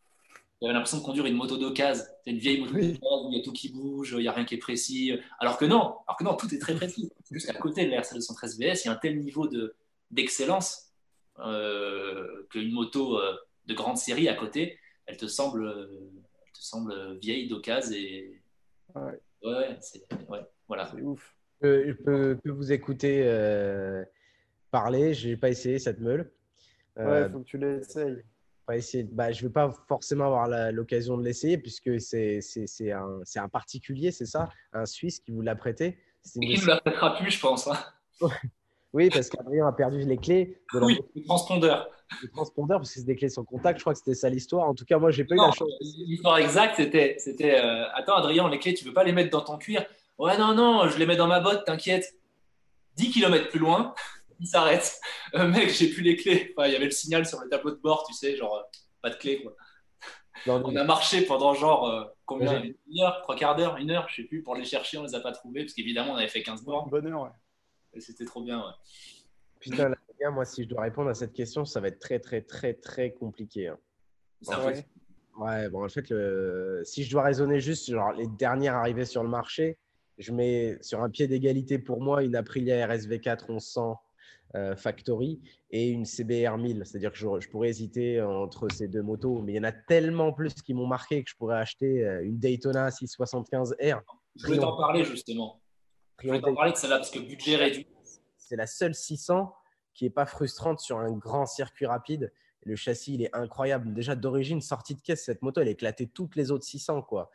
[0.62, 2.04] j'avais l'impression de conduire une moto d'occasion.
[2.24, 4.32] C'est une vieille moto d'occasion où il y a tout qui bouge, il n'y a
[4.32, 5.12] rien qui est précis.
[5.40, 7.12] Alors que non, alors que non, tout est très précis.
[7.32, 9.76] Juste qu'à côté de la RC 213 VS, il y a un tel niveau de,
[10.12, 10.94] d'excellence
[11.40, 13.36] euh, qu'une moto euh,
[13.68, 18.42] de grande série à côté, elle te semble, elle te semble vieille d'occasion et
[18.96, 20.90] Ouais, ouais, c'est ouais, voilà.
[20.94, 21.36] C'est ouf.
[21.62, 24.04] Je peux, que vous écouter euh,
[24.72, 25.14] parler.
[25.14, 26.32] Je n'ai pas essayé cette meule.
[26.96, 28.24] Ouais, Euh, faut que tu l'essayes.
[28.74, 29.04] Essayer.
[29.04, 32.40] Bah, je ne vais pas forcément avoir l'occasion de l'essayer puisque c'est
[32.92, 36.00] un, un particulier, c'est ça Un Suisse qui vous l'a prêté.
[36.42, 37.68] Et qui ne la prêtera plus, je pense.
[37.68, 37.78] hein.
[38.94, 41.90] Oui, parce qu'Adrien a perdu les clés de Oui, le transpondeur.
[42.24, 43.78] le transpondeur parce que c'est des clés sans contact.
[43.80, 44.70] Je crois que c'était ça l'histoire.
[44.70, 45.68] En tout cas, moi, j'ai pas eu la chance.
[45.82, 49.58] L'histoire exacte, c'était, euh, Attends, Adrien, les clés, tu veux pas les mettre dans ton
[49.58, 49.86] cuir?
[50.18, 52.16] Ouais, non, non, je les mets dans ma botte, t'inquiète.
[52.96, 53.94] 10 km plus loin,
[54.40, 55.00] il s'arrête.
[55.36, 56.54] Euh, mec, j'ai plus les clés.
[56.58, 58.62] Enfin, il y avait le signal sur le tableau de bord, tu sais, genre, euh,
[59.02, 59.56] pas de clés, quoi.
[60.48, 62.76] Non, On a marché pendant genre, euh, combien Ouais.
[62.88, 65.16] Une heure, trois quarts d'heure, une heure, je sais plus, pour les chercher, on les
[65.16, 67.30] a pas trouvés, parce qu'évidemment, on avait fait 15 bornes, Bonheur, ouais.
[67.94, 68.74] et c'était trop bien, ouais.
[69.60, 72.00] Putain, là, les gars, moi, si je dois répondre à cette question, ça va être
[72.00, 73.70] très, très, très, très compliqué.
[73.70, 73.78] hein.
[74.42, 74.86] C'est un Ouais.
[75.38, 76.82] Ouais, bon, en fait, le...
[76.86, 79.78] si je dois raisonner juste genre les dernières arrivées sur le marché,
[80.18, 83.96] je mets sur un pied d'égalité pour moi une Aprilia RSV4 1100 euh,
[84.76, 85.42] Factory
[85.72, 86.84] et une CBR 1000.
[86.86, 89.72] C'est-à-dire que je, je pourrais hésiter entre ces deux motos, mais il y en a
[89.72, 94.02] tellement plus qui m'ont marqué que je pourrais acheter euh, une Daytona 675R.
[94.36, 95.62] Je voulais t'en parler, justement.
[96.22, 97.88] Je voulais t'en parler de celle-là, parce que budget réduit.
[98.38, 99.54] C'est la seule 600
[99.94, 102.32] qui n'est pas frustrante sur un grand circuit rapide.
[102.64, 103.94] Le châssis, il est incroyable.
[103.94, 107.04] Déjà, d'origine, sortie de caisse, cette moto, elle éclatait toutes les autres 600.
[107.04, 107.30] Quoi.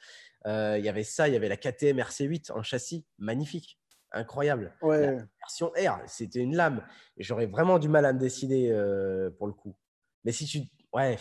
[0.47, 3.80] Euh, Il y avait ça, il y avait la KTM RC8 en châssis, magnifique,
[4.13, 4.75] incroyable.
[4.83, 5.19] Ouais.
[5.41, 6.85] Version R, c'était une lame.
[7.17, 9.77] Et j'aurais vraiment du mal à me décider euh, pour le coup.
[10.25, 10.61] Mais si tu.
[10.93, 11.19] Ouais.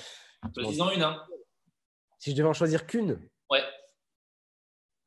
[0.55, 1.23] Choisis-en une, hein.
[2.17, 3.19] Si je devais en choisir qu'une.
[3.49, 3.61] Ouais.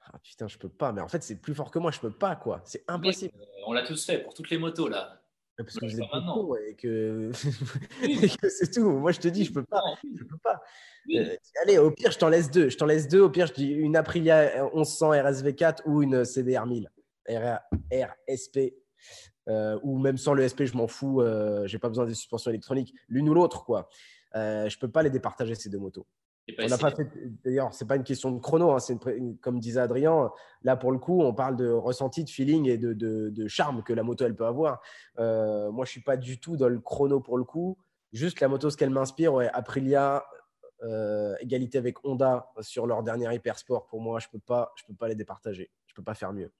[0.04, 0.92] Ah, putain, je peux pas.
[0.92, 2.60] Mais en fait, c'est plus fort que moi, je peux pas, quoi.
[2.64, 3.32] C'est impossible.
[3.38, 5.18] Euh, on l'a tous fait pour toutes les motos, là.
[5.58, 6.34] Parce que vous pas êtes maintenant.
[6.46, 7.30] con et que,
[8.40, 8.90] que c'est tout.
[8.90, 9.80] Moi, je te dis, je peux pas.
[10.02, 10.60] Je peux pas.
[11.06, 11.18] oui.
[11.18, 12.68] Euh, allez, au pire, je t'en laisse deux.
[12.70, 13.20] Je t'en laisse deux.
[13.20, 16.88] Au pire, je dis une Aprilia 1100 RSV4 ou une CBR 1000 R-
[17.28, 18.74] RSP.
[19.48, 21.20] Euh, ou même sans le SP, je m'en fous.
[21.20, 22.94] Euh, J'ai pas besoin des suspensions électroniques.
[23.08, 23.88] L'une ou l'autre, quoi.
[24.34, 26.06] Euh, je peux pas les départager ces deux motos.
[26.48, 26.90] J'ai pas On n'a essayé.
[26.90, 27.08] pas fait.
[27.44, 28.70] D'ailleurs, c'est pas une question de chrono.
[28.72, 30.30] hein, c'est une comme disait Adrien.
[30.62, 33.82] Là, pour le coup, on parle de ressenti, de feeling et de, de- de charme
[33.82, 34.80] que la moto elle peut avoir.
[35.18, 37.78] Euh, moi, je suis pas du tout dans le chrono pour le coup.
[38.12, 40.24] Juste la moto, ce qu'elle m'inspire, ouais, Aprilia,
[40.82, 43.86] euh, égalité avec Honda sur leur dernier Hypersport.
[43.86, 45.70] Pour moi, je peux pas, je peux pas les départager.
[45.86, 46.50] Je peux pas faire mieux.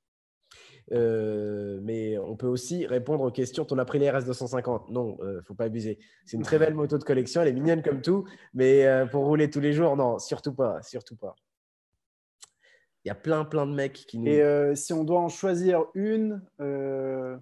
[0.91, 3.65] Euh, mais on peut aussi répondre aux questions.
[3.65, 5.99] Ton Aprilia RS 250 Non, euh, faut pas abuser.
[6.25, 7.41] C'est une très belle moto de collection.
[7.43, 10.83] Elle est mignonne comme tout, mais euh, pour rouler tous les jours, non, surtout pas,
[10.83, 11.37] surtout pas.
[13.05, 14.27] Il y a plein, plein de mecs qui nous.
[14.27, 17.37] Et euh, si on doit en choisir une, euh,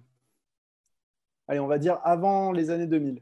[1.47, 3.21] allez, on va dire avant les années 2000.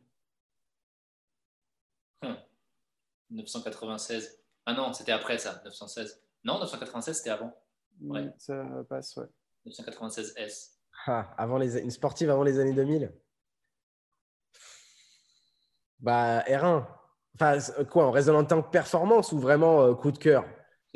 [3.31, 4.39] 996.
[4.65, 6.21] Ah non, c'était après ça, 916.
[6.43, 7.53] Non, 996, c'était avant.
[8.01, 8.23] Ouais.
[8.23, 9.25] Mm, Ça passe, ouais.
[9.65, 10.75] 996 S.
[11.07, 13.11] Ah, avant les, une sportive avant les années 2000
[15.99, 16.85] Bah, R1.
[17.35, 20.45] Enfin, c'est- quoi, en raisonnant en tant que performance ou vraiment euh, coup de cœur?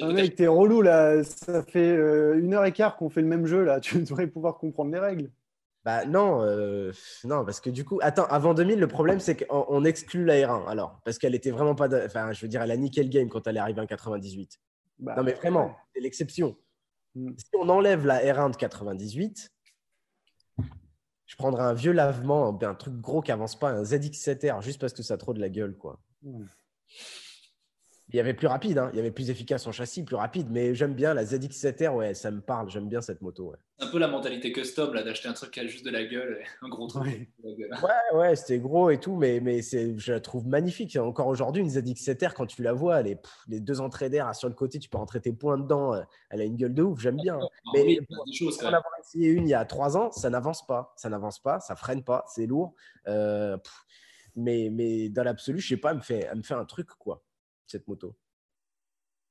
[0.02, 1.24] Ah, mec, t'es relou là.
[1.24, 3.80] Ça fait euh, une heure et quart qu'on fait le même jeu là.
[3.82, 5.32] Tu devrais pouvoir comprendre les règles.
[5.86, 6.94] Bah non, euh,
[7.26, 10.36] non, parce que du coup, attends, avant 2000, le problème c'est qu'on on exclut la
[10.36, 13.04] R1 alors, parce qu'elle était vraiment pas, de- enfin, je veux dire, elle a niqué
[13.04, 14.60] le game quand elle est arrivée en 98.
[15.00, 15.76] Bah, Non mais vraiment, ouais.
[15.94, 16.56] c'est l'exception.
[17.16, 17.32] Mm.
[17.38, 19.52] Si on enlève la R1 de 98,
[21.26, 24.94] je prendrais un vieux lavement, un truc gros qui avance pas, un ZX7R, juste parce
[24.94, 26.00] que ça a trop de la gueule, quoi.
[26.22, 26.46] Mm.
[28.10, 30.48] Il y avait plus rapide, hein, il y avait plus efficace en châssis, plus rapide,
[30.52, 33.52] mais j'aime bien la ZX7R, ouais, ça me parle, j'aime bien cette moto.
[33.52, 35.90] Ouais, C'est un peu la mentalité custom, là, d'acheter un truc qui a juste de
[35.90, 37.04] la gueule, et un gros truc.
[37.04, 37.12] Ouais.
[37.12, 37.80] qui a de la gueule.
[37.82, 40.96] ouais, ouais, c'était gros et tout, mais, mais c'est, je la trouve magnifique.
[40.98, 43.18] Encore aujourd'hui, une ZX7R, quand tu la vois, pff,
[43.48, 46.42] les deux entrées d'air sur le côté, tu peux rentrer tes poings dedans, euh, elle
[46.42, 47.40] a une gueule de ouf, j'aime bien.
[47.74, 50.30] Mais oui, des choses Pour en avoir essayé une il y a trois ans, ça
[50.30, 50.94] n'avance pas.
[50.98, 52.76] Ça n'avance pas, ça freine pas, c'est lourd.
[53.08, 53.74] Euh, pff,
[54.36, 56.88] mais, mais dans l'absolu, je sais pas, elle me, fait, elle me fait un truc,
[56.98, 57.24] quoi,
[57.68, 58.16] cette moto.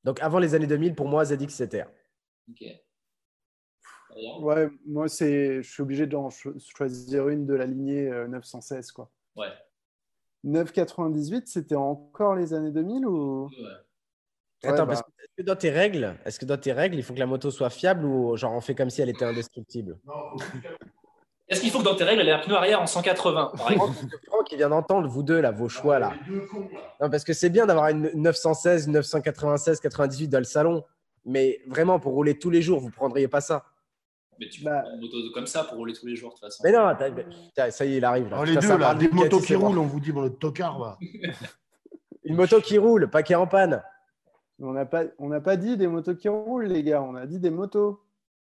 [0.05, 1.87] Donc avant les années 2000, pour moi, ZX7R.
[2.51, 2.65] Ok.
[4.11, 4.39] Adrien?
[4.41, 8.93] Ouais, moi c'est, je suis obligé d'en cho- choisir une de la lignée euh, 916
[8.93, 9.11] quoi.
[9.37, 9.49] Ouais.
[10.45, 13.45] 998, c'était encore les années 2000 ou?
[13.47, 13.55] Ouais.
[14.65, 15.07] Attends, Ouais, parce bah.
[15.17, 17.27] que, est-ce que dans tes règles, est-ce que dans tes règles, il faut que la
[17.27, 19.99] moto soit fiable ou genre on fait comme si elle était indestructible?
[21.53, 23.71] Est-ce qu'il faut que dans tes règles, elle ait un pneu arrière en 180, par
[23.71, 23.93] exemple
[24.27, 26.13] Franck, il vient d'entendre, vous deux, là, vos choix, là.
[27.01, 30.83] Non, parce que c'est bien d'avoir une 916, une 996, 98 dans le salon.
[31.25, 33.65] Mais vraiment, pour rouler tous les jours, vous prendriez pas ça.
[34.41, 34.81] Mais tu Bah.
[34.83, 36.63] prends une moto comme ça pour rouler tous les jours, de toute façon.
[36.65, 36.93] Mais non,
[37.71, 38.29] ça y est, il arrive.
[38.31, 38.39] Là.
[38.41, 40.33] Oh, les Putain, deux, là, des de motos qui roulent, on vous dit, bon, le
[40.35, 40.99] tocard, va.
[42.25, 43.83] Une moto qui roule, pas qui est en panne.
[44.61, 47.03] On n'a pas, on n'a pas dit des motos qui roulent, les gars.
[47.03, 48.01] On a dit des motos.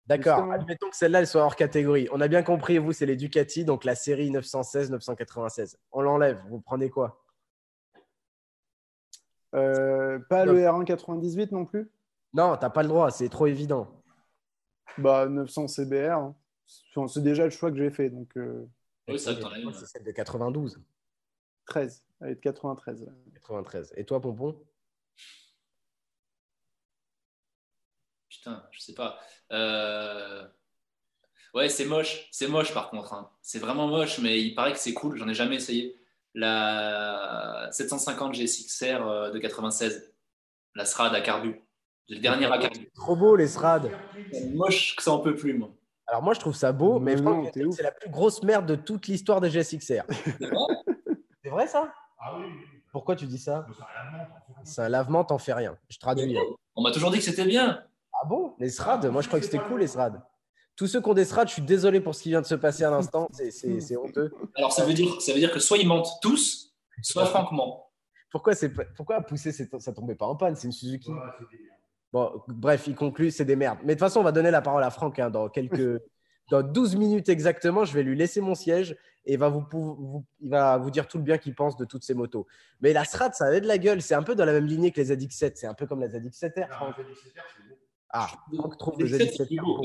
[0.09, 0.51] D'accord.
[0.51, 2.07] Admettons que celle-là, elle soit hors catégorie.
[2.11, 5.77] On a bien compris, vous, c'est les Ducati, donc la série 916-996.
[5.91, 6.41] On l'enlève.
[6.49, 7.23] Vous prenez quoi?
[9.55, 11.91] Euh, pas le R1 98 non plus?
[12.33, 13.87] Non, t'as pas le droit, c'est trop évident.
[14.97, 16.11] Bah, 900 CBR.
[16.11, 16.35] hein.
[17.07, 18.09] C'est déjà le choix que j'ai fait.
[18.09, 18.67] Donc, euh,
[19.07, 19.31] Oui, ça.
[19.73, 20.79] C'est celle de 92,
[21.65, 22.03] 13.
[22.21, 23.07] Elle est de 93.
[23.33, 23.93] 93.
[23.95, 24.59] Et toi, Pompon?
[28.29, 29.19] Putain, je sais pas.
[29.51, 30.47] Euh,
[31.55, 32.27] Ouais, c'est moche.
[32.31, 33.11] C'est moche par contre.
[33.13, 33.31] hein.
[33.41, 35.17] C'est vraiment moche, mais il paraît que c'est cool.
[35.17, 35.95] J'en ai jamais essayé.
[36.35, 40.13] La 750 G6R euh, de 96.
[40.75, 41.59] La SRAD à carbu.
[42.07, 42.91] Le dernier à carbu.
[42.93, 43.89] Trop beau, les SRAD.
[44.31, 45.71] C'est moche que ça en peut plus, moi.
[46.05, 49.07] Alors moi, je trouve ça beau, mais Mais c'est la plus grosse merde de toute
[49.07, 50.03] l'histoire des GSXR.
[51.43, 51.65] c'est vrai?
[51.67, 51.91] Ça?
[52.19, 52.45] Ah oui,
[52.91, 53.65] Pourquoi tu dis ça?
[54.63, 55.75] C'est un lavement, t'en fais rien.
[55.89, 56.37] Je traduis.
[56.75, 57.83] On m'a toujours dit que c'était bien.
[58.21, 58.53] Ah bon?
[58.59, 60.21] Les SRAD Moi, je crois que c'était cool, les SRAD.
[60.75, 62.55] Tous ceux qui ont des SRAD, je suis désolé pour ce qui vient de se
[62.55, 63.27] passer à l'instant.
[63.31, 64.31] C'est- honteux.
[64.55, 67.85] Alors ça veut dire, ça veut dire que soit ils mentent tous, soit Franck ment.
[68.31, 68.53] Pourquoi,
[68.95, 71.11] pourquoi pousser, ça tombait pas en panne C'est une Suzuki.
[72.13, 73.79] Bon, bref, il conclut, c'est des merdes.
[73.83, 76.01] Mais de toute façon, on va donner la parole à Franck hein, dans quelques,
[76.51, 77.85] dans 12 minutes exactement.
[77.85, 80.89] Je vais lui laisser mon siège et il va vous, pou- vous- il va vous
[80.91, 82.47] dire tout le bien qu'il pense de toutes ces motos.
[82.81, 84.01] Mais la Strat, ça avait de la gueule.
[84.01, 85.51] C'est un peu dans la même lignée que les ZX7.
[85.55, 86.69] C'est un peu comme la ZX7R.
[86.69, 86.95] Non, Franck.
[86.97, 87.78] c'est
[88.11, 89.47] Ah, Franck trouve le Les ZX7, c'est ZX7R.
[89.47, 89.81] plus beau.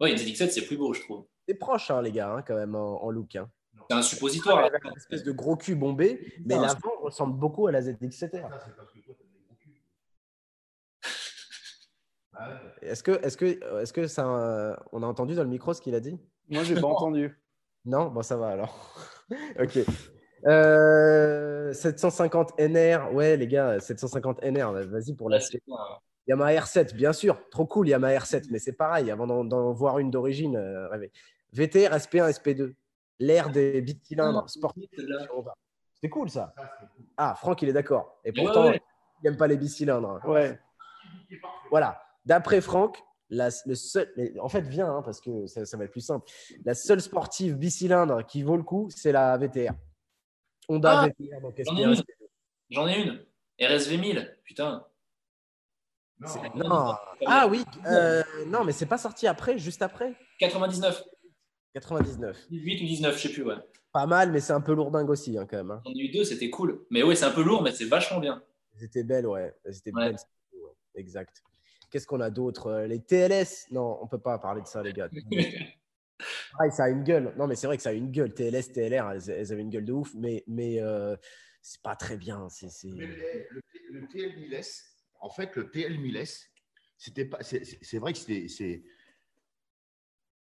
[0.00, 1.26] Ouais, une ZX7, c'est plus beau, je trouve.
[1.46, 3.36] C'est proche, hein, les gars, hein, quand même, en, en look.
[3.36, 3.50] Hein.
[3.90, 4.60] C'est un suppositoire.
[4.60, 4.66] là.
[4.68, 8.10] Avec une espèce de gros cul bombé, mais Non, l'avant ressemble beaucoup à la ZX7R.
[8.10, 9.72] Ça, c'est parce que toi, t'as des gros culs.
[12.34, 12.88] Ah ouais.
[12.88, 15.82] Est-ce que, est-ce que, est-ce que ça, euh, on a entendu dans le micro ce
[15.82, 16.18] qu'il a dit?
[16.48, 17.38] Moi, j'ai pas entendu.
[17.84, 18.06] Non?
[18.08, 18.96] Bon, ça va alors.
[19.60, 19.78] ok.
[20.46, 25.38] Euh, 750 NR, ouais, les gars, 750 NR, vas-y pour la
[26.28, 30.10] Yamaha R7, bien sûr, trop cool Yamaha R7, mais c'est pareil, avant d'en, voir une
[30.10, 30.88] d'origine, euh.
[31.52, 32.74] VTR, SP1, SP2,
[33.18, 34.88] l'air des bits cylindres, sportif.
[34.96, 35.26] celle-là.
[36.00, 36.54] C'est cool ça.
[36.56, 36.66] Cool.
[37.16, 38.18] Ah, Franck, il est d'accord.
[38.24, 38.80] Et pourtant, ouais.
[39.22, 40.20] il n'aime pas les bicylindres.
[40.26, 40.58] Ouais.
[41.70, 42.02] Voilà.
[42.24, 45.90] D'après Franck, la, le seul, en fait, viens, hein, parce que ça, ça va être
[45.90, 46.26] plus simple.
[46.64, 49.72] La seule sportive bicylindre qui vaut le coup, c'est la VTR.
[50.68, 51.96] Honda Ah, VTR, donc J'en ai SP1.
[51.96, 52.02] une.
[52.70, 53.24] J'en ai une.
[53.60, 54.38] RSV 1000.
[54.44, 54.86] Putain.
[56.54, 56.94] Non.
[57.26, 61.02] Ah oui, euh, non, mais c'est pas sorti après, juste après 99.
[61.74, 62.36] 99.
[62.50, 63.54] 18 ou 19, je sais plus, ouais.
[63.92, 65.70] Pas mal, mais c'est un peu lourdingue aussi, hein, quand même.
[65.70, 65.82] hein.
[65.94, 66.84] Eu deux, c'était cool.
[66.90, 68.42] Mais oui, c'est un peu lourd, mais c'est vachement bien.
[68.76, 69.54] Elles étaient belles, ouais.
[69.64, 70.14] Elles étaient Ouais.
[70.94, 71.42] Exact.
[71.90, 74.92] Qu'est-ce qu'on a d'autre Euh, Les TLS Non, on peut pas parler de ça, les
[74.92, 75.08] gars.
[76.52, 77.34] Pareil, ça a une gueule.
[77.36, 78.32] Non, mais c'est vrai que ça a une gueule.
[78.32, 81.16] TLS, TLR, elles, elles avaient une gueule de ouf, mais, mais euh,
[81.60, 82.48] c'est pas très bien.
[82.48, 84.91] C'est, le, le, le TL 1000S,
[85.22, 86.48] en fait, le TL 1000S,
[86.98, 87.38] c'était pas.
[87.42, 88.48] C'est vrai que c'était.
[88.48, 88.82] c'est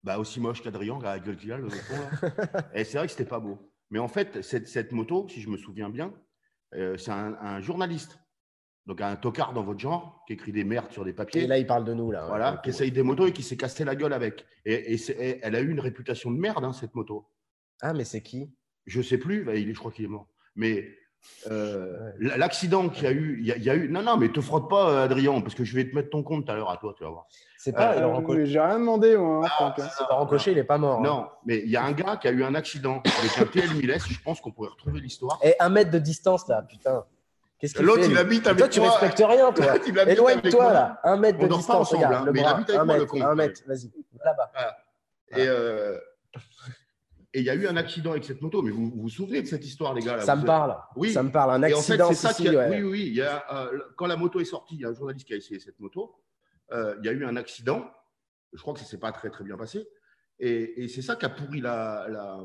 [0.05, 2.71] Bah, aussi moche qu'Adrien, la gueule qu'il a, le fond, là.
[2.75, 3.59] Et c'est vrai que c'était pas beau.
[3.91, 6.15] Mais en fait, cette, cette moto, si je me souviens bien,
[6.75, 8.19] euh, c'est un, un journaliste.
[8.87, 11.43] Donc, un tocard dans votre genre, qui écrit des merdes sur des papiers.
[11.43, 12.27] Et là, il parle de nous, là.
[12.27, 14.47] Voilà, Donc, qui essaye des motos et qui s'est cassé la gueule avec.
[14.65, 17.29] Et, et c'est- et elle a eu une réputation de merde, hein, cette moto.
[17.83, 18.51] Ah, mais c'est qui?
[18.87, 20.29] Je sais plus, bah, je crois qu'il est mort.
[20.55, 20.97] Mais
[21.51, 23.89] euh, l'accident qu'il y a eu, il y a, il y a eu.
[23.89, 26.23] Non, non, mais te frotte pas, euh, Adrien, parce que je vais te mettre ton
[26.23, 27.27] compte tout à l'heure à toi, tu vas voir.
[27.57, 28.47] C'est pas Euh, Laurent Euh, Cochet.
[28.47, 29.45] J'ai rien demandé, moi.
[29.45, 29.89] hein, Franck, hein.
[30.11, 30.99] Laurent Cochet, il est pas mort.
[30.99, 31.03] hein.
[31.05, 33.71] Non, mais il y a un gars qui a eu un accident avec un TL
[33.71, 34.09] 1000S.
[34.13, 35.39] Je pense qu'on pourrait retrouver l'histoire.
[35.43, 37.05] Et un mètre de distance, là, putain.
[37.61, 39.65] Qu'est-ce qu'il L'autre, il habite Toi, avec tu respectes rien, toi.
[39.73, 41.01] Avec Éloigne-toi, là.
[41.03, 41.81] Un mètre On de dort pas distance.
[41.93, 42.55] ensemble, regarde, hein, le mais il bras.
[42.55, 43.23] habite avec un moi, le mètre, con.
[43.23, 43.91] un mètre, vas-y.
[44.25, 44.53] Là-bas.
[45.37, 45.99] Et euh,
[47.39, 48.63] et il y a eu un accident avec cette moto.
[48.63, 50.77] Mais vous vous, vous souvenez de cette histoire, les gars là, Ça me parle.
[50.97, 51.11] Oui.
[51.13, 51.53] Ça me parle.
[51.53, 52.83] Un Et en fait, accident, c'est ça qui a- ouais.
[52.83, 53.05] Oui, oui.
[53.07, 55.35] Il y a, euh, quand la moto est sortie, il y a un journaliste qui
[55.35, 56.15] a essayé cette moto.
[56.73, 57.89] Euh, il y a eu un accident.
[58.53, 59.87] Je crois que ça ne s'est pas très, très bien passé.
[60.41, 62.45] Et, et c'est ça qui a pourri la, la-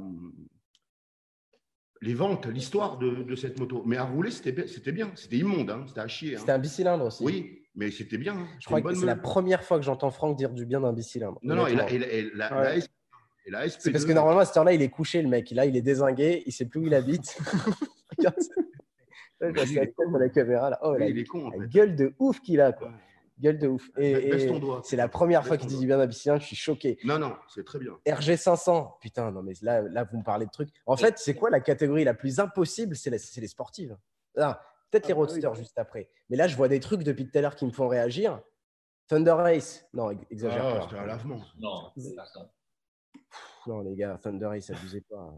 [2.02, 3.84] les ventes, l'histoire de, de cette moto.
[3.86, 5.12] Mais à rouler, c'était bien- c'était bien.
[5.16, 5.70] C'était immonde.
[5.70, 6.36] hein, C'était à chier.
[6.36, 6.40] hein.
[6.40, 7.24] C'était un bicylindre aussi.
[7.24, 8.36] Oui, mais c'était bien.
[8.36, 8.48] hein.
[8.60, 11.40] Je crois que c'est la première fois que j'entends Franck dire du bien d'un bicylindre.
[11.44, 12.80] Non, non, et la, et la- et la- Ouais.
[12.80, 12.86] la
[13.44, 15.30] S- et la C'est parce SP2, que normalement, à cette heure-là, il est couché, le
[15.30, 15.50] mec.
[15.52, 17.38] Là, il est dézingué, il sait plus où il habite.
[18.18, 18.36] Regarde
[19.42, 19.76] Il
[20.20, 20.80] la est caméra, là.
[20.84, 21.68] Oh, il est con, en la fait.
[21.70, 22.88] gueule de ouf qu'il a, quoi.
[22.88, 22.94] Ouais.
[23.40, 23.90] Gueule de ouf.
[23.98, 24.48] Et,
[24.84, 26.98] c'est la première fois qu'il dit du bien bicylindre, je suis choqué.
[27.04, 27.98] Non, non, c'est très bien.
[28.08, 30.70] RG500, putain, non, mais là, là, vous me parlez de trucs.
[30.86, 32.96] En fait, c'est quoi la catégorie la plus impossible?
[32.96, 33.98] C'est la- c'est les sportives.
[34.38, 34.62] Ah,
[34.92, 35.28] Peut-être les Ah, bah oui.
[35.32, 36.08] roadsters juste après.
[36.30, 38.40] Mais là, je vois des trucs depuis tout à l'heure qui me font réagir.
[39.08, 40.82] Thunder Race, non, ex- exagère Ah, pas.
[40.88, 41.42] c'était un lavement.
[41.60, 42.16] Non, c'est
[43.68, 45.34] Non, les gars, Thunder Race, abusez pas.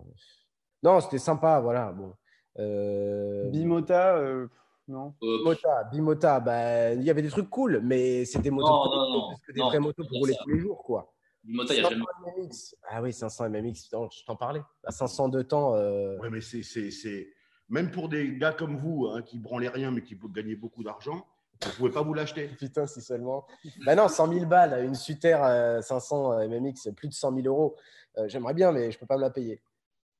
[0.84, 1.92] Non, c'était sympa, voilà.
[1.92, 2.14] Bon.
[2.58, 4.48] Euh, Bimota, euh,
[4.88, 8.68] Non Euh, Bimota, Bimota, bah, il y avait des trucs cool, mais c'est des motos
[8.68, 10.44] Non, plus non, légères non, parce que des non, vraies motos pour rouler ça.
[10.44, 11.14] tous les jours, quoi.
[11.44, 12.38] Bimota, il y a 500 jamais.
[12.44, 12.76] MMX.
[12.90, 14.62] Ah oui, 500 MMX, je t'en parlais.
[14.84, 15.76] À 500 de temps.
[15.76, 17.28] euh, Ouais, mais c'est, c'est, c'est-
[17.70, 21.26] Même pour des gars comme vous, hein, qui branlaient rien, mais qui gagnaient beaucoup d'argent,
[21.64, 22.48] vous ne pouvez pas vous l'acheter.
[22.60, 23.46] Putain, si seulement.
[23.86, 27.48] Bah non, 100 000 balles, une Suter euh, 500 euh, MMX, plus de 100 000
[27.48, 27.76] euros.
[28.18, 29.62] Euh, J'aimerais bien, mais je peux pas me la payer.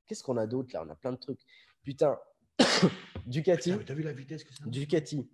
[0.08, 0.84] Qu'est-ce qu'on a d'autre là?
[0.86, 1.40] On a plein de trucs.
[1.84, 2.18] Putain,
[3.26, 5.30] Ducati, Putain, T'as vu la vitesse que ça Ducati,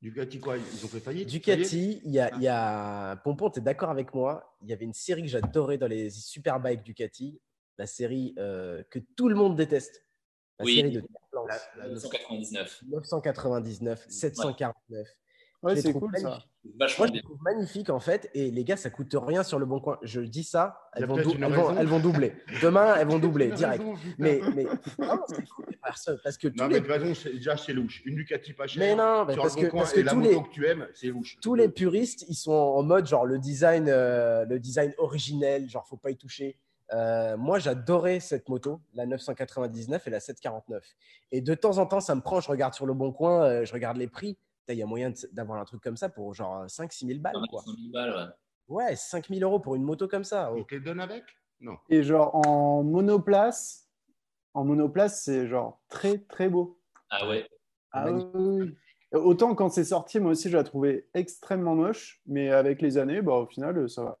[0.00, 2.00] Ducati, quoi Ils ont fait faillite Ducati.
[2.04, 3.16] Il y a, il y a...
[3.22, 4.56] Pompon, tu es d'accord avec moi?
[4.62, 7.40] Il y avait une série que j'adorais dans les superbikes Ducati,
[7.78, 10.04] la série euh, que tout le monde déteste.
[10.58, 10.76] La Oui.
[10.76, 11.02] série de.
[11.48, 12.82] La- la- 999.
[12.88, 15.08] 999, 749.
[15.62, 16.22] Ouais, c'est cool ça.
[16.22, 16.48] magnifiques.
[16.78, 18.30] Vachement Moi, je les trouve magnifiques en fait.
[18.34, 19.98] Et les gars, ça coûte rien sur le bon coin.
[20.02, 21.76] Je dis ça, elles vont, dou- elles vont- raison.
[21.80, 22.32] elles vont doubler.
[22.62, 23.80] Demain, elles vont doubler direct.
[23.82, 23.94] raison.
[24.18, 24.64] Mais, mais
[24.98, 27.72] non, c'est cool, parce que tous Non, mais les, de toute façon, c'est- déjà, c'est
[27.72, 28.02] louche.
[28.04, 28.80] Une Ducati pas chère.
[28.80, 31.08] Mais non, mais parce que- coin, parce que tous moto les- que tu aimes, c'est
[31.08, 31.36] louche.
[31.40, 35.86] tous les puristes, ils sont en mode genre le design, euh, le design originel, genre
[35.86, 36.56] faut pas y toucher.
[36.92, 40.84] Euh, moi, j'adorais cette moto, la 999 et la 749.
[41.30, 43.64] Et de temps en temps, ça me prend, je regarde sur le bon coin, euh,
[43.64, 44.36] je regarde les prix.
[44.68, 47.34] Il y a moyen d'avoir un truc comme ça pour genre 5-6 000 balles.
[47.50, 47.62] Quoi.
[47.62, 48.34] 100 000 balles, ouais.
[48.68, 50.52] Ouais, 5 000 euros pour une moto comme ça.
[50.52, 50.64] oh.
[50.78, 51.24] Donne avec?
[51.60, 51.76] Non.
[51.90, 53.88] Et genre en monoplace,
[54.54, 56.80] en monoplace, c'est genre très très beau.
[57.10, 57.46] Ah ouais.
[57.92, 58.74] Ah oui.
[59.12, 63.20] Autant quand c'est sorti, moi aussi je la trouvais extrêmement moche, mais avec les années,
[63.20, 64.18] bah, au final, ça va.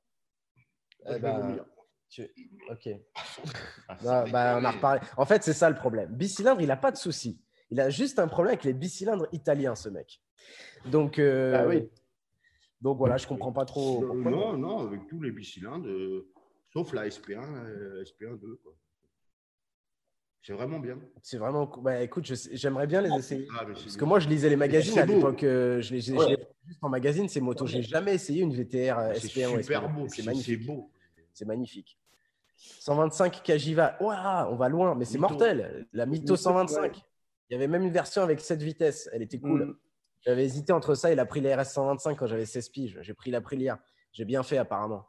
[1.08, 1.64] Eh ben,
[2.10, 2.30] tu-
[2.70, 2.88] Ok.
[3.88, 5.00] Ah, Bah, bah, on a reparlé.
[5.16, 6.10] En fait, c'est ça le problème.
[6.14, 7.40] Bicylindre, il n'a pas de souci.
[7.72, 10.20] Il a juste un problème avec les bicylindres italiens, ce mec.
[10.84, 11.88] Donc, euh, Ah oui.
[12.82, 14.04] donc voilà, je comprends pas trop.
[14.04, 16.28] Euh, non, non, avec tous les bicylindres, euh,
[16.70, 18.60] sauf la SP1, euh, SP1 2.
[18.62, 18.74] quoi.
[20.42, 20.98] C'est vraiment bien.
[21.22, 21.66] C'est vraiment.
[21.80, 23.48] Bah, écoute, j'aimerais bien les essayer.
[23.56, 25.42] Ah, c'est- Parce que moi, je lisais les magazines c'est à l'époque.
[25.44, 26.36] euh, je les, Ouais.
[26.66, 27.66] juste en magazine, ces motos.
[27.66, 29.94] Je n'ai jamais essayé une VTR euh, c'est SP1 ou super SP2.
[29.94, 30.08] beau.
[30.08, 30.60] C'est C'est magnifique.
[30.60, 30.90] c'est beau.
[31.32, 31.98] C'est magnifique.
[32.56, 33.96] 125 Kajiva.
[34.02, 35.86] Ouah, on va loin, mais c'est mortel.
[35.94, 37.02] La Mytho, 125.
[37.52, 39.10] Il y avait même une version avec 7 vitesses.
[39.12, 39.66] Elle était cool.
[39.66, 39.76] Mm.
[40.22, 42.98] J'avais hésité entre ça et la Aprilia RS 125 quand j'avais 16 piges.
[43.02, 43.78] J'ai pris l'Aprilia.
[44.12, 45.06] J'ai bien fait apparemment.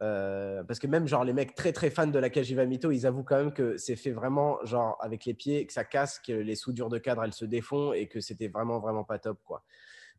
[0.00, 3.08] Euh, parce que même genre les mecs très très fans de la Kajiva Mito, ils
[3.08, 6.32] avouent quand même que c'est fait vraiment genre avec les pieds, que ça casse, que
[6.32, 9.64] les soudures de cadre elles se défont et que c'était vraiment vraiment pas top quoi.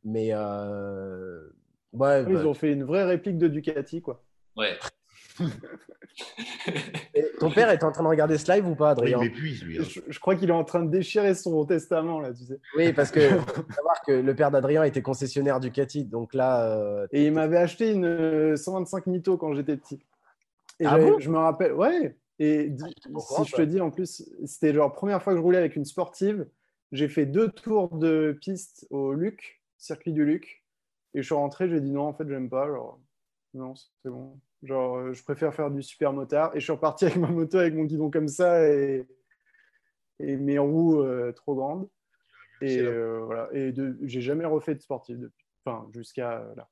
[0.03, 1.48] Mais euh,
[1.93, 4.22] ouais, Ils bah, ont fait une vraie réplique de Ducati, quoi.
[4.57, 4.77] Ouais.
[7.40, 9.80] ton père est en train de regarder ce live ou pas, Il Adrien m'épuise, lui.
[9.80, 9.84] hein.
[9.88, 12.60] Je, je crois qu'il est en train de déchirer son testament, là, tu sais.
[12.76, 17.08] Oui, parce que faut savoir que le père d'Adrien était concessionnaire Ducati, donc là, euh,
[17.12, 19.99] Et il m'avait acheté une euh, 125 Mito quand j'étais petit.
[20.80, 21.20] Et Ah bon?
[21.20, 22.18] je me rappelle, ouais.
[22.40, 22.72] Et
[23.14, 25.76] courant, si je te dis en plus, c'était genre première fois que je roulais avec
[25.76, 26.48] une sportive.
[26.91, 30.64] J'ai fait deux tours de piste au Luc, circuit du Luc.
[31.14, 32.66] Et je suis rentré, j'ai dit non, en fait, j'aime pas.
[32.68, 32.99] Genre,
[33.53, 34.40] non, c'est bon.
[34.64, 36.56] Genre, euh, je préfère faire du super motard.
[36.56, 39.08] Et je suis reparti avec ma moto avec mon guidon comme ça et,
[40.20, 41.90] et mes roues euh, trop grandes.
[42.62, 43.50] Et euh, voilà.
[43.54, 43.74] Et
[44.04, 45.46] j'ai jamais refait de sportive depuis.
[45.66, 46.70] Enfin, jusqu'à euh, là.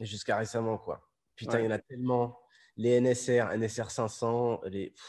[0.00, 1.08] Et jusqu'à récemment, quoi.
[1.36, 1.62] Putain, Ouais.
[1.62, 2.38] il y en a tellement.
[2.76, 5.04] Les NSR, NSR 500, les pff,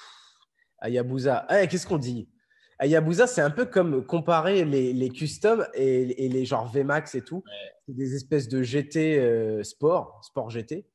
[0.79, 1.45] Hayabusa.
[1.51, 2.27] Eh, Qu'est-ce qu'on dit?
[2.79, 7.21] Hayabusa, c'est un peu comme comparer les, les customs et, et les genre VMAX et
[7.21, 7.43] tout.
[7.85, 10.87] C'est des espèces de GT euh, sport, sport GT.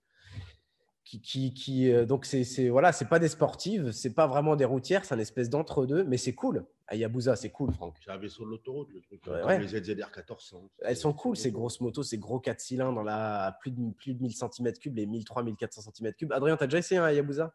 [1.04, 4.64] Qui, qui, qui, euh, donc, c'est voilà, c'est pas des sportives, c'est pas vraiment des
[4.64, 6.64] routières, c'est un espèce d'entre-deux, mais c'est cool.
[6.88, 7.96] Hayabusa, c'est cool, Franck.
[8.02, 9.22] C'est un vaisseau de l'autoroute, le truc.
[9.26, 9.58] Ouais, comme ouais.
[9.58, 10.70] Les ZZR 1400.
[10.78, 14.14] Elles sont cool, ces grosses motos, ces gros 4 cylindres là, à plus de, plus
[14.14, 16.32] de 1000 cm3, les 1300-1400 cm3.
[16.32, 17.50] Adrien, t'as déjà essayé un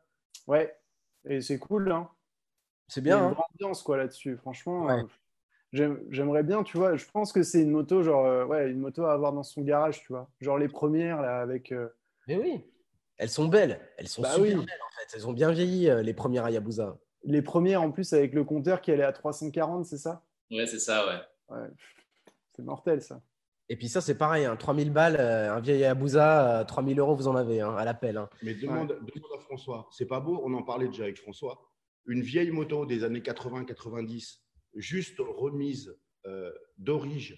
[0.48, 0.76] Ouais.
[1.26, 2.08] Et c'est cool, hein.
[2.88, 4.38] C'est Il y a bien, une hein ambiance quoi là-dessus.
[4.38, 4.94] Franchement, Ouais.
[5.00, 5.04] euh,
[5.74, 6.96] j'aime- j'aimerais bien, tu vois.
[6.96, 9.62] Je pense que c'est une moto, genre, euh, ouais, une moto à avoir dans son
[9.64, 10.30] garage, tu vois.
[10.40, 11.72] Genre les premières là avec.
[11.72, 11.90] euh,
[12.28, 12.64] Mais oui.
[13.20, 14.66] Elles sont belles, elles sont Bah super oui.
[14.66, 15.16] belles en fait.
[15.16, 16.98] Elles ont bien vieilli, euh, les premières Hayabusa.
[17.24, 20.24] les premières en plus avec le compteur qui allait à 340, c'est ça?
[20.52, 21.56] Ouais, c'est ça, ouais.
[21.56, 21.68] Ouais.
[22.56, 23.22] C'est mortel ça.
[23.72, 27.14] Et puis ça, c'est pareil, hein, 3000 balles, euh, un vieil Hayabusa, euh, 3000 euros,
[27.16, 28.18] vous en avez hein, à l'appel.
[28.18, 28.30] hein.
[28.42, 29.88] Mais demande, demande à François.
[29.92, 31.70] C'est pas beau, on en parlait déjà avec François.
[32.06, 34.40] Une vieille moto des années 80-90,
[34.76, 37.38] juste remise euh, d'origine,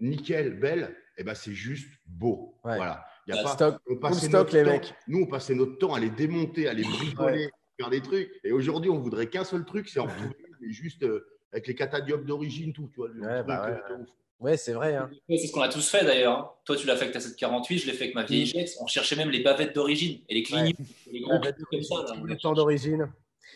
[0.00, 2.60] nickel, belle, et ben c'est juste beau.
[2.64, 2.76] Ouais.
[2.76, 3.04] Voilà.
[3.26, 4.94] Il y a Bah, pas, stock, on passait stock, notre les temps- mecs.
[5.08, 8.30] Nous, on passait notre temps à les démonter, à les bricoler, faire des trucs.
[8.44, 11.74] Et aujourd'hui, on voudrait qu'un seul truc, c'est en retrouver mais juste euh, avec les
[11.74, 12.88] catadiopes d'origine, tout.
[12.92, 13.98] Tu vois, Ouais, bah ouais, euh.
[14.40, 14.96] Ouais, c'est vrai.
[14.96, 15.08] hein.
[15.28, 16.36] Ouais, c'est ce qu'on a tous fait d'ailleurs.
[16.38, 16.50] hein.
[16.64, 18.76] Toi, tu l'as fait avec ta 748, je l'ai fait avec ma vieille GX.
[18.80, 20.72] On cherchait même les bavettes d'origine et les clignots,
[21.08, 21.94] et les gros comme ça.
[22.24, 23.08] le temps d'origine.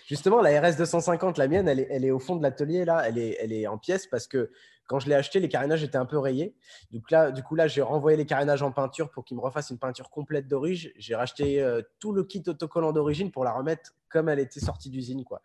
[0.09, 3.03] Justement, la RS 250, la mienne, elle est, elle est au fond de l'atelier là.
[3.09, 4.51] Elle est, elle est en pièces parce que
[4.87, 6.55] quand je l'ai acheté, les carénages étaient un peu rayés.
[6.93, 9.71] Donc là, du coup, là, j'ai renvoyé les carénages en peinture pour qu'ils me refassent
[9.71, 10.91] une peinture complète d'origine.
[10.97, 14.91] J'ai racheté euh, tout le kit autocollant d'origine pour la remettre comme elle était sortie
[14.91, 15.25] d'usine.
[15.25, 15.41] quoi.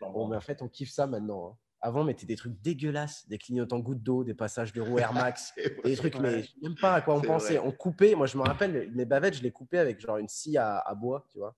[0.00, 1.48] Bon, mais en fait, on kiffe ça maintenant.
[1.52, 1.56] hein.
[1.80, 5.12] Avant, on mettait des trucs dégueulasses, des clignotants gouttes d'eau, des passages de roues Air
[5.14, 5.52] Max,
[5.84, 7.58] des trucs, mais je sais même pas à quoi on pensait.
[7.58, 7.66] vrai.
[7.68, 10.56] On coupait, moi je me rappelle, mes bavettes, je les coupais avec genre une scie
[10.56, 11.54] à, à bois, tu vois.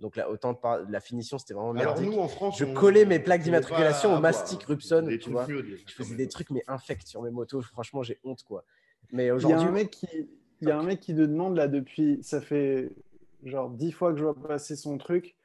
[0.00, 2.06] Donc là, autant de par- la finition, c'était vraiment Alors merdique.
[2.10, 4.62] nous, en France, Je on- collais mes plaques on d'immatriculation au mastic.
[4.64, 5.46] Rupson, Des tu vois.
[5.46, 7.60] mieux, Je faisais des trucs mais infects sur mes motos.
[7.62, 8.64] Franchement, j'ai honte quoi.
[9.12, 10.08] Mais Il y a aujourd'hui, un mec qui,
[10.62, 12.90] il y a un mec qui te demande là depuis, ça fait
[13.44, 15.36] genre dix fois que je vois passer son truc.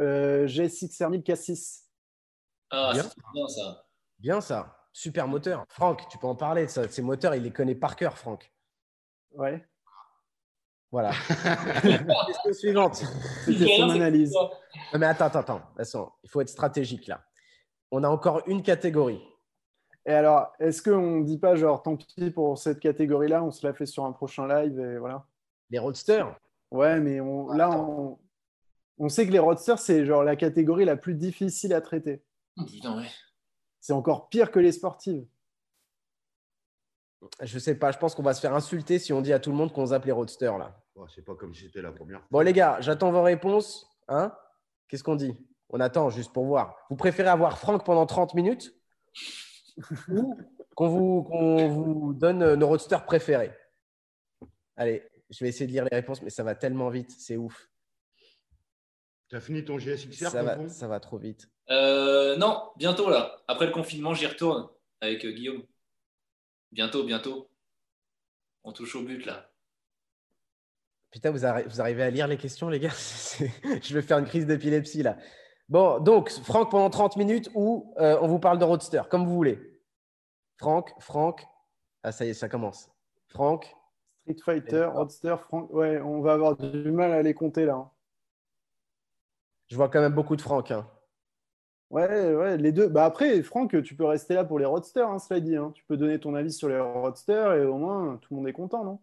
[0.00, 1.84] Euh, GSX R1000 K6.
[2.70, 3.02] Ah, Bien.
[3.48, 3.86] ça.
[4.18, 4.78] bien ça.
[4.92, 5.64] Super moteur.
[5.68, 6.88] Franck, tu peux en parler de ça.
[6.88, 8.52] Ces moteurs, il les connaît par cœur, Franck.
[9.32, 9.64] Ouais.
[10.92, 11.10] Voilà.
[11.82, 13.02] Question suivante.
[13.46, 14.34] C'était son analyse.
[14.34, 15.54] Non, mais attends, attends, attends.
[15.56, 17.24] De toute façon, il faut être stratégique là.
[17.90, 19.22] On a encore une catégorie.
[20.04, 23.66] Et alors, est-ce qu'on ne dit pas genre tant pis pour cette catégorie-là, on se
[23.66, 25.24] la fait sur un prochain live et voilà.
[25.70, 26.38] Les roadsters.
[26.70, 28.18] Ouais, mais on, là, on,
[28.98, 32.22] on sait que les roadsters, c'est genre la catégorie la plus difficile à traiter.
[32.58, 33.08] Oh, putain, ouais.
[33.80, 35.24] C'est encore pire que les sportives.
[37.40, 39.50] Je sais pas, je pense qu'on va se faire insulter si on dit à tout
[39.50, 40.76] le monde qu'on zappe les roadsters là.
[40.94, 42.28] Oh, c'est pas comme si c'était la première fois.
[42.30, 43.86] Bon les gars, j'attends vos réponses.
[44.08, 44.34] Hein
[44.88, 45.36] Qu'est-ce qu'on dit?
[45.70, 46.76] On attend juste pour voir.
[46.90, 48.74] Vous préférez avoir Franck pendant 30 minutes
[50.08, 50.36] ou
[50.74, 53.52] qu'on vous, donne euh, nos roadsters préférés?
[54.76, 57.68] Allez, je vais essayer de lire les réponses, mais ça va tellement vite, c'est ouf.
[59.28, 61.48] T'as fini ton GSXR Ça va, ça va trop vite.
[61.70, 63.40] Euh, non, bientôt là.
[63.48, 64.68] Après le confinement, j'y retourne
[65.00, 65.62] avec euh, Guillaume.
[66.72, 67.48] Bientôt, bientôt.
[68.64, 69.48] On touche au but là.
[71.10, 72.90] Putain, vous, arri- vous arrivez à lire les questions, les gars?
[72.94, 73.50] C'est-
[73.82, 75.16] Je vais faire une crise d'épilepsie là.
[75.68, 79.34] Bon, donc, Franck pendant 30 minutes ou euh, on vous parle de roadster, comme vous
[79.34, 79.80] voulez.
[80.56, 81.46] Franck, Franck.
[82.02, 82.90] Ah, ça y est, ça commence.
[83.28, 83.74] Franck,
[84.22, 85.70] Street Fighter, Roadster, Frank.
[85.72, 87.74] Ouais, on va avoir du mal à les compter là.
[87.74, 87.90] hein.
[89.68, 90.70] je vois quand même beaucoup de Franck.
[90.70, 90.88] hein.
[91.92, 92.88] Ouais, ouais, les deux.
[92.88, 95.56] Bah après, Franck, tu peux rester là pour les roadsters, hein, cela dit.
[95.56, 95.70] hein.
[95.74, 98.52] Tu peux donner ton avis sur les roadsters et au moins tout le monde est
[98.54, 98.98] content, non?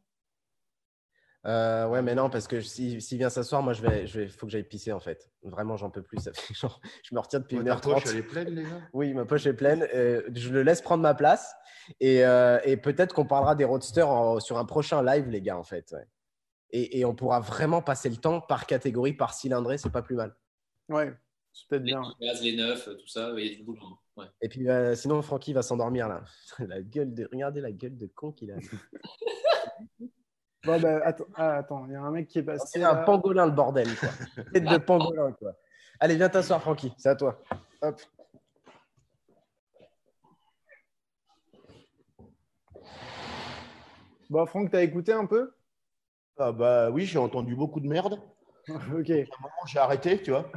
[1.45, 4.28] Euh, ouais, mais non, parce que si- s'il vient s'asseoir, moi, je vais, je vais,
[4.28, 5.30] faut que j'aille pisser en fait.
[5.44, 6.18] Vraiment, j'en peux plus.
[6.20, 7.94] Ça fait genre, je me retire depuis Ouais, 1h30.
[7.94, 9.88] poche, elle est pleine, les gars Oui, ma poche est pleine.
[9.94, 11.53] Euh, je le laisse prendre ma place.
[12.02, 15.57] Et, euh, et peut-être qu'on parlera des roadsters en- sur un prochain live, les gars,
[15.57, 15.91] en fait.
[15.94, 16.06] ouais.
[16.72, 19.78] Et, et on pourra vraiment passer le temps par catégorie, par cylindrée.
[19.78, 20.36] C'est pas plus mal.
[20.90, 21.14] Ouais,
[21.60, 22.03] c'est peut-être Les bien.
[22.22, 23.81] gaz, les neufs, tout ça, il y a du boulot.
[24.15, 24.26] Ouais.
[24.41, 26.23] Et puis, euh, sinon, Francky va s'endormir là.
[26.60, 27.27] la gueule de...
[27.31, 28.56] Regardez la gueule de con qu'il a.
[30.65, 32.65] Bon, bah, attends, ah, attends, il y a un mec qui est passé.
[32.69, 34.10] C'est un pangolin, le bordel, quoi.
[34.53, 35.53] Tête de pangolin, quoi.
[36.02, 36.91] Allez, viens t'asseoir, Francky.
[36.98, 37.41] C'est à toi.
[37.81, 38.02] Hop.
[44.30, 45.53] Bon, Franck, t'as écouté un peu?
[46.38, 48.19] Ah bah oui, j'ai entendu beaucoup de merde.
[48.69, 49.10] Ok.
[49.10, 50.52] À un moment, j'ai arrêté, tu vois.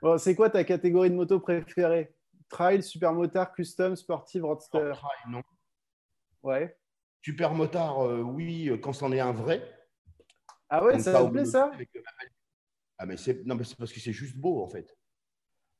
[0.00, 2.14] Bon, c'est quoi ta catégorie de moto préférée?
[2.48, 4.92] Trail, supermotard, custom, sportive, roadster
[5.28, 5.42] Non.
[6.42, 6.76] Ouais.
[7.22, 9.62] Super motard, euh, oui, euh, quand c'en est un vrai.
[10.68, 11.70] Ah ouais, Comme ça te plaît ça?
[11.78, 11.84] euh,
[12.98, 14.96] Ah mais c'est non mais c'est parce que c'est juste beau en fait.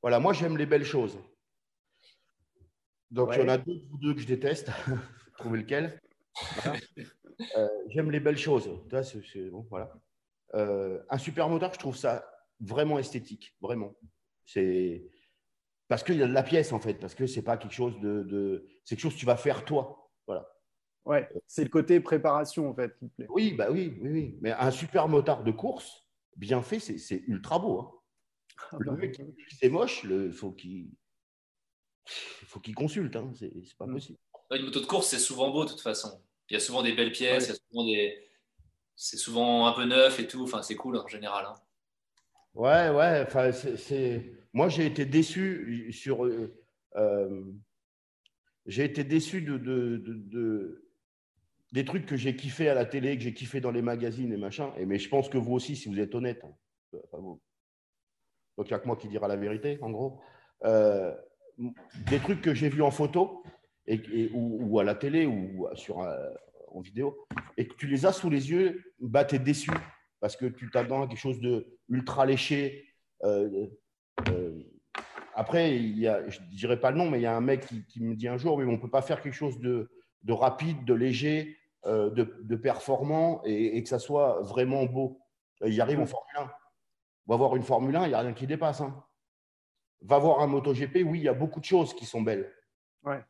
[0.03, 1.19] Voilà, moi j'aime les belles choses.
[3.11, 4.71] Donc il y en a deux ou deux que je déteste.
[5.39, 5.99] Trouvez lequel?
[6.55, 6.79] Voilà.
[7.57, 8.65] Euh, j'aime les belles choses.
[8.85, 9.93] Tu vois, c'est- c'est- bon, voilà.
[10.55, 12.32] Euh, un super motard, je trouve ça
[12.63, 13.95] vraiment esthétique, vraiment.
[14.47, 15.05] C'est
[15.89, 17.99] parce qu'il y a de la pièce en fait, parce que c'est pas quelque chose
[18.01, 18.67] de, de...
[18.85, 20.11] c'est quelque chose que tu vas faire toi.
[20.27, 20.49] Voilà.
[21.05, 23.27] Ouais, c'est le côté préparation en fait qui te plaît.
[23.29, 24.39] Oui, bah oui, oui, oui.
[24.41, 26.07] Mais un super motard de course,
[26.37, 27.81] bien fait, c'est c'est ultra beau.
[27.81, 27.91] hein.
[28.71, 30.91] Ah Le bah, mec qui c'est moche, il faut qu'il
[32.07, 33.17] faut qu'il consulte.
[33.17, 33.33] Hein.
[33.35, 33.93] C'est c'est pas Mm.
[33.95, 34.19] possible.
[34.53, 36.23] Une moto de course, c'est souvent beau de toute façon.
[36.49, 38.29] Il y a souvent des belles pièces, il y a souvent des...
[38.95, 40.43] c'est souvent un peu neuf et tout.
[40.43, 41.47] Enfin, c'est cool en général.
[41.47, 41.55] hein.
[42.55, 43.23] Ouais, ouais.
[43.27, 44.33] Enfin, c'est-.
[44.53, 46.25] Moi, j'ai été déçu sur.
[46.27, 46.55] euh,
[46.97, 47.45] euh,
[48.67, 50.89] j'ai été déçu de, de- de- de-
[51.73, 54.37] des trucs que j'ai kiffé à la télé, que j'ai kiffé dans les magazines et
[54.37, 54.73] machin.
[54.77, 56.43] Et mais je pense que vous aussi, si vous êtes honnête.
[56.45, 56.55] hein.
[57.13, 57.41] Vous-
[58.59, 60.21] Donc, il n'y a que moi qui dira la vérité, en gros.
[60.65, 61.15] Euh,
[62.11, 63.43] des trucs que j'ai vus en photo
[63.87, 65.99] et, ou, à la télé ou sur,
[66.69, 67.27] en vidéo
[67.57, 69.71] et que tu les as sous les yeux, bah, tu es déçu
[70.23, 72.89] parce que tu t'attends à quelque chose de ultra léché.
[73.25, 73.67] Euh,
[74.29, 74.63] euh,
[75.35, 77.41] après, il y a, je ne dirais pas le nom, mais il y a un
[77.41, 79.59] mec qui, qui me dit un jour, mais on ne peut pas faire quelque chose
[79.59, 79.91] de,
[80.23, 85.21] de rapide, de léger, euh, de, de performant et, et que ça soit vraiment beau.
[85.65, 86.51] Il arrive en Formule 1.
[87.27, 88.81] Va voir une Formule 1, il n'y a rien qui dépasse.
[88.81, 89.05] hein.
[90.03, 92.53] Va voir un MotoGP, oui, il y a beaucoup de choses qui sont belles.
[93.03, 93.21] Ouais.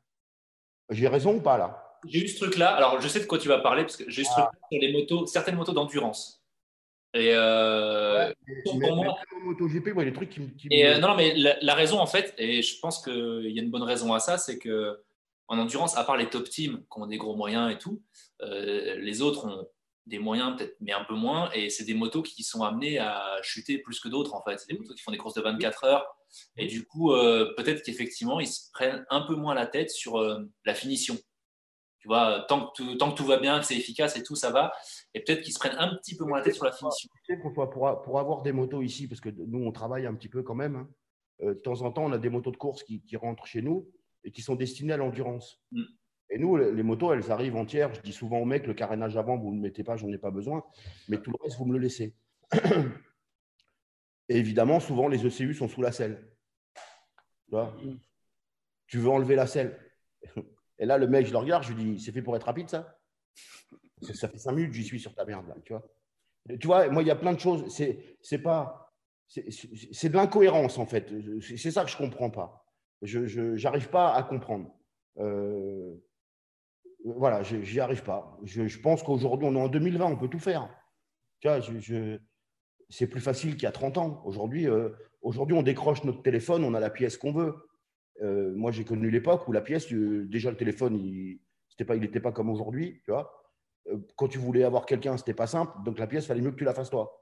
[0.90, 1.98] J'ai raison ou pas là?
[2.06, 2.74] J'ai eu ce truc-là.
[2.74, 4.51] Alors, je sais de quoi tu vas parler parce que j'ai eu ce Ah.
[4.51, 6.41] truc sur les motos, certaines motos d'endurance.
[7.14, 8.32] Et, euh,
[8.78, 11.34] Mais- moi- même MotoGP, des trucs qui, me- qui et, me- euh, non, non, mais
[11.34, 14.20] la, la raison, en fait, et je pense qu'il y a une bonne raison à
[14.20, 14.98] ça, c'est que
[15.48, 18.01] en endurance, à part les top teams qui ont des gros moyens et tout,
[18.40, 19.68] euh, les autres ont
[20.06, 21.51] des moyens peut-être, mais un peu moins.
[21.52, 24.59] Et c'est des motos qui sont amenées à chuter plus que d'autres, en fait.
[24.59, 26.06] C'est des motos qui font des courses de 24 heures.
[26.56, 30.18] Et du coup, euh, peut-être qu'effectivement, ils se prennent un peu moins la tête sur
[30.64, 31.16] la finition.
[32.01, 34.34] Tu vois, tant que, tout, tant que tout va bien, que c'est efficace et tout,
[34.34, 34.72] ça va.
[35.14, 37.09] Et peut-être qu'ils se prennent un petit peu moins la tête sur la finition.
[37.24, 40.14] Tu sais, François, pour, pour avoir des motos ici, parce que nous, on travaille un
[40.14, 40.89] petit peu quand même, hein,
[41.43, 43.62] euh, de temps en temps, on a des motos de course qui, qui rentrent chez
[43.62, 43.90] nous
[44.24, 45.60] et qui sont destinées à l'endurance.
[45.72, 45.82] Mm.
[46.30, 47.93] Et nous, les les motos, elles arrivent entières.
[47.94, 50.18] Je dis souvent aux mecs, le carénage avant, vous ne le mettez pas, j'en ai
[50.18, 50.64] pas besoin.
[51.09, 52.14] Mais tout le reste, vous me le laissez.
[54.28, 56.26] Et évidemment, souvent, les ECU sont sous la selle.
[57.44, 57.76] Tu, vois?
[58.86, 59.78] Tu veux enlever la selle?
[60.78, 62.70] Et là, le mec, je le regarde, je lui dis, c'est fait pour être rapide,
[62.70, 62.98] ça?
[64.02, 65.82] Ça, fait cinq minutes j'y suis sur ta merde, là, tu vois.
[66.58, 67.64] Tu vois, moi, il y a plein de choses.
[67.68, 68.92] C'est, pas.
[69.28, 71.12] C'est, de l'incohérence, en fait.
[71.40, 72.66] C'est, ça que je comprends pas.
[73.02, 74.74] Je n'arrive pas à comprendre.
[75.18, 75.94] Euh,
[77.04, 78.38] voilà, j'y arrive pas.
[78.44, 80.68] Je, je pense qu'aujourd'hui, on est en 2020, on peut tout faire.
[81.40, 82.18] Tu vois, je,
[82.92, 84.22] c'est plus facile qu'il y a 30 ans.
[84.24, 84.90] Aujourd'hui, euh,
[85.22, 87.54] aujourd'hui, on décroche notre téléphone, on a la pièce qu'on veut.
[88.20, 91.40] Euh, moi, j'ai connu l'époque où la pièce, euh, déjà le téléphone, il
[91.80, 93.41] n'était pas, pas comme aujourd'hui, tu vois.
[93.88, 95.72] Euh, Quand tu voulais avoir quelqu'un, c'était pas simple.
[95.84, 97.18] Donc la pièce, fallait mieux que tu la fasses toi.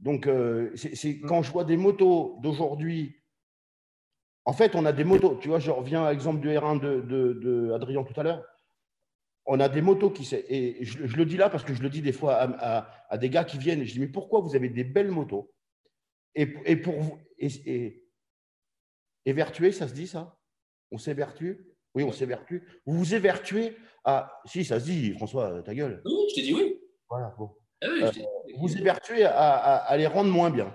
[0.00, 3.16] Donc, euh, c'est c'est- quand je vois des motos d'aujourd'hui,
[4.44, 5.36] en fait, on a des motos.
[5.36, 8.44] Tu vois, je reviens à l'exemple du R1 de, de- de Adrien tout à l'heure.
[9.46, 10.28] On a des motos qui.
[10.34, 12.90] Et je, je le dis là parce que je le dis des fois à, à-
[13.10, 15.52] à des gars qui viennent je dis Mais pourquoi vous avez des belles motos?
[16.34, 17.18] Et, et pour vous.
[17.38, 18.04] Et, et,
[19.24, 20.38] évertuer, ça se dit ça?
[20.90, 21.67] On s'évertue?
[21.94, 22.62] Oui, on s'évertue.
[22.86, 24.40] Vous vous évertuez à.
[24.44, 26.02] Si, ça se dit, François, ta gueule.
[26.04, 26.78] Oui, je t'ai dit oui.
[27.08, 27.50] Voilà, bon
[27.82, 28.24] Ah oui, dit.
[28.58, 30.72] vous évertuez à, à- à les rendre moins bien.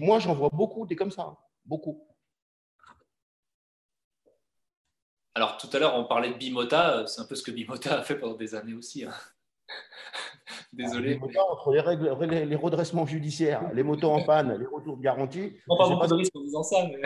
[0.00, 1.22] Moi, j'en vois beaucoup des comme ça.
[1.22, 1.36] hein.
[1.64, 2.04] Beaucoup.
[5.34, 7.06] Alors, tout à l'heure, on parlait de Bimota.
[7.06, 9.04] C'est un peu ce que Bimota a fait pendant des années aussi.
[9.04, 9.12] hein.
[10.72, 11.10] Désolé.
[11.14, 15.02] Les motos, entre les, règles, les, redressements judiciaires, les motos en panne, les retours de
[15.02, 15.52] garantie.
[15.68, 17.02] On je pas beaucoup de risques en disant ça, mais.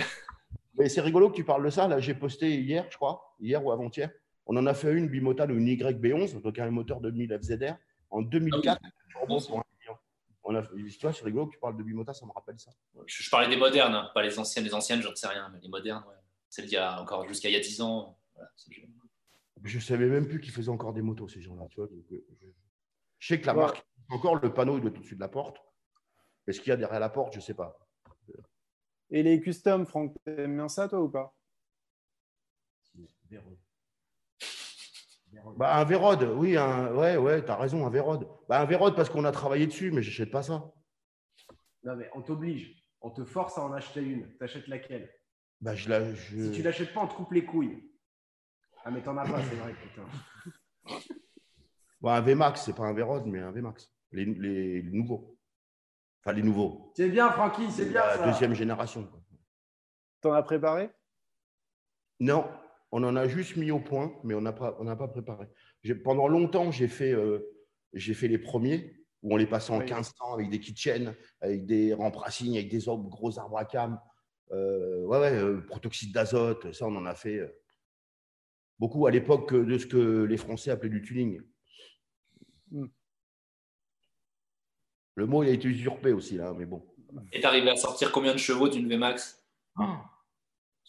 [0.79, 1.87] Mais c'est rigolo que tu parles de ça.
[1.89, 4.11] Là, j'ai posté hier, je crois, hier ou avant-hier.
[4.47, 7.75] On en a fait une bimotale, une YB11, donc un moteur de 1000 FZR,
[8.11, 8.81] en 2004.
[9.29, 9.99] Bon, pour un client.
[10.45, 12.73] On a, tu vois, c'est rigolo que tu parles de bimota, ça me rappelle ça.
[13.07, 14.65] Je, je parlais des modernes, hein, pas les anciennes.
[14.65, 16.15] Les anciennes, j'en sais rien, mais les modernes, ouais.
[16.49, 18.19] Celles d'il y a encore jusqu'à il y a 10 ans.
[18.35, 18.51] Voilà,
[19.63, 21.67] Je ne savais même plus qu'ils faisaient encore des motos, ces gens-là.
[21.71, 22.47] Tu vois, donc, euh, je...
[23.21, 23.61] je sais que la Ouais.
[23.61, 25.59] marque, encore le panneau, il doit être au-dessus de la porte.
[26.47, 27.79] Mais ce qu'il y a derrière la porte, je ne sais pas.
[29.15, 31.35] Et les customs, Franck, t'aimes bien ça, toi, ou pas?
[35.57, 36.95] Bah, un Vérode, oui, un...
[36.95, 38.27] ouais, ouais, tu as raison, un Vérode.
[38.49, 40.73] Bah, un Vérode parce qu'on a travaillé dessus, mais je n'achète pas ça.
[41.85, 42.83] Non, mais on t'oblige.
[43.03, 44.35] On te force à en acheter une.
[44.39, 45.11] T'achètes laquelle?
[45.61, 46.45] Bah, je la, je...
[46.45, 47.91] Si tu l'achètes pas, on te coupe les couilles.
[48.85, 50.07] Ah, mais t'en as pas, c'est vrai, putain.
[52.01, 53.91] Bah, un VMAX, c'est pas un Vérode, mais un VMAX.
[54.13, 55.37] Les, les- les nouveaux.
[56.25, 56.93] Enfin, les nouveaux.
[56.97, 58.27] C'est bien, Francky, c'est bien La ça.
[58.27, 59.11] deuxième génération.
[60.21, 60.91] T'en as préparé?
[62.21, 62.49] Non,
[62.93, 65.49] on en a juste mis au point, mais on n'a pas, on n'a pas préparé.
[66.05, 67.41] Pendant longtemps, j'ai fait, euh,
[67.93, 69.85] j'ai fait les premiers, où on les passait en Oui.
[69.85, 74.01] 1500 avec des kitchens, avec des rampes racines, avec des arbres, gros arbres à cam.
[74.53, 77.49] Euh, ouais, ouais, euh, protoxyde d'azote, ça, on en a fait euh,
[78.79, 81.41] beaucoup à l'époque de ce que les Français appelaient du tuning.
[82.71, 82.87] Hmm.
[85.15, 86.83] Le mot, il a été usurpé aussi, là, mais bon.
[87.33, 89.45] Et t'arrivais à sortir combien de chevaux d'une VMAX?
[89.77, 89.97] Tu te Oh,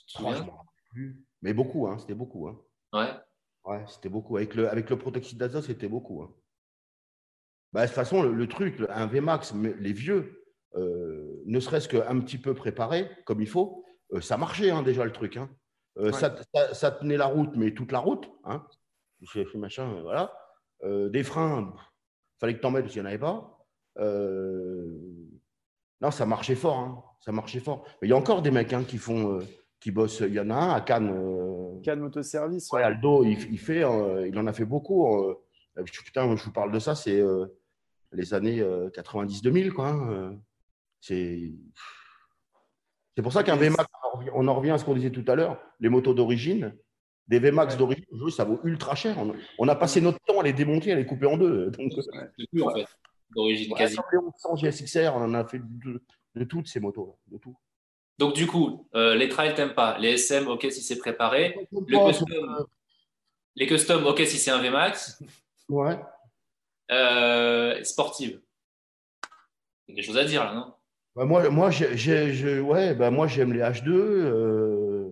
[0.07, 0.31] je souviens?
[0.45, 1.25] M'en rappelle plus.
[1.41, 2.47] Mais beaucoup, hein, c'était beaucoup.
[2.47, 2.59] Hein.
[2.93, 3.11] Ouais.
[3.65, 4.37] Ouais, c'était beaucoup.
[4.37, 6.21] Avec le, avec le protoxyde d'azote, c'était beaucoup.
[6.23, 6.33] hein.
[7.73, 10.45] Bah, de toute façon, le, le truc, un VMAX, mais les vieux,
[10.75, 13.83] euh, ne serait-ce qu'un petit peu préparé, comme il faut,
[14.13, 15.37] euh, ça marchait hein, déjà le truc.
[15.37, 15.49] hein.
[15.97, 16.13] Euh, Ouais.
[16.13, 18.29] ça, ça- ça tenait la route, mais toute la route.
[18.45, 18.65] Hein.
[19.21, 20.33] J'ai fait machin, voilà.
[20.83, 21.81] Euh, des freins, pff,
[22.39, 23.62] fallait que tu en mettes parce qu'il n'y en avait pas.
[23.99, 24.97] Euh,
[26.01, 26.77] non, ça marchait fort.
[26.79, 27.03] hein.
[27.21, 27.85] Ça marchait fort.
[28.01, 29.43] Mais il y a encore des mecs hein, qui font, euh,
[29.79, 30.19] qui bossent.
[30.21, 31.11] Il y en a un à Cannes.
[31.13, 35.07] euh, Cannes Motoservice Ouais, Aldo, il, il fait, euh, il en a fait beaucoup.
[35.23, 35.35] euh,
[35.85, 37.21] putain, je vous parle de ça, c'est
[38.11, 38.61] les années
[38.93, 39.87] 90-2000, quoi.
[39.89, 40.37] hein,
[41.01, 41.51] c'est
[43.15, 43.85] c'est pour ça qu'un VMAX,
[44.33, 46.75] on en revient- à ce qu'on disait tout à l'heure, les motos d'origine,
[47.27, 47.79] des VMAX Ouais.
[47.79, 49.17] d'origine, ça vaut ultra cher.
[49.19, 51.69] On, on a passé notre temps à les démonter, à les couper en deux.
[51.71, 51.91] Donc,
[52.37, 52.85] C'est plus en fait,
[53.35, 53.95] d'origine ouais, quasi.
[53.95, 55.59] comme les 1100 GSXR, on en a fait
[56.35, 57.55] de toutes ces motos, de tout.
[58.19, 59.97] Donc, du coup, euh, les trails, t'aimes pas.
[59.97, 61.67] Les SM, ok, si c'est préparé.
[61.71, 62.65] Le custom,
[63.55, 65.21] les customs, ok, si c'est un VMAX.
[65.69, 65.99] Ouais.
[66.91, 68.41] Euh, sportive.
[69.87, 70.73] Il y a des choses à dire là, non?
[71.15, 73.91] Bah, moi, moi, j'ai, j'ai- je- ouais, bah, j'aime les H2.
[73.91, 75.09] euh,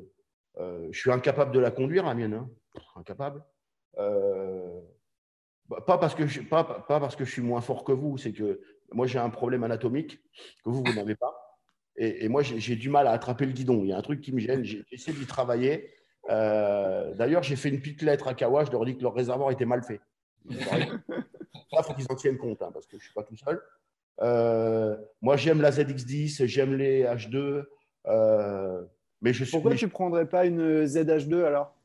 [0.58, 2.34] euh, je suis incapable de la conduire, la mienne.
[2.34, 2.50] hein.
[2.96, 3.44] Incapable.
[3.98, 4.80] Euh,
[5.86, 8.34] pas, parce que je, pas, pas parce que je suis moins fort que vous, c'est
[8.34, 8.62] que
[8.92, 10.20] moi, j'ai un problème anatomique
[10.64, 11.60] que vous, vous n'avez pas.
[11.96, 13.84] Et, et moi, j'ai, du mal à attraper le guidon.
[13.84, 14.64] Il y a un truc qui me gêne.
[14.64, 15.90] J'ai, j'essaie d'y travailler.
[16.30, 18.66] Euh, d'ailleurs, j'ai fait une petite lettre à Kawa.
[18.66, 20.02] Je leur dis que leur réservoir était mal fait.
[20.50, 23.38] Ça, il faut qu'ils en tiennent compte, hein, parce que je ne suis pas tout
[23.38, 23.62] seul.
[24.22, 27.66] Euh, moi, j'aime la ZX10, j'aime les H2.
[28.08, 28.84] euh,
[29.22, 29.52] mais je suis.
[29.52, 31.76] Pourquoi tu prendrais pas une ZH2 alors?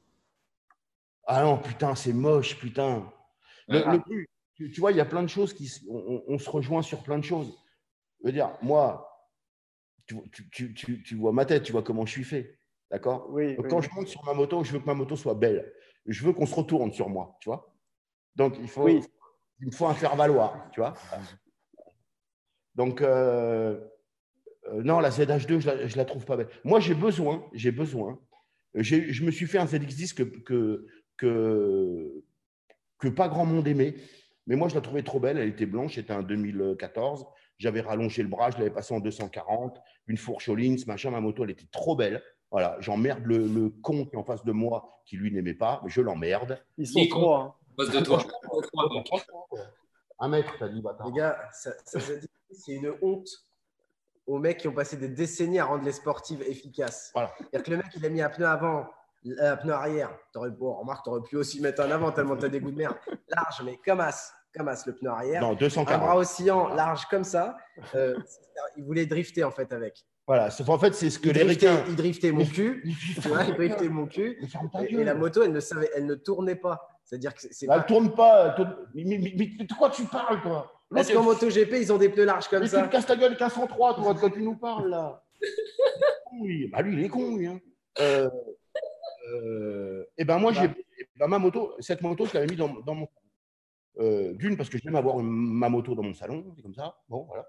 [1.26, 3.12] Ah non, putain, c'est moche, putain.
[3.68, 3.96] Le, Ah.
[4.08, 5.70] le tu, tu vois, il y a plein de choses qui.
[5.88, 7.52] On, on- on se rejoint sur plein de choses.
[8.20, 9.06] Je veux dire, moi,
[10.06, 12.58] tu, vois ma tête, tu vois comment je suis fait.
[12.90, 13.28] D'accord?
[13.30, 13.56] Oui.
[13.68, 15.72] Quand je monte sur ma moto, je veux que ma moto soit belle.
[16.06, 17.74] Je veux qu'on se retourne sur moi, tu vois?
[18.36, 19.00] Donc, il faut, Oui.
[19.60, 20.94] il me faut un faire-valoir, tu vois?
[22.76, 23.80] Donc, euh,
[24.68, 26.48] euh, non, la ZH2, je la, je la trouve pas belle.
[26.64, 28.20] Moi, j'ai besoin, j'ai besoin.
[28.74, 30.86] Je me suis fait un ZX10 que, que,
[31.16, 32.24] que,
[32.98, 33.94] que pas grand monde aimait.
[34.46, 35.38] Mais moi, je la trouvais trop belle.
[35.38, 37.26] Elle était blanche, c'était un 2014.
[37.58, 39.78] J'avais rallongé le bras, je l'avais passé en 240,
[40.08, 41.10] une fourche Collins, machin.
[41.10, 42.22] Ma moto, elle était trop belle.
[42.50, 45.80] Voilà, j'emmerde le, le con qui est en face de moi, qui lui n'aimait pas,
[45.82, 46.62] mais je l'emmerde.
[46.78, 47.56] Ils sont trois.
[47.78, 47.84] hein.
[47.92, 48.22] De toi.
[50.18, 51.08] Un mètre, t'as dit, bâtard.
[51.08, 53.28] Les gars, ça, c'est une honte
[54.26, 57.10] aux mecs qui ont passé des décennies à rendre les sportives efficaces.
[57.14, 57.32] Voilà.
[57.38, 58.86] C'est-à-dire que le mec, il a mis un pneu avant,
[59.40, 60.10] un pneu arrière.
[60.32, 62.70] T'aurais, bon, remarque, tu aurais pu aussi mettre un avant tellement tu as des goûts
[62.70, 62.96] de merde.
[63.28, 65.40] Large, mais comme as, comme as le pneu arrière.
[65.42, 66.18] Non, un bras 240.
[66.18, 67.56] oscillant, large comme ça.
[67.94, 68.16] Euh,
[68.76, 70.04] il voulait drifter en fait avec.
[70.26, 71.84] Voilà, en fait, c'est ce que Il les driftait, ricains.
[71.88, 72.82] il driftait mon cul.
[73.18, 74.38] Vois, il driftait mon cul.
[74.90, 76.88] Et, la moto, elle ne savait, elle ne tournait pas.
[77.04, 77.78] C'est-à-dire que c'est- Elle pas.
[77.78, 78.50] ne tourne pas.
[78.50, 80.72] tourne- Mais, mais- mais- mais de quoi tu parles, toi?
[80.92, 82.82] Parce qu'en MotoGP, ils ont des pneus larges comme mais tu ça.
[82.82, 85.22] me casses ta gueule avec un 103, toi, quand tu nous parles, là.
[86.40, 87.46] Oui, bah lui, il est con, lui.
[87.46, 87.60] Hein.
[88.00, 88.28] Euh,
[89.32, 92.94] euh, et ben moi, j'ai eh ma moto, cette moto, je l'avais mis dans, dans
[92.94, 93.08] mon
[93.98, 96.98] euh, D'une, parce que j'aime avoir ma moto dans mon salon, c'est comme ça.
[97.08, 97.48] Bon, voilà.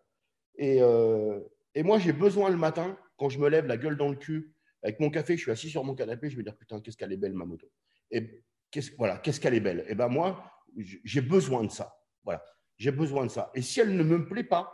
[0.56, 1.40] Et, euh,
[1.76, 4.54] et moi, j'ai besoin le matin, quand je me lève, la gueule dans le cul,
[4.82, 7.12] avec mon café, je suis assis sur mon canapé, je vais dire putain, qu'est-ce qu'elle
[7.12, 7.70] est belle, ma moto.
[8.12, 9.86] Et qu'est-ce voilà, qu'est-ce qu'elle est belle.
[9.88, 12.00] Et ben moi, j'ai besoin de ça.
[12.24, 12.44] Voilà,
[12.78, 13.52] j'ai besoin de ça.
[13.54, 14.74] Et si elle ne me plaît pas,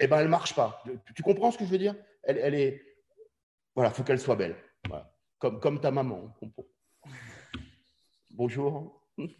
[0.00, 0.82] et ben elle marche pas.
[1.14, 1.96] Tu comprends ce que je veux dire?
[2.22, 2.82] Elle, elle est,
[3.74, 4.56] voilà, faut qu'elle soit belle.
[5.40, 6.36] Comme, comme ta maman.
[8.28, 9.02] Bonjour.
[9.16, 9.30] Une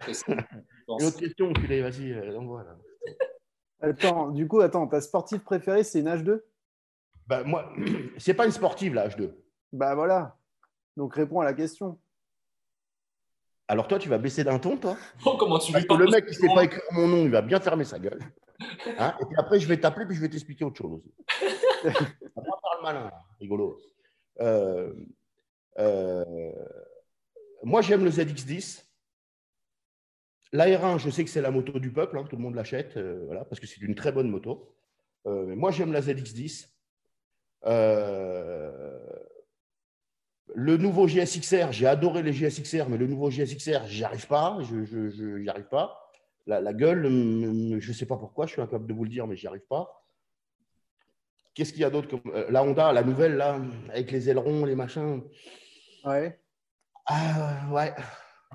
[0.88, 2.76] autre question, enculé, vas-y, euh, envoie, là.
[3.80, 6.42] Attends, du coup, attends, ta sportive préférée, c'est une H2
[7.28, 7.72] Bah, moi,
[8.18, 9.32] c'est pas une sportive, la H2.
[9.72, 10.36] Bah voilà.
[10.96, 11.98] Donc réponds à la question.
[13.68, 14.96] Alors toi, tu vas baisser d'un ton, toi?
[15.24, 17.40] Oh, comment tu Parce que le mec qui sait pas écrire mon nom, il va
[17.40, 18.20] bien fermer sa gueule.
[18.98, 19.14] Hein?
[19.20, 21.14] Et puis après, je vais t'appeler, puis je vais t'expliquer autre chose aussi.
[21.84, 23.10] Après, parle malin,
[23.40, 23.78] rigolo.
[24.40, 24.92] Euh,
[25.78, 26.52] euh,
[27.62, 28.84] moi, j'aime le ZX10.
[30.52, 33.24] L'AR1, je sais que c'est la moto du peuple, hein, tout le monde l'achète, euh,
[33.26, 34.70] voilà, parce que c'est une très bonne moto.
[35.26, 36.68] Moi, j'aime la ZX10.
[37.64, 38.98] Euh,
[40.54, 44.84] le nouveau GSXR, j'ai adoré les GSXR, mais le nouveau GSXR, j'y arrive pas, je,
[44.84, 45.98] je, je- arrive pas.
[46.46, 47.04] La, la gueule,
[47.80, 49.66] je ne sais pas pourquoi, je suis incapable de vous le dire, mais j'y arrive
[49.68, 50.03] pas.
[51.54, 53.60] Qu'est-ce qu'il y a d'autre comme euh, La Honda, la nouvelle là,
[53.90, 55.22] avec les ailerons, les machins.
[56.04, 56.40] Ouais.
[57.06, 57.94] Ah ouais,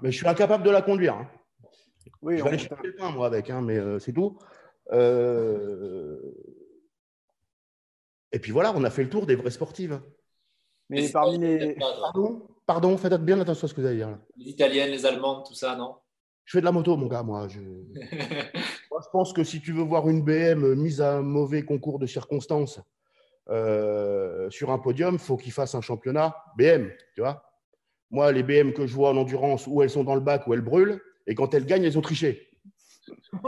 [0.01, 1.13] mais je suis incapable de la conduire.
[1.15, 1.29] hein.
[2.21, 4.37] Oui, Je on- vais aller chercher le pain moi avec, hein, mais euh, c'est tout.
[4.91, 6.19] Euh,
[8.31, 10.01] Et puis voilà, on a fait le tour des vraies sportives.
[10.89, 11.75] mais Les parmi les.
[11.75, 14.09] Pardon, pardon, faites bien attention à ce que vous allez dire.
[14.09, 14.19] là.
[14.37, 15.95] Les italiennes, les allemandes, tout ça, non?
[16.45, 17.47] Je fais de la moto, mon gars, moi.
[17.47, 17.59] Je...
[19.01, 22.05] Je pense que si tu veux voir une BM mise à un mauvais concours de
[22.05, 22.81] circonstances
[23.49, 27.43] euh, sur un podium, il faut qu'il fasse un championnat BM, tu vois.
[28.11, 30.53] Moi, les BM que je vois en endurance, où elles sont dans le bac, où
[30.53, 32.49] elles brûlent, et quand elles gagnent, elles ont triché.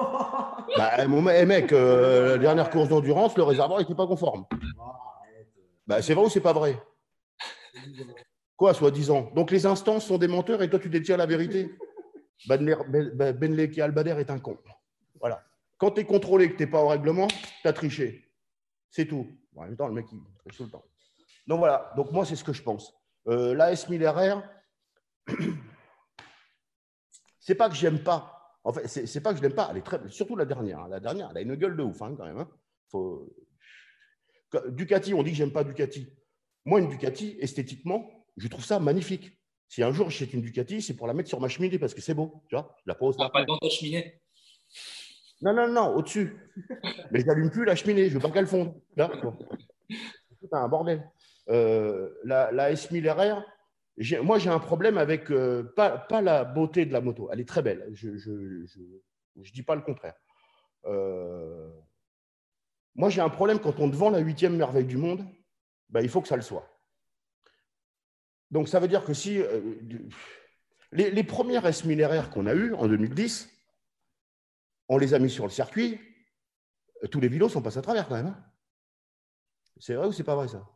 [0.78, 4.45] bah, mon eh, mec, euh, la dernière course d'endurance, le réservoir n'était pas conforme.
[5.88, 6.82] Bah, c'est vrai ou c'est pas vrai?
[8.56, 9.32] Quoi, soi-disant?
[9.36, 11.72] Donc les instances sont des menteurs et toi, tu détiens la vérité
[12.48, 14.57] Ben- Ben- Benleki Albader est un con.
[15.22, 15.43] Voilà.
[15.77, 17.27] Quand tu es contrôlé que tu n'es pas au règlement,
[17.61, 18.30] tu as triché.
[18.89, 19.27] C'est tout.
[19.53, 20.84] Bon, en même temps, le mec, il triche tout le temps.
[21.48, 21.93] Donc voilà.
[21.95, 22.93] Donc moi, c'est ce que je pense.
[23.27, 24.43] Euh, la S1000 RR,
[27.39, 28.38] c'est pas que j'aime pas.
[28.64, 29.69] En fait, c'est c'est pas que je l'aime pas.
[29.72, 30.80] Elle est très, surtout la dernière.
[30.80, 30.88] hein.
[30.89, 32.38] La dernière, elle a une gueule de ouf hein, quand même.
[32.39, 32.49] hein.
[32.89, 33.34] Faut-
[34.68, 36.07] Ducati, on dit que j'aime pas Ducati.
[36.65, 39.39] Moi, une Ducati, esthétiquement, je trouve ça magnifique.
[39.68, 42.02] Si un jour j'achète une Ducati, c'est pour la mettre sur ma cheminée parce que
[42.02, 42.43] c'est beau.
[42.49, 43.15] Tu vois, je la pose.
[43.19, 44.22] Ah, pas dans ta cheminée
[45.41, 46.35] Non, non, non, au-dessus.
[47.11, 48.73] Mais je n'allume plus la cheminée, je veux pas qu'elle fonde.
[48.97, 51.09] C'est un bordel.
[51.49, 53.43] Euh, la, la S1000 RR,
[54.23, 57.30] moi j'ai un problème avec euh, pas, pas, la beauté de la moto.
[57.31, 57.89] Elle est très belle.
[57.93, 58.80] Je ne je, je,
[59.41, 60.15] je, dis pas le contraire.
[60.85, 61.69] Euh,
[62.95, 65.26] moi j'ai un problème quand on te vend la huitième merveille du monde,
[65.89, 66.68] ben, il faut que ça le soit.
[68.51, 69.41] Donc ça veut dire que si
[70.91, 73.49] les, les, premières S1000 RR qu'on a eues en 2010,
[74.90, 75.99] on les a mis sur le circuit,
[77.10, 78.28] tous les vélos sont passés à travers quand même.
[78.28, 78.44] Hein.
[79.80, 80.68] c'est vrai ou c'est pas vrai ça?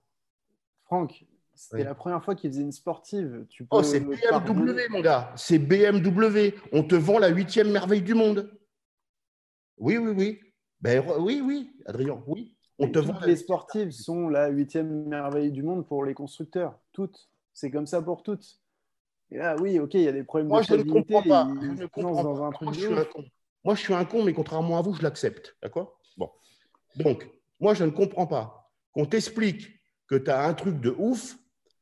[0.85, 3.45] Franck, c'était la première fois qu'ils faisaient une sportive.
[3.49, 5.33] Tu oh, c'est BMW, mon gars.
[5.35, 6.53] C'est BMW.
[6.71, 8.51] On te vend la huitième merveille du monde.
[9.77, 10.39] Oui, oui, oui.
[10.81, 12.55] Ben, oui, oui, Adrien, oui.
[12.77, 16.77] On te vend les sportives sont la huitième merveille du monde pour les constructeurs.
[16.91, 17.29] Toutes.
[17.53, 18.59] C'est comme ça pour toutes.
[19.31, 21.47] Et là, oui, ok, il y a des problèmes Moi, je ne comprends pas.
[21.61, 23.23] Je ne comprends dans Un truc moi, je suis un con.
[23.65, 25.57] Moi, je suis un con, mais contrairement à vous, je l'accepte.
[25.61, 25.99] D'accord?
[26.17, 26.29] Bon.
[26.97, 27.27] Donc,
[27.59, 29.67] moi, je ne comprends pas qu'on t'explique
[30.07, 31.35] que tu as un truc de ouf.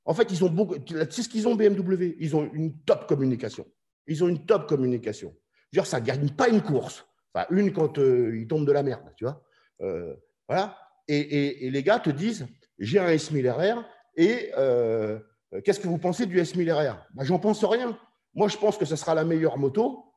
[0.06, 0.76] En fait, ils ont beaucoup.
[0.88, 2.16] C'est ce qu'ils ont BMW.
[2.20, 3.68] Ils ont une top communication.
[4.08, 5.36] Ils ont une top communication.
[5.74, 7.06] Dire, ça ne gagne pas une course.
[7.34, 9.44] Enfin, une quand euh, ils tombent de la merde, tu vois.
[9.82, 10.16] Euh,
[10.48, 10.78] voilà.
[11.10, 12.48] Et, les gars te disent
[12.80, 13.84] j'ai un S1000 RR
[14.16, 15.20] et euh,
[15.66, 17.98] qu'est-ce que vous pensez du S1000 RR ben, J'en pense rien.
[18.34, 20.13] Moi, je pense que ce sera la meilleure moto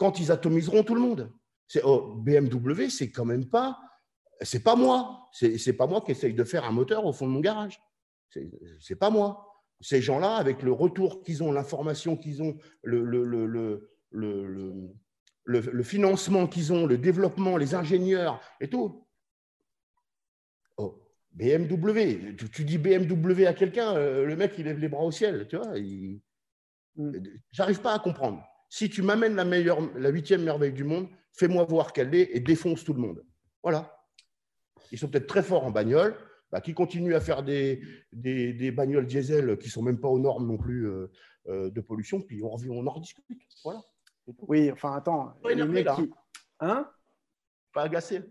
[0.00, 1.30] quand ils atomiseront tout le monde.
[1.84, 3.78] Oh, BMW, c'est quand même pas
[4.42, 5.28] c'est pas moi.
[5.32, 7.80] C'est pas moi qui essaye de faire un moteur au fond de mon garage.
[8.80, 9.46] C'est pas moi.
[9.80, 13.90] Ces gens-là, avec le retour qu'ils ont, l'information qu'ils ont, le, le, le,
[15.44, 19.06] le, financement qu'ils ont, le développement, les ingénieurs et tout.
[20.76, 21.02] Oh,
[21.32, 25.46] BMW, tu, dis BMW à quelqu'un, euh, le mec, il lève les bras au ciel,
[25.48, 25.78] tu vois.
[26.96, 27.18] Mm.
[27.52, 28.44] J'arrive pas à comprendre.
[28.70, 32.40] Si tu m'amènes la meilleure, la huitième merveille du monde, fais-moi voir qu'elle est et
[32.40, 33.22] défonce tout le monde.
[33.62, 34.00] Voilà
[34.92, 36.16] ils sont peut-être très forts en bagnole,
[36.50, 37.80] bah, qui continuent à faire des,
[38.12, 41.10] des, bagnoles diesel qui ne sont même pas aux normes non plus euh,
[41.48, 43.24] euh, de pollution, puis on, on en rediscute.
[43.64, 43.80] Voilà.
[44.42, 45.34] Oui, enfin, attends.
[45.44, 46.10] les mecs qui...
[46.60, 46.88] Hein
[47.72, 48.22] Pas agacé.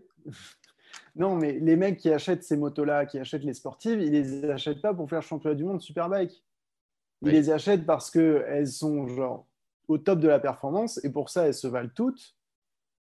[1.14, 4.80] Non, mais les mecs qui achètent ces motos-là, qui achètent les sportives, ils les achètent
[4.80, 6.44] pas pour faire championnat du monde Superbike.
[7.22, 9.46] Ils les achètent parce qu'elles sont genre
[9.90, 12.36] au top de la performance et pour ça, elles se valent toutes.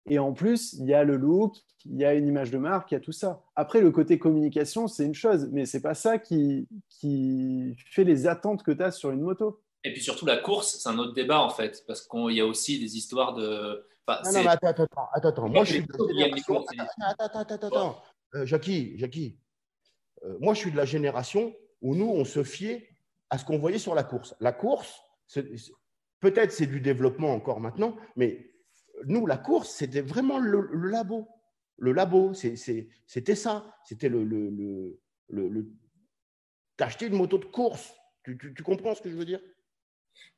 [0.09, 1.55] Et en plus, il y a le look,
[1.85, 3.43] il y a une image de marque, il y a tout ça.
[3.55, 8.27] Après, le côté communication, c'est une chose, mais c'est pas ça qui, qui fait les
[8.27, 9.61] attentes que tu as sur une moto.
[9.85, 12.47] Et puis surtout, la course, c'est un autre débat en fait, parce qu'il y a
[12.47, 13.87] aussi des histoires de.
[14.09, 15.49] non, non, mais attends, attends, attends, attends.
[15.51, 15.87] Moi, je suis
[17.01, 18.03] Attends, attends, attends,
[18.35, 19.39] euh, Jackie, Jackie.
[20.25, 22.89] Euh, moi, je suis de la génération où nous, on se fiait
[23.29, 24.35] à ce qu'on voyait sur la course.
[24.41, 25.03] La course,
[26.21, 28.49] peut-être c'est du développement encore maintenant, mais
[29.07, 31.29] nous, la course, c'était vraiment le, labo.
[31.77, 33.65] Le labo, c'était ça.
[33.85, 35.67] C'était le, le, le,
[36.77, 37.93] T'acheter une moto de course.
[38.25, 39.41] Tu, comprends ce que je veux dire?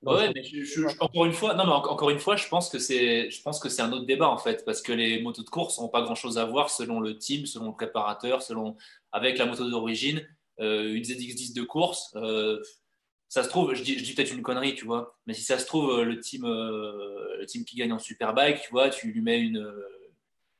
[0.03, 0.43] Ouais, mais
[1.01, 3.69] encore une fois, non, mais encore une fois, je pense que c'est, je pense que
[3.69, 6.39] c'est un autre débat en fait, parce que les motos de course n'ont pas grand-chose
[6.39, 8.77] à voir selon le team, selon le préparateur, selon
[9.13, 10.27] avec la moto d'origine.
[10.61, 12.61] Euh, une ZX10 de course, euh,
[13.31, 15.57] ça se trouve, je dis, je dis peut-être une connerie, tu vois, mais si ça
[15.57, 19.13] se trouve, euh, le team, euh, le team qui gagne en Superbike, tu vois, tu
[19.13, 19.59] lui mets une.
[19.59, 19.87] Euh,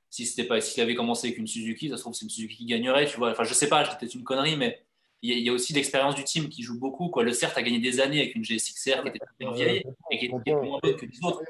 [0.09, 2.59] si c'était pas, s'il avait commencé avec une Suzuki, ça se trouve, c'est une Suzuki
[2.59, 3.33] qui gagnerait, tu vois.
[3.33, 4.85] Enfin, je sais pas, je dis peut-être une connerie, mais
[5.23, 7.09] il y, a aussi l'expérience du team qui joue beaucoup.
[7.09, 7.25] Quoi.
[7.25, 10.27] Le CERT a gagné des années avec une GSXR qui était très vieille et qui
[10.27, 11.43] était moins bonne que les autres.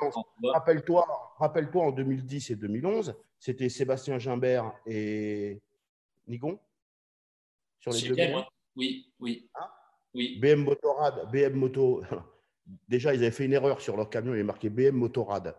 [0.42, 1.06] Rappelle-toi,
[1.36, 5.60] rappelle-toi en 2010 et 2011, c'était Sébastien Gimbert et
[6.26, 6.58] Nigon
[7.78, 8.16] sur les deux.
[8.74, 9.48] Oui, oui.
[9.54, 9.66] Hein?
[10.14, 12.02] BM Motorrad, BM Moto.
[12.88, 15.56] Déjà, ils avaient fait une erreur sur leur camion, il est marqué BM Motorrad.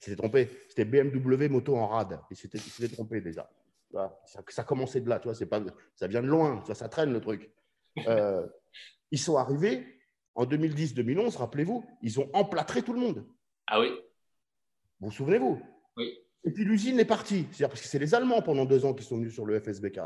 [0.00, 0.48] C'était trompé.
[0.68, 2.20] C'était BMW Moto en rad.
[2.30, 3.48] Ils s'étaient trompé déjà.
[3.92, 5.60] Ça, ça, commençait de là, tu vois, pas,
[5.94, 7.50] ça vient de loin, ça, ça traîne le truc.
[8.06, 8.46] Euh,
[9.10, 9.84] ils sont arrivés
[10.36, 13.26] en 2010-2011, rappelez-vous, ils ont emplâtré tout le monde.
[13.66, 13.90] Ah oui.
[15.00, 15.60] Vous vous souvenez-vous?
[15.96, 16.16] Oui.
[16.44, 17.46] Et puis l'usine est partie.
[17.50, 19.98] C'est-à-dire parce que c'est les Allemands pendant deux ans qui sont venus sur le FSBK.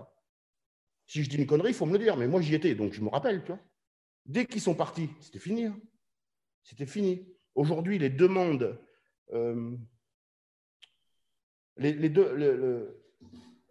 [1.06, 2.93] Si je dis une connerie, il faut me le dire, mais moi j'y étais, donc
[2.93, 3.43] je me rappelle.
[4.26, 5.66] Dès qu'ils sont partis, c'était fini.
[5.66, 5.78] Hein.
[6.62, 7.28] C'était fini.
[7.55, 8.81] Aujourd'hui, les demandes,
[9.32, 9.76] euh,
[11.76, 13.05] les, deux,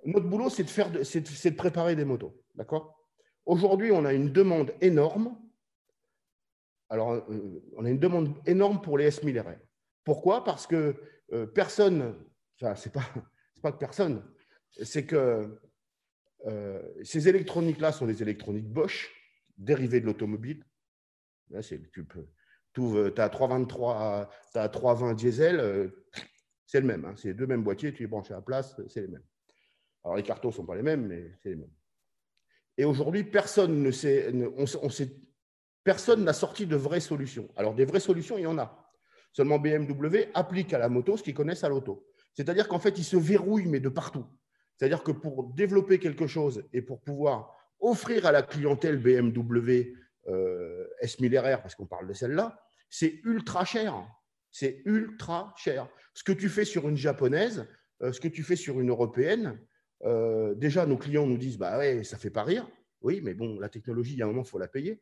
[0.05, 2.99] notre boulot, c'est de, faire, c'est préparer des motos, d'accord?
[3.45, 5.38] Aujourd'hui, on a une demande énorme.
[6.89, 9.57] Alors, euh, on a une demande énorme pour les S1000 RR.
[10.03, 10.43] Pourquoi?
[10.43, 10.95] Parce que
[11.34, 12.15] euh, personne,
[12.61, 13.03] enfin, c'est pas,
[13.61, 14.23] pas que personne,
[14.81, 15.60] c'est que
[17.03, 19.11] ces électroniques-là sont des électroniques Bosch,
[19.57, 20.64] dérivées de l'automobile.
[21.49, 22.06] Là, tu
[23.18, 25.88] as 323, tu as 320 diesel, euh,
[26.65, 27.06] c'est le même.
[27.06, 27.14] Hein.
[27.15, 29.24] c'est les deux mêmes boîtiers, tu les branches à la place, c'est les mêmes.
[30.03, 31.72] Alors, les cartons ne sont pas les mêmes, mais c'est les mêmes.
[32.78, 33.91] Et aujourd'hui, personne n'a
[36.34, 37.48] sorti de vraies solutions.
[37.56, 38.90] Alors, des vraies solutions, il y en a.
[39.32, 42.07] Seulement, BMW applique à la moto ce qu'ils connaissent à l'auto.
[42.34, 44.26] C'est-à-dire qu'en fait, ils se verrouillent, mais de partout.
[44.78, 49.94] C'est-à-dire que pour développer quelque chose et pour pouvoir offrir à la clientèle BMW
[50.28, 52.60] euh, S1000RR, parce qu'on parle de celle-là,
[52.90, 54.08] c'est ultra cher.
[54.52, 55.90] C'est ultra cher.
[56.14, 57.68] Ce que tu fais sur une japonaise,
[58.02, 59.60] euh, ce que tu fais sur une européenne,
[60.06, 62.70] euh, déjà, nos clients nous disent Bah ouais, ça fait pas rire.
[63.02, 65.02] Oui, mais bon, la technologie, il y a un moment, il faut la payer.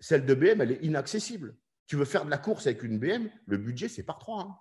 [0.00, 1.56] Celle de BM, elle est inaccessible.
[1.86, 4.42] Tu veux faire de la course avec une BM, le budget, c'est par trois.
[4.42, 4.56] Hein.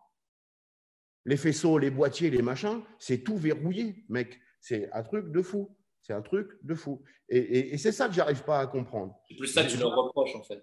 [1.26, 4.40] Les faisceaux, les boîtiers, les machins, c'est tout verrouillé, mec.
[4.60, 5.76] C'est un truc de fou.
[6.02, 7.02] C'est un truc de fou.
[7.30, 9.16] Et, c'est ça que j'arrive pas à comprendre.
[9.28, 10.62] C'est plus ça que tu leur reproches, en fait.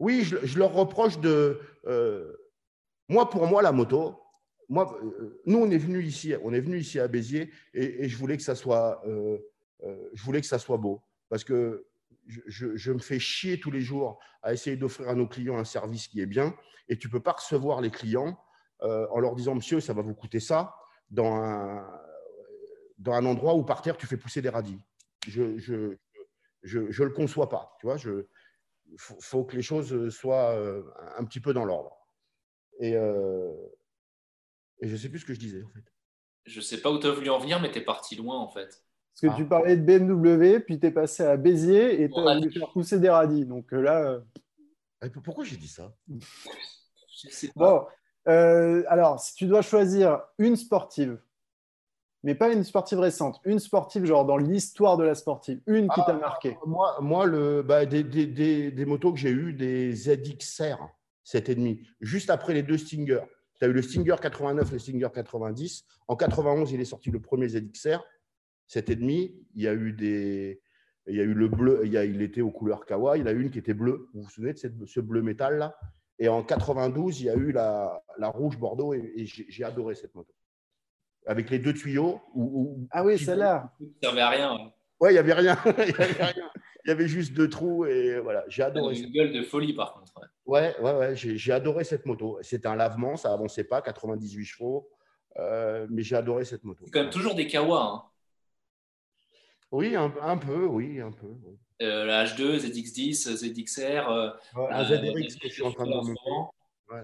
[0.00, 1.60] Oui, je, leur reproche de.
[1.86, 2.32] Euh,
[3.08, 4.20] moi, pour moi, la moto,
[4.68, 8.16] moi, euh, nous, on est venu ici, on est venu ici à Béziers et, je
[8.16, 9.38] voulais que ça soit, euh,
[10.12, 11.86] je voulais que ça soit beau parce que
[12.46, 16.08] je, me fais chier tous les jours à essayer d'offrir à nos clients un service
[16.08, 16.54] qui est bien
[16.88, 18.38] et tu peux pas recevoir les clients
[18.80, 20.74] en leur disant, monsieur, ça va vous coûter ça
[21.10, 21.86] dans un,
[22.98, 24.80] dans un endroit où par terre tu fais pousser des radis.
[25.26, 25.96] Je je,
[26.62, 27.76] je, je le conçois pas.
[27.80, 28.26] Tu vois, je
[28.96, 30.82] faut, faut que les choses soient euh,
[31.16, 31.96] un petit peu dans l'ordre.
[32.80, 33.52] Et, euh,
[34.80, 35.84] et je sais plus ce que je disais en fait.
[36.44, 38.48] Je sais pas où tu as voulu en venir, mais tu es parti loin en
[38.48, 38.82] fait.
[39.20, 42.36] Parce que tu parlais de BMW, puis tu es passé à Béziers et tu as
[42.36, 43.44] voulu faire pousser des radis.
[43.44, 44.20] Donc euh, là.
[45.24, 45.92] Pourquoi j'ai dit ça?
[46.08, 47.80] Je sais pas.
[47.80, 47.86] Bon,
[48.28, 51.18] alors, si tu dois choisir une sportive
[52.24, 56.00] mais pas une sportive récente, une sportive genre dans l'histoire de la sportive, une qui
[56.00, 56.56] t'a ah, marqué.
[56.66, 58.26] Moi, moi le, bah, des, des,
[58.70, 60.78] des, motos que j'ai eues, des ZXR
[61.24, 63.20] 7,5, juste après les deux Stinger.
[63.58, 65.84] Tu as eu le Stinger 89 et le Stinger 90.
[66.08, 68.02] En 91, il est sorti le premier ZXR
[68.68, 69.34] 7,5.
[69.54, 70.60] Il y a eu des.
[71.06, 73.16] Il y a eu le bleu, il, y a, il était aux couleurs Kawa.
[73.16, 74.08] Il y en a une qui était bleue.
[74.12, 75.74] Vous vous souvenez de cette, ce bleu métal là
[76.18, 80.14] Et en 92, il y a eu la, la rouge Bordeaux et j'ai adoré cette
[80.14, 80.32] moto
[81.28, 82.20] avec les deux tuyaux.
[82.90, 83.70] ah oui, celle-là.
[83.78, 84.72] Ça servait à rien.
[84.98, 85.56] Ouais, il n'y avait rien.
[85.66, 88.44] il y avait juste deux trous et voilà.
[88.48, 88.98] J'ai adoré.
[88.98, 90.12] Une gueule de folie par contre.
[90.46, 91.14] Ouais, ouais, ouais.
[91.14, 92.38] J'ai adoré cette moto.
[92.40, 94.88] C'était un lavement, ça avançait pas, 98 chevaux.
[95.36, 96.84] Euh, mais j'ai adoré cette moto.
[96.86, 97.82] C'est quand même toujours des Kawa.
[97.82, 98.02] Hein.
[99.70, 100.08] Oui, un,
[100.38, 101.28] peu, oui, un peu.
[101.80, 104.08] La H2, ZX10, ZXR.
[104.08, 104.30] Euh,
[104.70, 106.14] un ZRX que je suis en train de monter.
[106.90, 107.02] Ouais.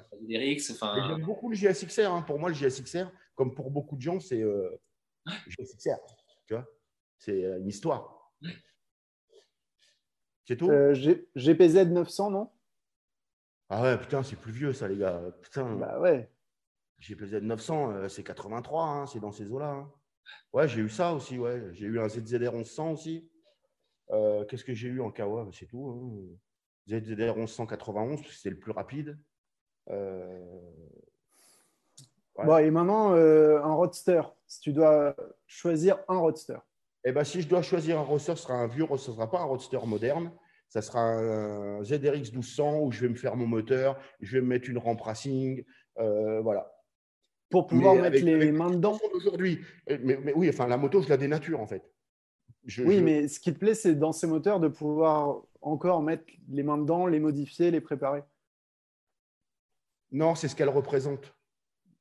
[0.56, 1.08] ZRX, enfin.
[1.08, 2.10] J'aime beaucoup le GSXR.
[2.10, 2.22] Hein.
[2.22, 4.70] Pour moi, le GSXR, comme pour beaucoup de gens, c'est euh,
[5.78, 6.66] Tu vois,
[7.18, 8.32] c'est euh, une histoire.
[10.46, 10.70] C'est tout?
[10.70, 10.94] Euh,
[11.34, 12.50] GPZ 900, non?
[13.70, 15.20] Ah ouais, putain, c'est plus vieux ça, les gars.
[15.42, 15.74] Putain.
[15.76, 16.30] Bah ouais.
[17.00, 19.70] GPZ 900, euh, c'est 83, hein, c'est dans ces eaux-là.
[19.70, 19.92] Hein.
[20.52, 21.62] Ouais, j'ai eu ça aussi, ouais.
[21.72, 23.30] J'ai eu un ZZR 1100 aussi.
[24.08, 25.88] Qu'est-ce que j'ai eu en Kawa C'est tout.
[25.88, 26.36] Hein.
[26.88, 29.18] ZZR 1191, c'est le plus rapide.
[32.36, 34.22] Bon, et maintenant, euh, un roadster.
[34.46, 35.14] Si tu dois
[35.46, 36.58] choisir un roadster.
[37.04, 39.30] Eh ben, si je dois choisir un roadster, ce sera un vieux, ce ne sera
[39.30, 40.32] pas un roadster moderne.
[40.68, 44.48] Ça sera un ZRX 1200 où je vais me faire mon moteur, je vais me
[44.48, 45.64] mettre une rampe racing.
[45.98, 46.72] Euh, voilà.
[47.50, 49.60] Pour pouvoir mettre les mains dedans Aujourd'hui.
[49.86, 51.93] Mais, oui, enfin, la moto, je la dénature en fait.
[52.78, 56.62] Oui, mais ce qui te plaît, c'est dans ces moteurs de pouvoir encore mettre les
[56.62, 58.22] mains dedans, les modifier, les préparer.
[60.12, 61.34] Non, c'est ce qu'elle représente.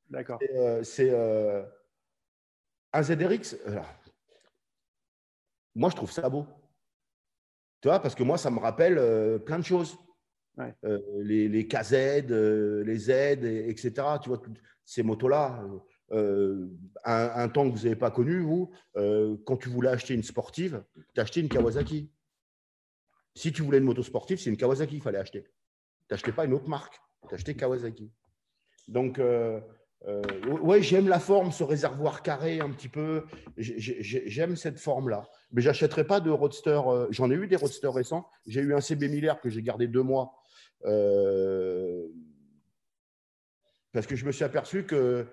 [0.09, 0.39] D'accord.
[0.83, 1.65] C'est euh, euh,
[2.93, 3.57] un ZRX.
[5.75, 6.45] moi, je trouve ça beau.
[7.81, 9.97] Tu vois, parce que moi, ça me rappelle euh, plein de choses.
[10.83, 13.91] les, les, KZ, les Z, etc.
[14.21, 14.41] Tu vois,
[14.85, 15.65] ces motos-là.
[16.11, 21.21] Un, temps que vous n'avez pas connu, vous, quand tu voulais acheter une sportive, tu
[21.21, 22.11] acheté une Kawasaki.
[23.35, 25.43] Si tu voulais une moto sportive, c'est une Kawasaki qu'il fallait acheter.
[25.43, 28.11] Tu n'achetais pas une autre marque, tu achetais Kawasaki.
[28.87, 29.19] Donc,
[30.05, 30.21] euh,
[30.61, 33.23] ouais, j'aime la forme, ce réservoir carré un petit peu.
[33.57, 35.29] J'aime cette forme-là.
[35.51, 36.81] Mais j'achèterai pas de roadster.
[36.87, 38.27] Euh, j'en ai eu des roadsters récents.
[38.45, 40.33] J'ai eu un CB Miller que j'ai gardé deux mois.
[40.85, 42.07] Euh,
[43.93, 45.27] parce que je me suis aperçu que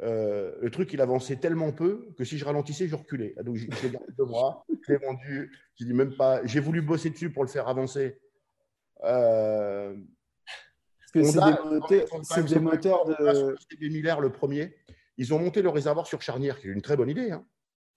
[0.00, 3.34] le truc, il avançait tellement peu que si je ralentissais, je reculais.
[3.44, 4.64] Donc, j'ai gardé deux mois.
[4.86, 5.52] Je l'ai vendu.
[5.76, 6.44] J'ai même pas.
[6.44, 8.18] J'ai voulu bosser dessus pour le faire avancer
[11.14, 13.56] c'est des, moteurs de.
[13.70, 14.74] CB Miller, le premier,
[15.18, 17.30] ils ont monté le réservoir sur charnière, qui est une très bonne idée.
[17.30, 17.44] Hein.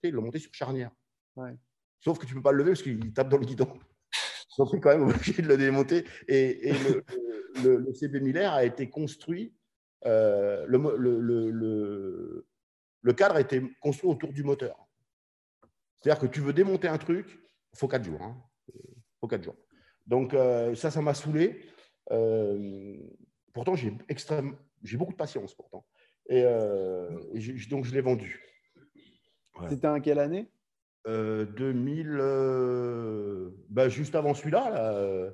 [0.02, 0.90] Ils l'ont monté sur charnière.
[2.00, 3.68] Sauf que tu ne peux pas le lever parce qu'il tape dans le guidon.
[4.58, 6.04] Donc, tu es quand même obligé de le démonter.
[6.28, 6.72] Et,
[7.64, 9.54] le, CB Miller a été construit,
[10.04, 12.44] euh, le,
[13.02, 14.76] le, cadre a été construit autour du moteur.
[16.00, 17.26] C'est-à-dire que tu veux démonter un truc,
[17.72, 18.22] il faut 4 jours.
[18.22, 18.36] Hein.
[19.20, 19.56] faut 4 jours.
[20.06, 21.64] Donc, euh, ça, ça m'a saoulé.
[22.12, 22.96] Euh,
[23.52, 25.84] pourtant, j'ai extrême, j'ai beaucoup de patience pourtant.
[26.28, 26.42] Et,
[27.70, 28.42] donc, je l'ai vendu.
[29.68, 30.50] C'était en quelle année?
[31.06, 35.32] 2000, euh, euh, bah, juste avant celui-là.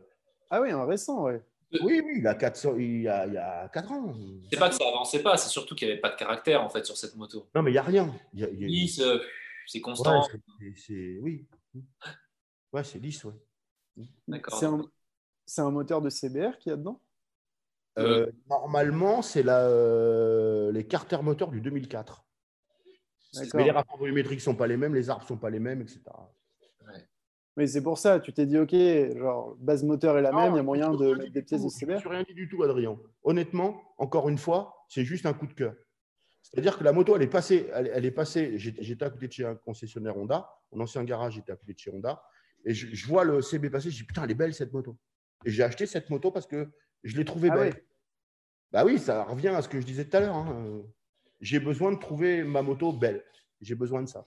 [0.50, 1.42] Ah oui, un récent, ouais.
[1.80, 4.14] Oui, oui, il a 400, il y a, il y a 4 ans.
[4.50, 6.68] C'est pas que ça avançait pas, c'est surtout qu'il n'y avait pas de caractère en
[6.68, 7.48] fait sur cette moto.
[7.54, 8.14] Non, mais il n'y a rien.
[8.34, 9.02] Lisse,
[9.66, 10.22] c'est constant.
[10.76, 11.46] c'est, oui.
[12.72, 13.34] Ouais, c'est lisse, ouais.
[14.28, 14.58] D'accord.
[14.58, 17.00] C'est un, un, moteur de CBR qu'il y a dedans?
[18.48, 22.24] Normalement, c'est les carter moteurs du 2004.
[23.54, 25.58] Mais les rapports volumétriques ne sont pas les mêmes, les arbres ne sont pas les
[25.58, 26.00] mêmes, etc.
[27.56, 28.74] Mais c'est pour ça, tu t'es dit, OK,
[29.16, 31.68] genre, base moteur est la même, il y a moyen de mettre des pièces de.
[31.68, 32.98] Je n'ai rien dit du tout, Adrien.
[33.22, 35.74] Honnêtement, encore une fois, c'est juste un coup de cœur.
[36.42, 37.68] C'est-à-dire que la moto, elle est passée.
[37.74, 40.50] Elle, est passée j'étais à côté de chez un concessionnaire Honda.
[40.72, 42.22] Mon ancien garage était à côté de chez Honda.
[42.64, 43.90] Et je, vois le CB passer.
[43.90, 44.96] Je dis, putain, elle est belle cette moto.
[45.44, 46.70] Et j'ai acheté cette moto parce que
[47.04, 47.84] je l'ai trouvée ah belle.
[48.70, 50.34] Bah oui, ça revient à ce que je disais tout à l'heure.
[50.34, 50.82] Hein
[51.42, 53.22] j'ai besoin de trouver ma moto belle.
[53.60, 54.26] J'ai besoin de ça.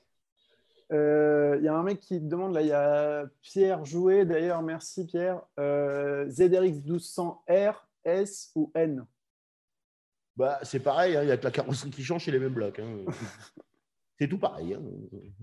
[0.92, 4.26] Il euh, y a un mec qui te demande, là, il y a Pierre Jouet,
[4.26, 5.42] d'ailleurs, merci Pierre.
[5.60, 9.06] Euh, ZRX 1200R, S ou N?
[10.36, 12.54] Bah, C'est pareil, hein, il y a que la carrosserie qui change chez les mêmes
[12.54, 12.80] blocs.
[12.80, 13.06] Hein.
[14.20, 14.76] c'est tout pareil.
[14.76, 14.84] Hein.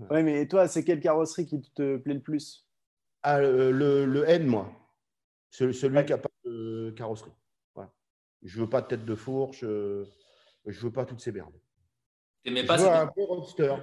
[0.09, 2.65] Oui, mais toi, c'est quelle carrosserie qui te plaît le plus?
[3.21, 4.71] Ah, le, N, moi.
[5.49, 7.31] Celui, qui n'a pas de carrosserie.
[8.43, 9.63] Je ne veux pas de tête de fourche.
[9.63, 10.05] Euh,
[10.65, 11.55] je ne veux pas toutes ces merdes.
[12.43, 13.75] T'aimais pas je veux un peu roadster.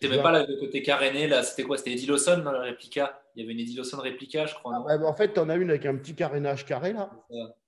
[0.00, 1.78] T'aimais pas le côté caréné là C'était quoi?
[1.78, 4.84] C'était Eddie Lawson dans la réplica Il y avait une Eddie Lawson réplica, je crois.
[4.88, 7.10] Ah, bah, en fait, tu en as une avec un petit carénage carré là,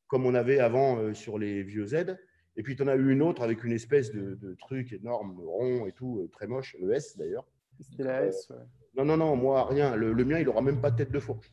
[0.06, 2.16] comme on avait avant euh, sur les vieux Z.
[2.56, 5.86] Et puis tu en as eu une autre avec une espèce de, truc énorme, rond
[5.86, 7.46] et tout, euh, très moche, le S d'ailleurs.
[7.80, 8.56] C'était la S, ouais.
[8.96, 9.94] Non, non, non, moi, rien.
[9.94, 11.52] Le, mien, il aura même pas de tête de fourche.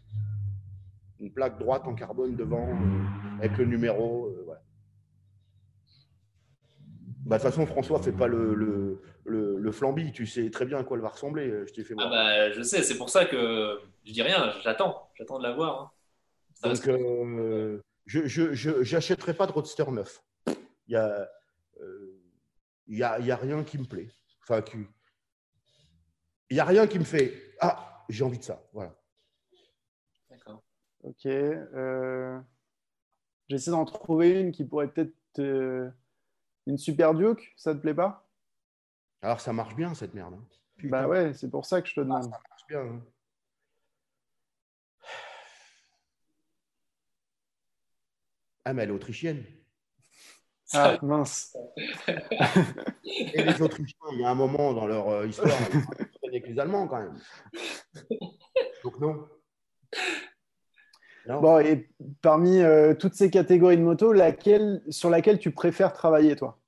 [1.19, 4.31] Une plaque droite en carbone devant, euh, avec le numéro.
[7.25, 10.11] Bah, de toute façon, François fait pas le, le, le, flambi.
[10.11, 11.49] Tu sais très bien à quoi elle va ressembler.
[11.49, 14.53] Euh, je t'ai fait Ah bah, je sais, c'est pour ça que je dis rien.
[14.63, 15.09] J'attends.
[15.15, 15.93] J'attends de la voir.
[16.63, 16.69] Hein.
[16.69, 20.23] Donc, euh, je n'achèterai pas de Roadster neuf.
[20.47, 21.27] Il n'y a,
[21.81, 22.21] euh,
[22.87, 24.09] y a, y a, rien qui me plaît.
[24.43, 24.63] Enfin,
[26.49, 28.63] il n'y a rien qui me fait Ah, j'ai envie de ça.
[28.73, 28.95] Voilà.
[30.29, 30.63] D'accord.
[31.03, 31.27] Ok.
[33.47, 35.93] J'essaie d'en trouver une qui pourrait peut-être
[36.67, 38.24] une Super Duke, ça te plaît pas?
[39.25, 40.35] Alors ça marche bien cette merde.
[40.35, 40.45] Hein.
[40.83, 42.25] Bah ouais, c'est pour ça que je te demande.
[42.25, 42.81] ça marche bien.
[42.81, 43.01] Hein.
[48.65, 49.43] Ah mais elle est autrichienne.
[50.73, 51.57] Ah mince.
[52.07, 55.49] Et les Autrichiens, il y a un moment dans leur euh, histoire,
[56.23, 57.19] ils avec les Allemands quand même.
[58.83, 59.27] Donc non.
[61.25, 61.89] Bon, et
[62.21, 66.59] parmi euh, toutes ces catégories de motos, laquelle, sur laquelle tu préfères travailler, toi?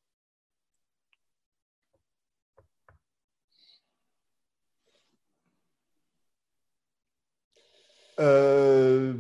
[8.20, 9.14] Euh,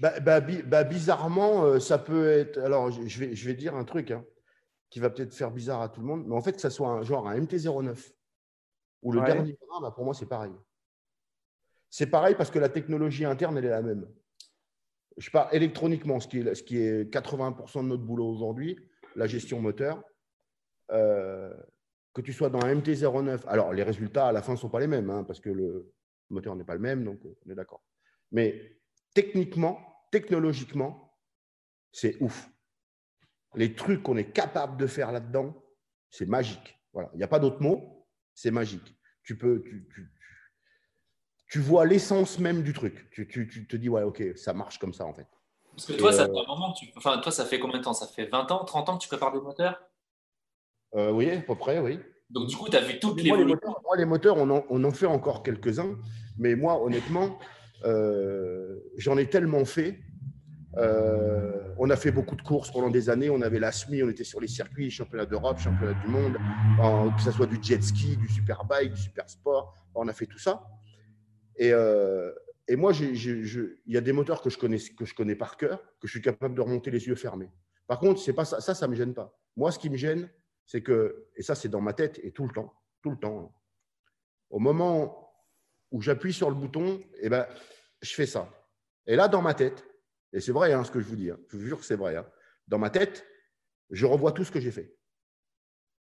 [0.00, 2.58] bah, bah, bah, bizarrement, euh, ça peut être.
[2.58, 4.24] Alors, je vais, je vais dire un truc hein,
[4.90, 6.88] qui va peut-être faire bizarre à tout le monde, mais en fait, que ça soit
[6.88, 8.12] un genre un MT-09
[9.02, 9.56] ou le dernier,
[9.94, 10.52] pour moi, c'est pareil.
[11.90, 14.06] C'est pareil parce que la technologie interne, elle est la même
[15.18, 18.78] je parle électroniquement, ce qui est, ce qui est 80% de notre boulot aujourd'hui,
[19.16, 20.02] la gestion moteur.
[20.92, 21.52] Euh,
[22.14, 24.80] que tu sois dans un MT-09, alors les résultats à la fin ne sont pas
[24.80, 25.92] les mêmes, hein, parce que le
[26.30, 27.82] moteur n'est pas le même, donc on est d'accord.
[28.32, 28.78] Mais
[29.14, 29.80] techniquement,
[30.10, 31.16] technologiquement,
[31.92, 32.48] c'est ouf.
[33.54, 35.54] Les trucs qu'on est capable de faire là-dedans,
[36.10, 36.78] c'est magique.
[36.92, 37.10] Voilà.
[37.14, 38.96] Il n'y a pas d'autre mot, c'est magique.
[39.22, 39.86] Tu peux, tu,
[41.48, 43.10] tu vois l'essence même du truc.
[43.10, 43.26] Tu,
[43.68, 45.26] te dis, ouais, ok, ça marche comme ça en fait.
[45.72, 47.94] Parce que toi, ça fait euh, un moment enfin, toi, ça fait combien de temps?
[47.94, 49.80] Ça fait 20 ans, 30 ans que tu prépares des moteurs
[50.94, 52.00] euh, Oui, à peu près, oui.
[52.30, 55.06] Donc, du coup, tu as vu toutes les moteurs, moi, les moteurs, on en, fait
[55.06, 55.96] encore quelques-uns.
[56.36, 57.38] Mais moi, honnêtement,
[57.84, 59.98] euh, j'en ai tellement fait.
[60.76, 63.30] on a fait beaucoup de courses pendant des années.
[63.30, 66.36] On avait la SMI, on était sur les circuits, championnat d'Europe, championnat du monde,
[67.16, 69.74] que ce soit du jet ski, du superbike, du super sport.
[69.94, 70.64] On a fait tout ça.
[71.60, 72.32] Euh,
[72.66, 75.82] et, moi, il y a des moteurs que je, connais, que je connais par cœur,
[76.00, 77.50] que je suis capable de remonter les yeux fermés.
[77.86, 79.36] Par contre, c'est pas ça, ça ne me gêne pas.
[79.56, 80.30] Moi, ce qui me gêne,
[80.66, 83.54] c'est que, et ça, c'est dans ma tête et tout le temps, tout le temps,
[84.50, 85.27] au moment
[85.90, 87.46] où j'appuie sur le bouton, et ben,
[88.02, 88.48] je fais ça.
[89.06, 89.84] Et là, dans ma tête,
[90.32, 91.96] et c'est vrai hein, ce que je vous dis, hein, je vous jure que c'est
[91.96, 92.26] vrai, hein,
[92.66, 93.26] dans ma tête,
[93.90, 94.94] je revois tout ce que j'ai fait.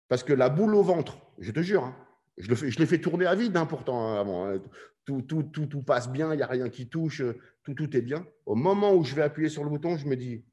[0.08, 1.94] Parce que la boule au ventre, je te jure,
[2.38, 4.58] je, le fais, je l'ai fait tourner à vide pourtant avant.
[5.06, 7.22] Tout, tout, tout, tout, passe bien, il n'y a rien qui touche,
[7.64, 8.26] tout, tout est bien.
[8.46, 10.44] Au moment où je vais appuyer sur le bouton, je me dis,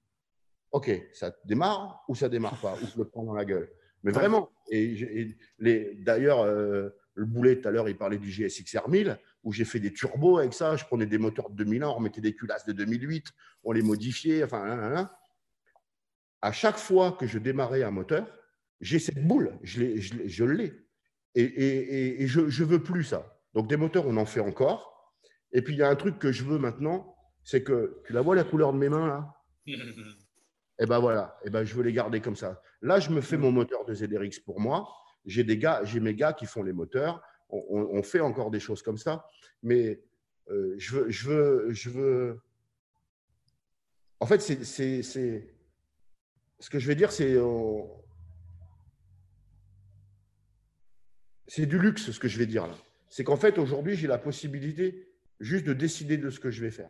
[0.73, 3.71] OK, ça démarre ou ça démarre pas, ou je le prends dans la gueule.
[4.03, 9.19] Mais vraiment, et, d'ailleurs, euh, le boulet tout à l'heure, il parlait du GSX-R 1000,
[9.45, 10.77] où j'ai fait des turbos avec ça.
[10.77, 13.27] Je prenais des moteurs de 2001, on mettait des culasses de 2008,
[13.65, 14.45] on les modifiait.
[14.45, 15.11] Enfin,
[16.41, 18.27] à chaque fois que je démarrais un moteur,
[18.81, 20.01] j'ai cette boule, je l'ai.
[20.01, 20.73] Je l'ai.
[21.35, 23.41] Et, et, je ne veux plus ça.
[23.55, 25.15] Donc, des moteurs, on en fait encore.
[25.53, 28.21] Et puis, il y a un truc que je veux maintenant, c'est que, tu la
[28.21, 29.35] vois la couleur de mes mains là?
[29.67, 29.75] Et
[30.81, 32.61] eh ben voilà, et eh ben je veux les garder comme ça.
[32.81, 34.89] Là, je me fais mon moteur de ZRX pour moi.
[35.25, 37.23] J'ai des gars, j'ai mes gars qui font les moteurs.
[37.49, 39.27] On, fait encore des choses comme ça,
[39.63, 40.01] mais
[40.49, 42.41] euh, je veux, je veux, je veux.
[44.21, 45.55] En fait, c'est, c'est,
[46.59, 47.37] ce que je vais dire, c'est
[51.47, 52.75] c'est du luxe ce que je vais dire là.
[53.11, 56.71] C'est qu'en fait aujourd'hui, j'ai la possibilité juste de décider de ce que je vais
[56.71, 56.89] faire.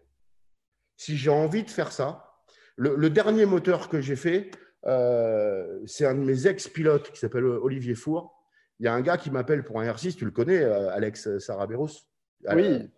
[0.96, 2.32] Si j'ai envie de faire ça,
[2.76, 4.52] le, dernier moteur que j'ai fait,
[4.84, 8.38] c'est un de mes ex-pilotes qui s'appelle Olivier Four.
[8.80, 11.38] Il y a un gars qui m'appelle pour un R6, tu le connais, euh, Alex
[11.38, 12.08] Saraberos?
[12.52, 12.90] Oui.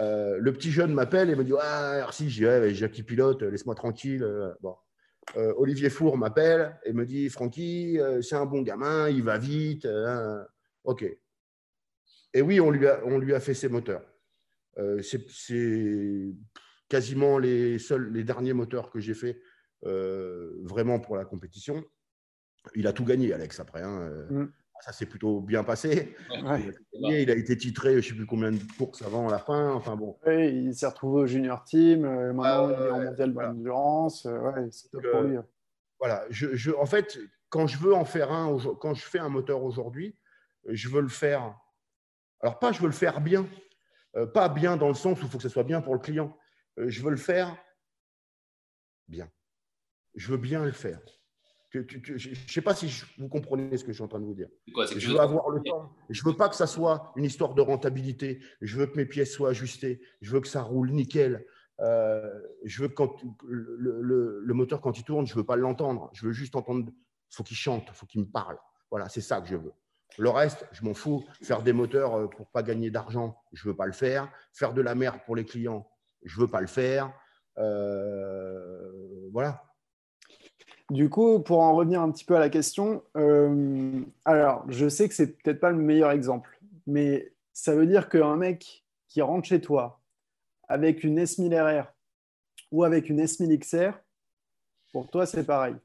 [0.00, 4.24] Euh, le petit jeune m'appelle et me dit Ah, R6, j'ai Jackie pilote, laisse-moi tranquille.
[4.60, 4.76] Bon.
[5.34, 9.86] Olivier Four m'appelle et me dit Francky, c'est un bon gamin, il va vite.
[9.86, 10.46] Hein.
[10.84, 11.04] ok.
[12.32, 14.04] Et oui, on lui a, on lui a fait ses moteurs.
[15.02, 16.32] c'est
[16.88, 19.38] quasiment les, seuls, les derniers moteurs que j'ai fait euh,
[19.82, 21.84] vraiment pour la compétition.
[22.74, 23.82] Il a tout gagné, Alex, après.
[23.82, 24.00] Hein.
[24.00, 24.52] Euh, mm.
[24.80, 26.14] Ça s'est plutôt bien passé.
[26.30, 29.72] Il, a été titré, je ne sais plus combien de courses avant la fin.
[29.72, 30.16] Enfin, bon.
[30.26, 32.04] il s'est retrouvé au junior team.
[32.04, 33.48] Euh, maintenant, il est en mondial voilà.
[33.48, 34.28] d'endurance.
[34.70, 35.36] c'est top pour lui.
[35.98, 36.24] Voilà.
[36.30, 37.18] Je, en fait,
[37.48, 40.14] quand je veux en faire un, quand je fais un moteur aujourd'hui,
[40.68, 41.58] je veux le faire.
[42.40, 43.48] Alors, pas je veux le faire bien.
[44.32, 46.36] pas bien dans le sens où il faut que ce soit bien pour le client.
[46.78, 47.56] Euh, je veux le faire
[49.08, 49.28] bien.
[50.18, 51.00] Je veux bien le faire.
[51.70, 54.34] je ne sais pas si vous comprenez ce que je suis en train de vous
[54.34, 54.48] dire.
[54.66, 55.94] je veux avoir le temps.
[56.10, 58.40] Je ne veux pas que ça soit une histoire de rentabilité.
[58.60, 60.00] Je veux que mes pièces soient ajustées.
[60.20, 61.46] Je veux que ça roule nickel.
[61.80, 66.10] Euh, je veux que quand le, moteur, quand il tourne, je ne veux pas l'entendre.
[66.14, 66.90] Je veux juste entendre.
[66.90, 68.58] Il faut qu'il chante, il faut qu'il me parle.
[68.90, 69.72] Voilà, c'est ça que je veux.
[70.18, 71.24] Le reste, je m'en fous.
[71.42, 74.28] Faire des moteurs euh, pour pas gagner d'argent, je ne veux pas le faire.
[74.52, 75.88] Faire de la merde pour les clients,
[76.24, 77.12] je ne veux pas le faire.
[77.58, 79.67] Euh, voilà.
[80.90, 85.06] Du coup, pour en revenir un petit peu à la question, euh, alors je sais
[85.06, 89.46] que c'est peut-être pas le meilleur exemple, mais ça veut dire qu'un mec qui rentre
[89.46, 90.00] chez toi
[90.66, 91.92] avec une S1000 RR
[92.72, 93.98] ou avec une S1000 XR,
[94.92, 95.76] pour toi c'est pareil.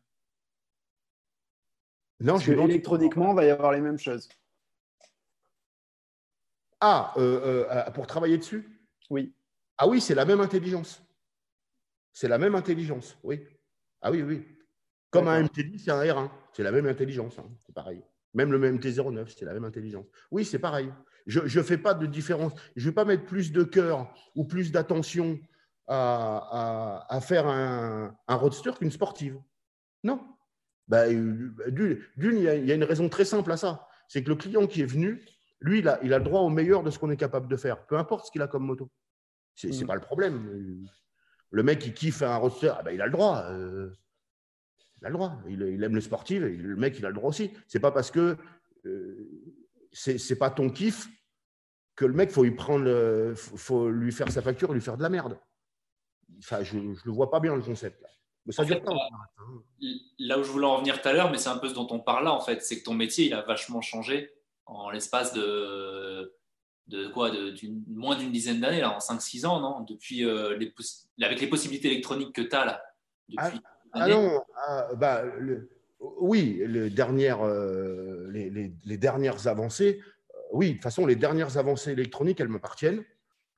[2.22, 4.30] Non, je électroniquement, il va y avoir les mêmes choses.
[6.80, 8.70] Ah, euh, pour travailler dessus?
[9.10, 9.34] Oui.
[9.78, 11.02] Ah oui, c'est la même intelligence.
[12.14, 13.46] C'est la même intelligence, oui.
[14.02, 14.46] Ah oui, oui.
[15.14, 16.30] Comme un MT10, c'est un R1.
[16.54, 17.46] C'est la même intelligence, hein.
[17.66, 18.04] c'est pareil.
[18.34, 20.08] Même le MT09, c'est la même intelligence.
[20.32, 20.92] Oui, c'est pareil.
[21.28, 22.54] Je ne fais pas de différence.
[22.76, 25.40] Je ne vais pas mettre plus de cœur ou plus d'attention
[25.88, 29.40] à, faire un, roadster qu'une sportive.
[30.04, 30.22] Non.
[30.88, 33.88] Bah, d'une, il y, a une raison très simple à ça.
[34.08, 35.24] C'est que le client qui est venu,
[35.62, 37.56] lui, il a, il a le droit au meilleur de ce qu'on est capable de
[37.56, 38.90] faire, peu importe ce qu'il a comme moto.
[39.56, 39.88] C'est n'est mm.
[39.88, 40.88] pas le problème.
[41.52, 43.44] Le mec, qui kiffe un roster, ah ben, il a le droit.
[43.52, 43.92] Euh,
[45.04, 45.38] il a le droit.
[45.50, 46.42] Il, aime le sportif.
[46.42, 47.52] le mec, il a le droit aussi.
[47.68, 48.38] C'est pas parce que
[48.86, 49.30] euh,
[49.92, 51.08] c'est pas ton kiff
[51.96, 55.10] que le mec, faut lui prendre, faut lui faire sa facture, lui faire de la
[55.10, 55.38] merde.
[56.40, 58.02] Enfin, je ne le vois pas bien le concept.
[58.02, 58.08] Là.
[58.46, 58.94] Mais ça dure pas.
[60.20, 61.88] Là où je voulais en venir tout à l'heure, mais c'est un peu ce dont
[61.92, 64.32] on parle là, en fait, c'est que ton métier, il a vachement changé
[64.66, 66.34] en l'espace de
[66.88, 67.56] de quoi de,
[67.88, 69.82] moins d'une dizaine d'années, là, en 5-6 ans, non?
[69.82, 70.74] Depuis euh, les
[71.22, 72.84] avec les possibilités électroniques que tu as là.
[73.30, 75.24] Depuis ah, ah non, ah, bah,
[76.00, 80.02] oui, les dernières, euh, les, dernières avancées,
[80.34, 83.04] euh, oui, de toute façon, les dernières avancées électroniques, elles m'appartiennent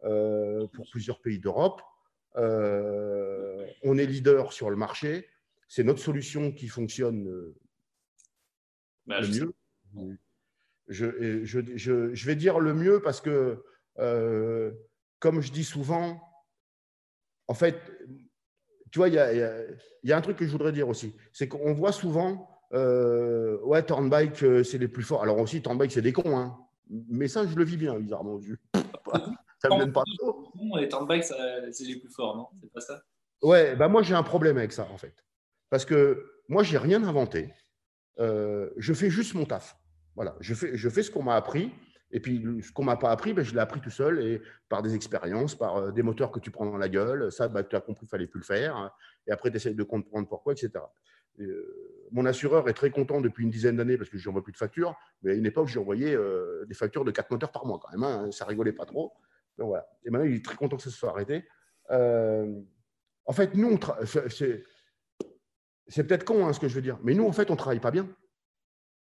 [0.02, 1.82] pour plusieurs pays d'Europe.
[2.36, 5.28] on est leader sur le marché.
[5.68, 7.53] C'est notre solution qui fonctionne
[9.07, 10.18] bah, le mieux
[10.88, 13.64] je, je, je, vais dire le mieux parce que,
[13.99, 14.72] euh,
[15.20, 16.22] comme je dis souvent,
[17.48, 17.91] en fait,
[18.95, 19.34] tu vois, il y a,
[20.05, 21.13] y a, un truc que je voudrais dire aussi.
[21.34, 25.22] C'est qu'on voit souvent, euh, ouais, Turnbike, euh, c'est les plus forts.
[25.22, 26.38] Alors aussi, Turnbike, c'est des cons.
[26.38, 26.57] Hein.
[27.09, 28.39] Mais ça, je le vis bien, bizarrement.
[28.39, 28.53] Je-
[29.59, 30.49] ça me gêne pas trop.
[30.80, 31.35] Les turnbacks, ça-
[31.73, 32.47] c'est les plus forts, non?
[32.61, 33.01] C'est pas ça?
[33.41, 35.26] Ouais, bah moi j'ai un problème avec ça en fait.
[35.69, 37.53] Parce que moi j'ai rien inventé.
[38.19, 39.76] Euh, je fais juste mon taf.
[40.15, 41.69] Voilà, je fais, je fais ce qu'on m'a appris.
[42.11, 44.82] Et puis ce qu'on m'a pas appris, ben, je l'ai appris tout seul et par
[44.82, 47.32] des expériences, par euh, des moteurs que tu prends dans la gueule.
[47.32, 48.95] Ça, bah, tu as compris qu'il fallait plus le faire.
[49.27, 50.72] Et après, tu essayes de comprendre pourquoi, etc.
[51.40, 54.30] Et, euh, mon assureur est très content depuis une dizaine d'années parce que je lui
[54.30, 54.95] envoie plus de factures.
[55.23, 57.91] Mais à une époque, j'ai envoyé euh, des factures de 4 moteurs par mois quand
[57.91, 58.03] même.
[58.03, 58.32] hein.
[58.32, 59.11] ça rigolait pas trop.
[59.60, 61.45] Et maintenant, il est très content que ça se soit arrêté.
[61.90, 63.80] En fait, nous,
[64.30, 64.64] c'est-
[66.03, 67.91] peut-être con hein, ce que je veux dire, mais nous, en fait, on travaille pas
[67.91, 68.07] bien.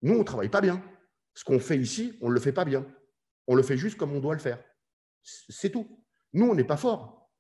[0.03, 0.83] Nous, on travaille pas bien.
[1.37, 2.85] Ce qu'on fait ici, on ne le fait pas bien.
[3.47, 4.59] On le fait juste comme on doit le faire.
[5.23, 5.87] C'est tout.
[6.33, 7.31] Nous, on n'est pas fort.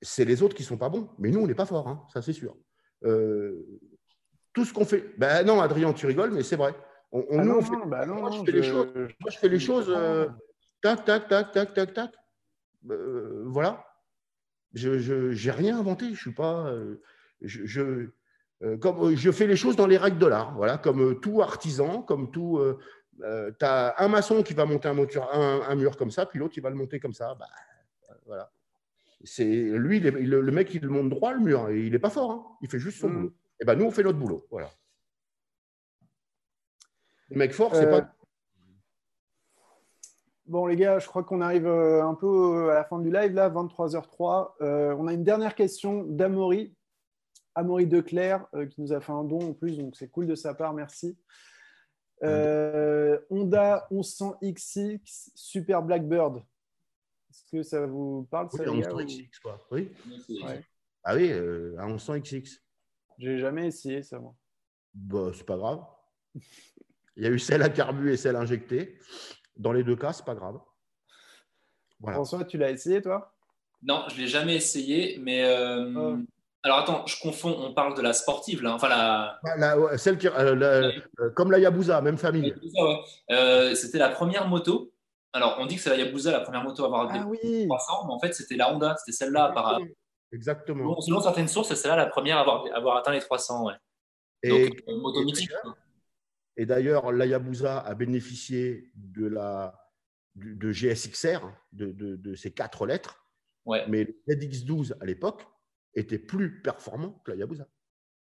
[0.00, 2.22] C'est les autres qui sont pas bons, mais nous, on n'est pas fort, hein, ça
[2.22, 2.56] c'est sûr.
[3.04, 3.66] Euh,
[4.54, 5.12] tout ce qu'on fait.
[5.18, 6.74] Ben non, Adrien, tu rigoles, mais c'est vrai.
[7.12, 8.94] On, on- Ah nous, non, on fait- bah non, moi, je fais les choses.
[8.94, 9.90] Moi, je fais les choses.
[9.90, 10.28] euh,
[10.80, 12.14] tac, tac, tac, tac, tac, tac.
[12.90, 13.84] Euh, voilà.
[14.72, 16.14] Je j'ai rien inventé.
[16.14, 16.72] Je suis pas.
[17.42, 18.10] je, je-
[18.76, 20.54] comme je fais les choses dans les règles de l'art.
[20.56, 22.60] Voilà, comme tout artisan, comme tout.
[23.58, 26.38] Tu as un maçon qui va monter un, moteur, un, un mur comme ça, puis
[26.38, 27.34] l'autre il va le monter comme ça.
[27.34, 27.46] Bah,
[28.10, 28.50] euh, voilà.
[29.24, 31.68] C'est lui, est- le mec, il le monte droit le mur.
[31.68, 32.30] Et il n'est pas fort.
[32.30, 32.46] hein.
[32.62, 33.14] Il fait juste son Mm.
[33.16, 33.34] boulot.
[33.60, 34.46] Et ben nous, on fait notre boulot.
[34.50, 34.70] Voilà.
[37.28, 38.14] Le mec fort, c'est Euh, pas.
[40.46, 43.32] Bon, les gars, je crois qu'on arrive euh, un peu à la fin du live,
[43.34, 44.56] là, 23h03.
[44.62, 46.74] Euh, on a une dernière question d'Amaury.
[47.54, 50.34] Amaury Declerc, euh, qui nous a fait un don en plus, donc c'est cool de
[50.34, 51.18] sa part, merci.
[52.22, 56.36] Euh, Honda 1100XX Super Blackbird.
[57.30, 59.66] Est-ce que ça vous parle, Oui, ça, un les gars, 1100 ou- XX, quoi.
[59.70, 59.90] Oui.
[60.44, 60.64] Ouais.
[61.04, 62.60] Ah oui, euh, un 1100 XX.
[63.18, 64.34] J'ai jamais essayé ça, moi.
[64.94, 65.84] Bah, c'est pas grave.
[67.16, 68.98] Il y a eu celle à carbu et celle injectée.
[69.56, 70.58] Dans les deux cas, c'est pas grave.
[72.00, 72.16] Voilà.
[72.16, 73.34] François, tu l'as essayé, toi?
[73.82, 75.44] Non, je l'ai jamais essayé, mais.
[75.44, 76.29] euh, Ah.
[76.62, 78.74] Alors attends, je confonds, on parle de la sportive, là.
[78.74, 79.38] Enfin, la.
[79.44, 82.54] Ah, la- ouais, celle qui, euh, la- euh, comme la Yabusa, même famille.
[82.62, 82.96] Ouais.
[83.30, 84.92] Euh, c'était la première moto.
[85.32, 88.06] Alors, on dit que c'est la Yabusa, la première moto à avoir Ah oui 300,
[88.06, 89.52] mais en fait, c'était la Honda, c'était celle-là.
[89.54, 89.80] Par...
[90.32, 90.82] Exactement.
[90.84, 92.40] Selon, selon certaines sources, c'est celle-là la première à
[92.76, 93.64] avoir, atteint les 300.
[93.66, 93.74] Ouais.
[94.42, 95.48] Et, Donc, moto et mythique.
[95.50, 95.76] d'ailleurs-
[96.56, 99.74] et d'ailleurs, la Yabusa a bénéficié de, la,
[100.34, 101.40] de GSXR,
[101.72, 103.24] de, de- de ces quatre lettres,
[103.64, 103.84] Ouais.
[103.88, 105.46] mais le ZX12 à l'époque
[105.94, 107.66] était plus performant que la Yabusa.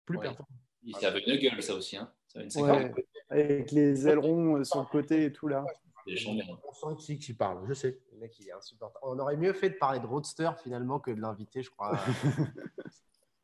[0.05, 0.23] Plus Ouais.
[0.23, 0.57] performant.
[0.99, 1.97] Ça avait une gueule, ça aussi.
[1.97, 2.11] Hein.
[2.27, 2.69] Ça avait une séquence.
[2.69, 2.93] Ouais,
[3.29, 5.65] avec les ailerons euh, sur le côté et tout là.
[6.05, 8.01] On sent que qui parle, je sais.
[8.11, 8.99] Le mec, il est insupportable.
[9.03, 11.97] On aurait mieux fait de parler de Roadster finalement que de l'inviter, je crois.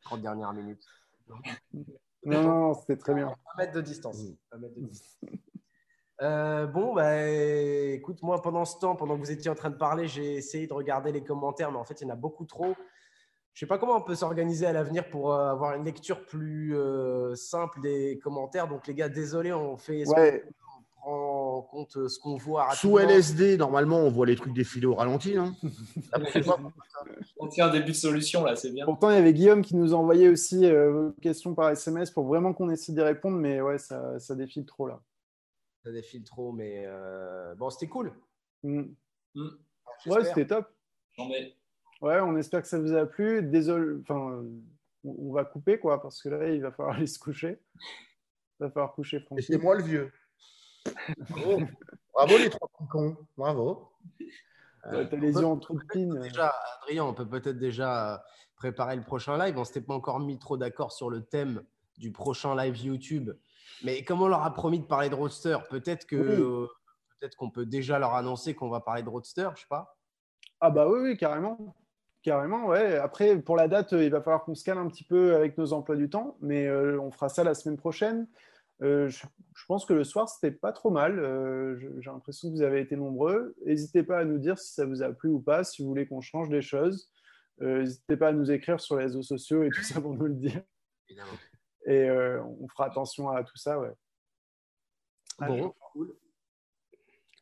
[0.02, 0.86] 30 dernières minutes.
[2.26, 3.28] Non, non, c'était très bien.
[3.28, 4.22] Un mètre de distance.
[4.22, 4.36] Mm.
[4.52, 5.20] Un mètre de distance.
[6.22, 9.78] Euh, bon, bah, écoute, moi, pendant ce temps, pendant que vous étiez en train de
[9.78, 12.46] parler, j'ai essayé de regarder les commentaires, mais en fait, il y en a beaucoup
[12.46, 12.76] trop.
[13.60, 16.78] Je sais pas comment on peut s'organiser à l'avenir pour euh, avoir une lecture plus
[16.78, 18.70] euh, simple des commentaires.
[18.70, 22.72] Donc, les gars, désolé, on fait Ouais, qu'on prend en compte euh, ce qu'on voit
[22.72, 22.98] Sous.
[22.98, 25.36] LSD, normalement, on voit les trucs défiler au ralenti.
[25.36, 25.54] hein.
[27.38, 28.86] On tient un début de solution, là, c'est bien.
[28.86, 32.28] pourtant il y avait Guillaume qui nous envoyait aussi euh, vos questions par SMS pour
[32.28, 35.02] vraiment qu'on essaie d'y répondre, mais ouais, ça, ça défile trop là.
[35.84, 38.14] Ça défile trop, mais euh, bon, c'était cool.
[38.64, 38.84] Mm.
[39.36, 39.50] Hmm.
[40.06, 40.66] Ouais, c'était top.
[41.18, 41.54] Non, mais
[42.02, 43.44] Ouais, on espère que ça vous a plu.
[43.44, 44.50] Désolé, enfin, euh,
[45.04, 47.60] on va couper quoi, parce que là, il va falloir aller se coucher.
[48.60, 49.44] Il va falloir coucher Et Francky.
[49.44, 50.12] c'est moi le vieux.
[51.30, 51.62] Bravo,
[52.14, 53.18] Bravo les trois cons.
[53.38, 53.90] Bravo.
[54.92, 56.18] Ouais, T'as les yeux en trou de pine.
[56.18, 56.22] euh.
[56.22, 58.18] Déjà, Adrien, on peut peut-être déjà euh,
[58.56, 59.58] préparer le prochain live.
[59.58, 61.64] On s'était pas encore mis trop d'accord sur le thème
[61.98, 63.32] du prochain live YouTube.
[63.84, 66.42] Mais comme on leur a promis de parler de Roadster, peut-être que Oui.
[66.42, 66.68] euh,
[67.20, 69.98] peut-être qu'on peut déjà leur annoncer qu'on va parler de Roadster, je sais pas.
[70.62, 71.76] Ah bah oui, oui, carrément.
[72.22, 72.98] Carrément, ouais.
[72.98, 75.58] Après, pour la date, euh, il va falloir qu'on se cale un petit peu avec
[75.58, 78.28] nos emplois du temps, mais euh, on fera ça la semaine prochaine.
[78.82, 79.26] Euh, je,
[79.56, 81.20] je pense que le soir, c'était pas trop mal.
[81.20, 83.56] Euh, J'ai l'impression que vous avez été nombreux.
[83.66, 86.08] N'hésitez pas à nous dire si ça vous a plu ou pas, si vous voulez
[86.08, 87.12] qu'on change des choses.
[87.60, 90.34] N'hésitez pas à nous écrire sur les réseaux sociaux et tout ça pour nous le
[90.34, 90.62] dire.
[91.10, 91.32] Évidemment.
[91.86, 93.92] Et on fera attention à tout ça, ouais.
[95.40, 96.16] Bon, cool.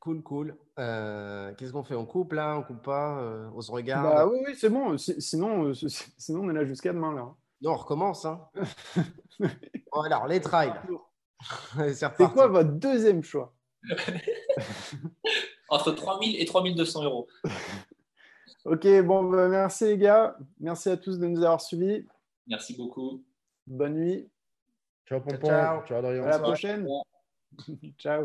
[0.07, 0.55] Cool, cool.
[0.79, 1.93] Euh, Qu'est-ce qu'on fait?
[1.95, 2.57] On coupe là?
[2.57, 3.19] On coupe pas?
[3.19, 4.05] Euh, On se regarde?
[4.05, 4.97] Bah oui, oui, c'est bon.
[4.97, 7.33] Si- Sinon, euh, si- sinon, on est là jusqu'à demain, là.
[7.61, 8.23] Non, on recommence.
[8.23, 8.39] Hein.
[9.91, 10.71] bon, alors, les trails.
[11.93, 13.53] C'est quoi votre deuxième choix?
[15.69, 17.27] Entre 3000 et 3200 euros.
[18.63, 20.37] Ok, bon, bah, merci les gars.
[20.61, 22.07] Merci à tous de nous avoir suivis.
[22.47, 23.25] Merci beaucoup.
[23.65, 24.29] Bonne nuit.
[25.05, 25.47] Ciao, Pompon.
[25.47, 25.81] Ciao.
[25.97, 26.87] À la prochaine.
[27.97, 28.23] Ciao.